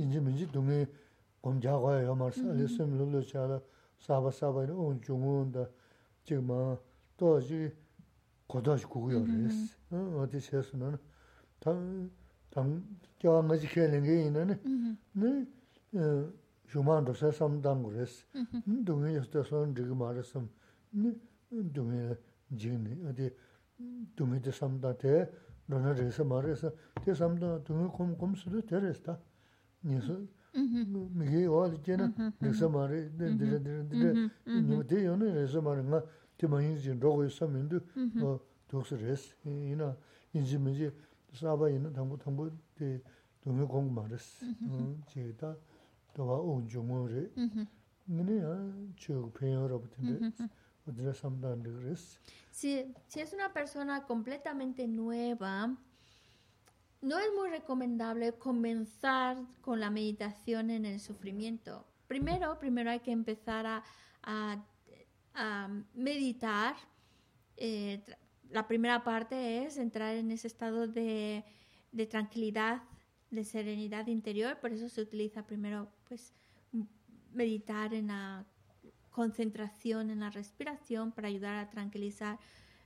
[0.00, 0.88] inji minji dunga
[1.42, 3.60] gom kya wara yo marsa alisam lulu chala
[3.99, 5.67] lulu cha la, saba saba yin on chungun da,
[6.23, 6.77] chik ma,
[7.17, 7.71] to ji,
[8.47, 9.75] 고다시 구구요 그랬어.
[9.89, 10.97] 어 어디 세서는
[11.59, 12.11] 당
[12.51, 14.59] 당겨 가지 캐는 게 있는
[15.13, 15.47] 네.
[15.99, 16.31] 어
[16.67, 18.23] 주만도 세sam당 그랬어.
[18.35, 20.47] 음 동에서 손 지금 말했음.
[20.91, 21.15] 네.
[21.73, 22.13] 동에
[22.55, 23.33] 지금 어디
[24.15, 25.27] 동에도 삼다대
[25.65, 26.71] 너는 그래서 말해서
[27.03, 29.17] 대 삼다 동에 곰 곰수도 되랬다.
[29.81, 30.21] 그래서
[30.53, 32.13] 미게 어디잖아.
[32.39, 33.09] 그래서 말해.
[33.17, 34.61] 네, 네, 네, 네.
[34.61, 36.03] 뭐 대요는 그래서 말인가.
[36.39, 37.79] tī mā yīn jīn rōgō yu sā mīndu
[38.71, 39.29] dōksa rēs.
[39.47, 39.91] Yīnā
[40.35, 40.89] yīn jī mī jī
[41.39, 42.47] sāba yīnā thāngbō thāngbō
[42.79, 42.89] tī
[43.45, 44.27] dōngi gōng mā rēs.
[45.13, 45.53] Jī tā
[46.17, 47.23] tōwa ōng jō ngō rē.
[52.51, 55.75] Si, si es una persona completamente nueva,
[57.00, 61.86] no es muy recomendable comenzar con la meditación en el sufrimiento.
[62.06, 63.82] Primero, primero hay que empezar
[64.22, 64.64] a,
[65.94, 66.74] meditar.
[67.56, 68.04] Eh,
[68.50, 71.44] la primera parte es entrar en ese estado de,
[71.92, 72.82] de, tranquilidad,
[73.30, 74.58] de serenidad interior.
[74.60, 76.34] Por eso se utiliza primero, pues,
[77.32, 78.44] meditar en la
[79.10, 82.38] concentración en la respiración para ayudar a tranquilizar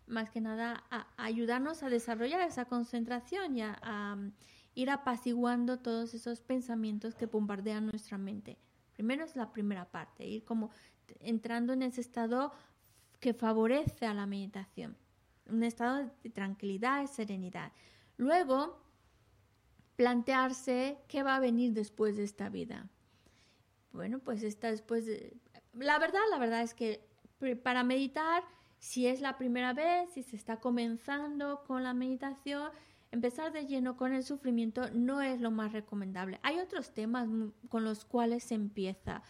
[0.06, 4.32] más que nada a, ayudarnos a desarrollar esa concentración y a, um,
[4.74, 8.58] ir apaciguando todos esos pensamientos que bombardean nuestra mente.
[8.92, 10.70] Primero es la primera parte, ir como
[11.20, 12.52] entrando en ese estado
[13.20, 14.96] que favorece a la meditación,
[15.46, 17.72] un estado de tranquilidad y serenidad.
[18.16, 18.82] Luego,
[19.96, 22.88] plantearse qué va a venir después de esta vida.
[23.92, 25.36] Bueno, pues está después de...
[25.72, 27.06] La verdad, la verdad es que
[27.62, 28.42] para meditar
[28.84, 32.70] si es la primera vez, si se está comenzando con la meditación,
[33.12, 36.38] empezar de lleno con el sufrimiento no es lo más recomendable.
[36.42, 37.26] Hay otros temas
[37.70, 39.22] con los cuales se empieza,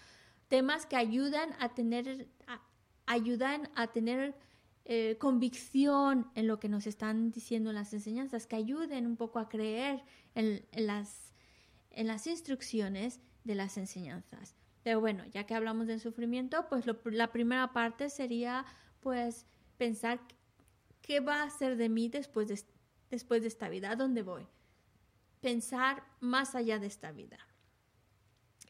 [0.49, 2.27] temas que ayudan a tener,
[3.07, 4.35] ayudan a tener
[4.87, 9.49] eh, convicción en lo que nos están diciendo las enseñanzas, que ayuden un poco a
[9.49, 10.03] creer
[10.35, 11.33] en, las,
[11.91, 14.57] en las instrucciones de las enseñanzas.
[14.83, 18.67] Pero bueno, ya que hablamos del sufrimiento, pues la primera parte sería
[19.05, 20.19] pues pensar
[21.03, 22.59] qué va a ser de mí después de,
[23.11, 24.47] después de esta vida, a dónde voy.
[25.43, 27.39] Pensar más allá de esta vida.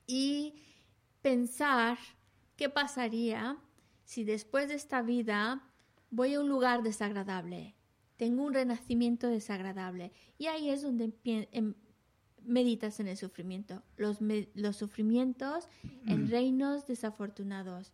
[0.09, 0.57] Y
[1.23, 1.97] pensar
[2.57, 3.57] qué pasaría
[4.05, 5.63] si después de esta vida
[6.11, 7.77] voy a un lugar desagradable,
[8.17, 10.13] tengo un renacimiento desagradable.
[10.37, 11.13] Y ahí es donde
[11.53, 11.75] em,
[12.43, 14.19] meditas en el sufrimiento, los,
[14.55, 15.69] los sufrimientos
[16.07, 17.93] en reinos desafortunados,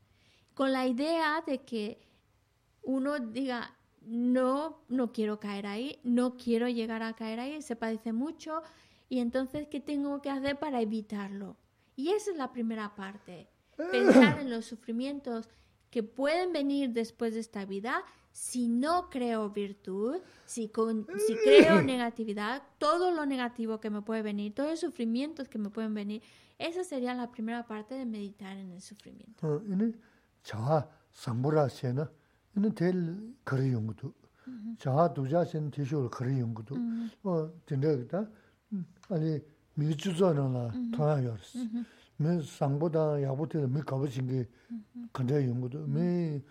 [0.55, 2.10] con la idea de que
[2.83, 8.13] uno diga, no, no quiero caer ahí, no quiero llegar a caer ahí, se padece
[8.13, 8.63] mucho
[9.09, 11.57] y entonces, ¿qué tengo que hacer para evitarlo?
[11.97, 13.49] Y esa es la primera parte,
[13.91, 15.49] pensar en los sufrimientos
[15.91, 21.83] que pueden venir después de esta vida si no creo virtud, si, con, si creo
[21.83, 26.23] negatividad, todo lo negativo que me puede venir, todos los sufrimientos que me pueden venir,
[26.59, 29.63] esa sería la primera parte de meditar en el sufrimiento.
[32.55, 34.13] 근데 될 거리 연구도
[34.79, 36.75] 자 두자신 티쇼를 거리 연구도
[37.23, 38.27] 어 된다겠다
[39.09, 39.41] 아니
[39.75, 41.59] 미주전나 통하여스
[42.17, 44.49] 미 상보다 야보테 미 가버진 게
[45.13, 46.43] 근데 연구도 미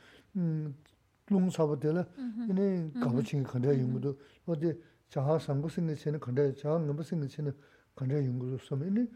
[1.30, 2.04] 농사보다는
[2.50, 4.74] 이네 가버진 게 근데 연구도 어디
[5.10, 7.52] 자하 상부신의 체는 근데 자하 넘부신의 체는
[7.94, 9.08] 근데 연구도 섬이니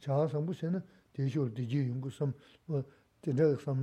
[0.00, 0.80] 자하 상부신은
[1.12, 2.32] 대쇼를 되게 연구섬
[2.68, 2.82] 어
[3.22, 3.74] 된다겠다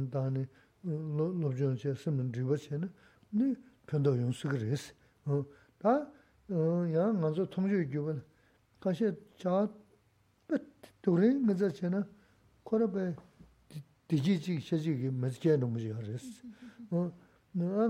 [0.85, 2.87] lobzhōn chē sīmīn rīwa chē nā,
[3.33, 3.55] nī
[3.89, 4.83] pēndā yōng sī kī rīs.
[5.81, 5.93] Tā
[6.47, 8.13] yā ngā tsō tōng chō kī wā,
[8.79, 9.67] kā shē chā
[10.47, 10.59] bē
[11.01, 12.03] tō rī ngā tsā chē nā,
[12.63, 13.09] kō rā bē
[14.07, 16.25] dī jī jī shē jī kī mē chē rō mō chī kā rīs.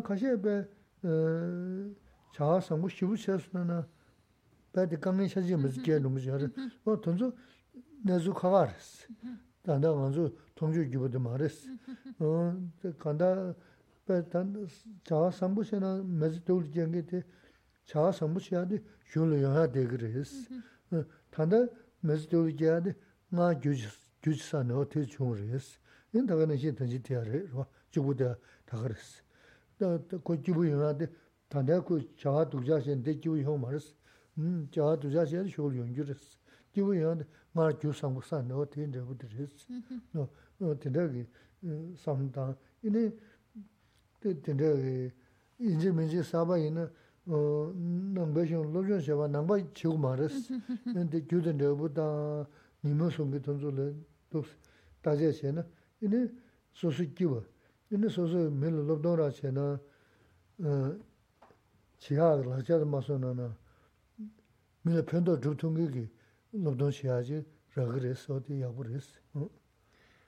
[0.07, 0.55] Kā shē bē
[2.33, 3.83] chā sāngu shivu chē sū nā,
[4.73, 6.51] bē dī kāngi shē jī mē chē rō mō chī kā rīs.
[6.81, 7.31] Tō tōng chō
[8.07, 8.89] nē zū kā kā rīs.
[9.67, 11.69] Tā ngā ngā 통주 기부도 말했어.
[12.19, 12.57] 어,
[12.97, 13.53] 간다
[14.05, 14.67] 배단
[15.03, 17.23] 자아 삼부시나 메지돌 쟁게데
[17.85, 20.49] 자아 삼부시야데 줄여야 되그레스.
[21.29, 21.67] 단다
[22.01, 22.97] 메지돌 쟁게데
[23.29, 23.87] 나 규지
[24.23, 25.79] 규지산 어떻게 중으레스.
[26.13, 27.45] 인다가는 시 던지 대하래.
[27.91, 28.35] 주부다
[28.65, 29.21] 다 그랬어.
[29.77, 31.07] 나 고지부 연하데
[31.49, 33.93] 단다 그 자아 독자신 대지부 형 말했어.
[34.39, 36.37] 음, 자아 독자신 쇼를 연결했어.
[36.73, 40.27] 기부 연하데 나 규상부산 어떻게 되고 그랬어.
[40.57, 41.25] tindagi
[41.95, 43.11] samdang, ini
[44.19, 45.11] tindagi
[45.59, 46.89] inji minji saba ina
[47.25, 50.51] nangba shiong lobshiong shewa nangba chigu maris,
[51.09, 52.47] di gyudan debu da
[52.81, 53.93] nima sungi tunzu le
[54.29, 54.55] duks
[55.01, 55.65] tajia she na,
[55.99, 56.29] ini
[56.71, 57.43] sosu kiwa,
[57.89, 59.79] ini sosu mili lobdong ra she na
[61.97, 63.55] chiya lakchad maso na na
[64.83, 66.09] mili pendo dhrutungi ki
[66.51, 69.19] lobdong shiya ji raga res, oti yabu res.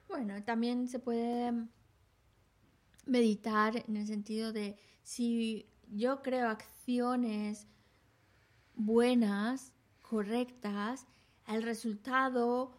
[0.10, 1.53] Bueno, también se puede
[3.06, 7.68] meditar en el sentido de si yo creo acciones
[8.73, 9.72] buenas,
[10.02, 11.06] correctas,
[11.48, 12.76] el resultado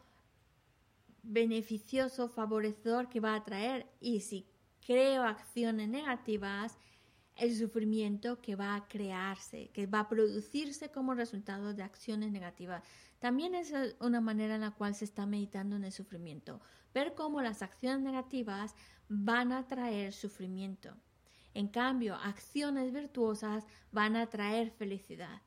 [1.22, 3.86] beneficioso, favorecedor que va a traer.
[4.00, 4.48] Y si
[4.84, 6.76] creo acciones negativas,
[7.36, 12.82] el sufrimiento que va a crearse, que va a producirse como resultado de acciones negativas.
[13.20, 16.60] También es una manera en la cual se está meditando en el sufrimiento.
[16.92, 18.74] Ver cómo las acciones negativas
[19.08, 20.96] van a traer sufrimiento.
[21.52, 25.42] En cambio, acciones virtuosas van a traer felicidad.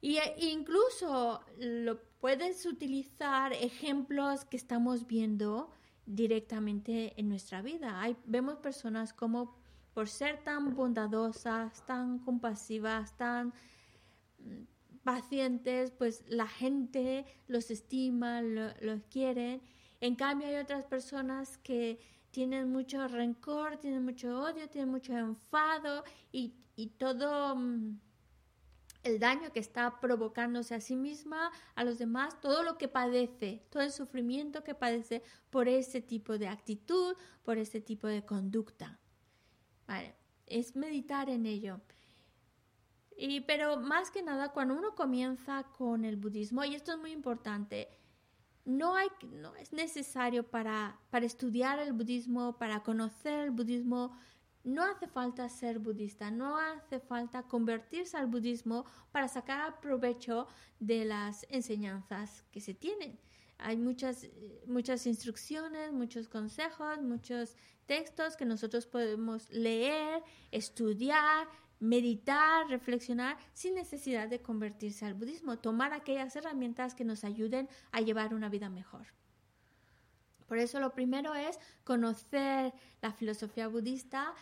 [0.00, 5.72] Y e incluso lo puedes utilizar ejemplos que estamos viendo
[6.06, 8.00] directamente en nuestra vida.
[8.24, 9.56] Vemos personas como
[9.92, 13.52] por ser tan bondadosas, tan compasivas, tan
[15.08, 19.62] pacientes, pues la gente los estima, los quiere.
[20.02, 21.98] En cambio hay otras personas que
[22.30, 27.98] tienen mucho rencor, tienen mucho odio, tienen mucho enfado y, y todo mm,
[29.02, 33.64] el daño que está provocándose a sí misma, a los demás, todo lo que padece,
[33.70, 38.98] todo el sufrimiento que padece por ese tipo de actitud, por ese tipo de conducta.
[39.86, 40.14] Vale,
[40.44, 41.80] es meditar en ello.
[43.20, 47.10] Y, pero más que nada, cuando uno comienza con el budismo, y esto es muy
[47.10, 47.88] importante,
[48.64, 54.16] no, hay, no es necesario para, para estudiar el budismo, para conocer el budismo,
[54.62, 60.46] no hace falta ser budista, no hace falta convertirse al budismo para sacar provecho
[60.78, 63.18] de las enseñanzas que se tienen.
[63.58, 64.28] Hay muchas,
[64.66, 70.22] muchas instrucciones, muchos consejos, muchos textos que nosotros podemos leer,
[70.52, 71.48] estudiar,
[71.80, 78.00] meditar, reflexionar sin necesidad de convertirse al budismo, tomar aquellas herramientas que nos ayuden a
[78.00, 79.06] llevar una vida mejor.
[80.46, 82.72] Por eso lo primero es conocer
[83.02, 84.34] la filosofía budista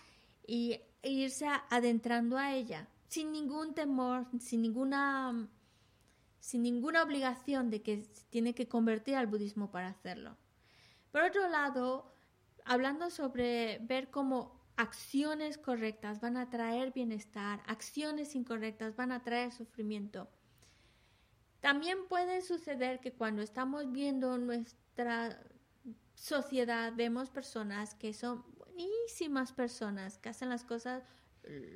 [0.47, 5.49] y irse adentrando a ella sin ningún temor, sin ninguna
[6.39, 10.37] sin ninguna obligación de que se tiene que convertir al budismo para hacerlo.
[11.11, 12.15] Por otro lado,
[12.65, 19.53] hablando sobre ver cómo acciones correctas van a traer bienestar, acciones incorrectas van a traer
[19.53, 20.29] sufrimiento.
[21.61, 25.41] También puede suceder que cuando estamos viendo nuestra
[26.15, 31.03] sociedad vemos personas que son buenísimas personas, que hacen las cosas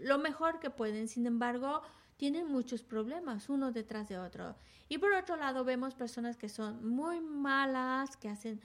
[0.02, 1.82] lo mejor que pueden, sin embargo,
[2.16, 4.56] tienen muchos problemas uno detrás de otro.
[4.88, 8.60] Y por otro lado vemos personas que son muy malas, que hacen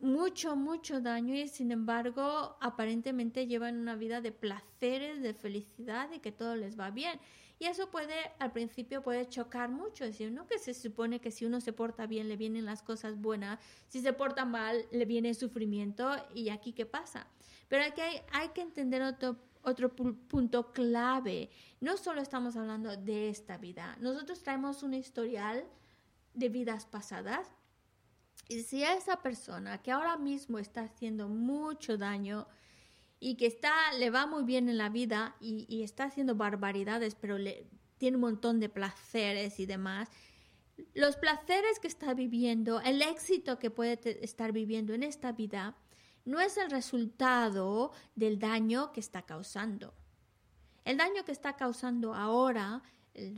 [0.00, 6.20] mucho, mucho daño y sin embargo aparentemente llevan una vida de placeres, de felicidad y
[6.20, 7.18] que todo les va bien.
[7.58, 10.46] Y eso puede, al principio puede chocar mucho, decir, ¿no?
[10.46, 13.58] Que se supone que si uno se porta bien le vienen las cosas buenas,
[13.88, 17.26] si se porta mal le viene sufrimiento y aquí qué pasa.
[17.68, 21.48] Pero aquí hay, hay que entender otro, otro punto clave.
[21.80, 25.64] No solo estamos hablando de esta vida, nosotros traemos un historial
[26.34, 27.55] de vidas pasadas.
[28.48, 32.46] Y si a esa persona que ahora mismo está haciendo mucho daño,
[33.18, 37.38] y que está, le va muy bien en la vida y, está haciendo barbaridades, pero
[37.38, 37.66] le,
[37.98, 40.08] tiene un montón de placeres y demás.
[40.94, 45.76] Los placeres que está viviendo, el éxito que puede estar viviendo en esta vida,
[46.24, 49.94] no es el resultado del daño que está causando.
[50.84, 52.82] El daño que está causando ahora,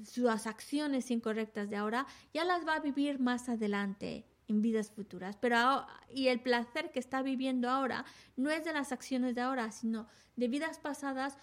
[0.05, 5.36] sus acciones incorrectas de ahora, ya las va a vivir más adelante en vidas futuras.
[5.36, 8.04] Pero y el placer que está viviendo ahora
[8.36, 11.38] no es de las acciones de ahora, sino de vidas pasadas.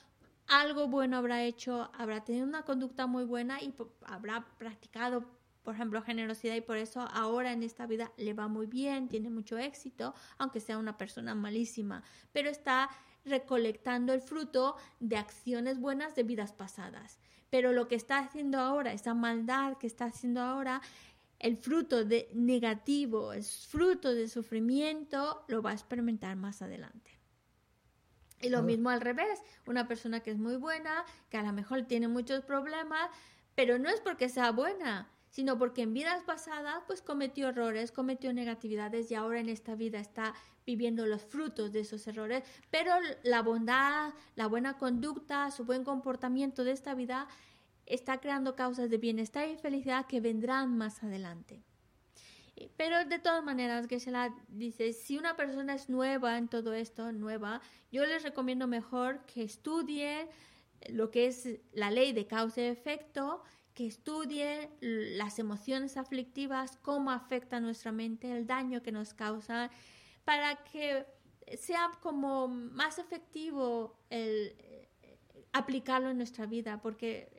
[0.48, 3.74] Algo bueno habrá hecho, habrá tenido una conducta muy buena y
[4.06, 5.26] habrá practicado,
[5.64, 9.32] por ejemplo, generosidad y por eso ahora en esta vida le va muy bien, tiene
[9.32, 12.90] mucho éxito, aunque sea una persona malísima, pero está
[13.26, 17.20] recolectando el fruto de acciones buenas de vidas pasadas.
[17.50, 20.82] Pero lo que está haciendo ahora, esa maldad que está haciendo ahora,
[21.40, 27.20] el fruto de negativo, el fruto de sufrimiento, lo va a experimentar más adelante.
[28.42, 31.84] Y lo mismo al revés, una persona que es muy buena, que a lo mejor
[31.84, 33.10] tiene muchos problemas,
[33.56, 38.34] pero no es porque sea buena, sino porque en vidas pasadas pues cometió errores, cometió
[38.34, 40.34] negatividades y ahora en esta vida está
[40.66, 42.94] viviendo los frutos de esos errores, pero
[43.24, 47.28] la bondad, la buena conducta, su buen comportamiento de esta vida
[47.86, 51.62] está creando causas de bienestar y felicidad que vendrán más adelante.
[52.78, 57.62] Pero de todas maneras, Geshe-la dice, si una persona es nueva en todo esto, nueva,
[57.92, 60.30] yo les recomiendo mejor que estudie
[60.90, 63.44] lo que es la ley de causa y efecto,
[63.74, 69.70] que estudie las emociones aflictivas, cómo afecta nuestra mente, el daño que nos causa,
[70.24, 71.06] para que
[71.58, 74.56] sea como más efectivo el
[75.52, 77.30] aplicarlo en nuestra vida, porque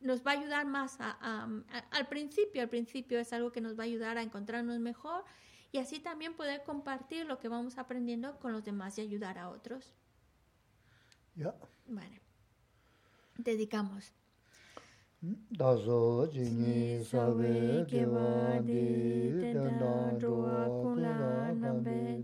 [0.00, 2.62] nos va a ayudar más al principio.
[2.62, 5.24] Al principio es algo que nos va a ayudar a encontrarnos mejor
[5.72, 9.50] y así también poder compartir lo que vamos aprendiendo con los demás y ayudar a
[9.50, 9.94] otros.
[11.34, 11.54] Ya.
[11.86, 12.26] Vale.
[13.38, 14.12] dedicamos.
[15.50, 22.22] Dazo jini sawe kewa di tenda roa kula nambe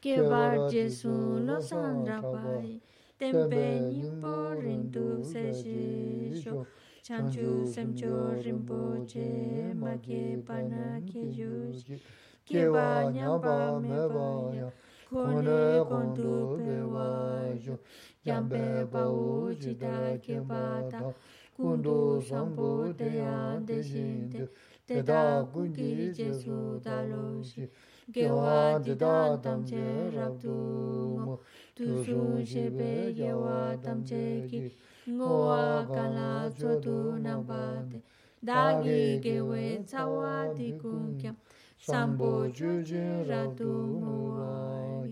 [0.00, 2.80] kewa jesu lo sandra pai
[3.18, 6.66] tempe nimpo rindu se shi sho
[7.02, 11.98] chanchu semcho rinpo che ma ke pana ke yuj
[12.46, 12.62] ke
[13.10, 14.70] nyamba me wa ya
[15.10, 17.76] kone kondu pe wa yo
[18.24, 21.12] yambe pa u jita ke ta
[21.56, 24.48] kundu sampo te ya de shinte
[24.86, 27.68] te da kungi jesu da lo shi
[28.14, 31.40] ke wa de da tam che rab tu mo
[31.74, 33.34] tu su she be ye
[33.82, 34.70] tam che ki
[35.10, 38.02] ngowa kala chodu nambate
[38.42, 41.34] dagi gewe tsawa di kumkya
[41.78, 45.08] sambo juju ratu ngowa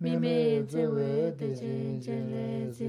[0.00, 2.88] mime zewe dechen chelezi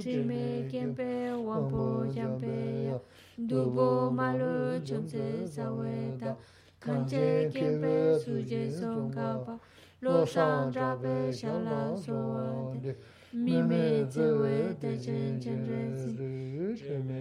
[0.00, 2.98] trime kempe wampo yampe ya.
[3.38, 6.36] dubo malo chomse saweta
[6.80, 9.58] kanche kempe suje songkapa
[10.02, 12.96] lo shang drape shala sowate
[13.32, 16.16] mime zewe dechen chenrensi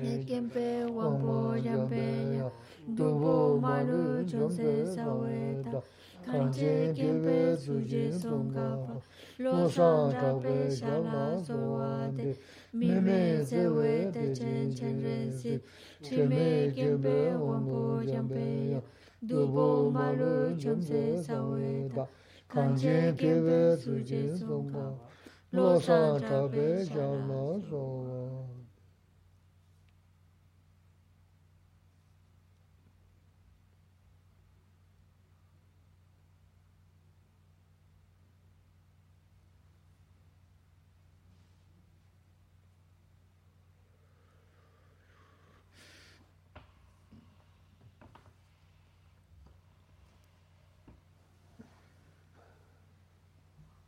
[0.03, 2.51] nekempe wampo yampeya
[2.95, 5.81] dubo malu chonse saweta
[6.25, 8.95] kanje kempe suje songkapa
[9.39, 12.37] lo shangkape shala sowade
[12.73, 15.59] mime zewe dechen chenrensi
[16.03, 18.81] trime kempe wampo yampeya
[19.21, 22.07] dubo malu chonse saweta
[22.47, 25.06] kanje kempe suje songkapa
[25.51, 28.16] 路上扎白小老鼠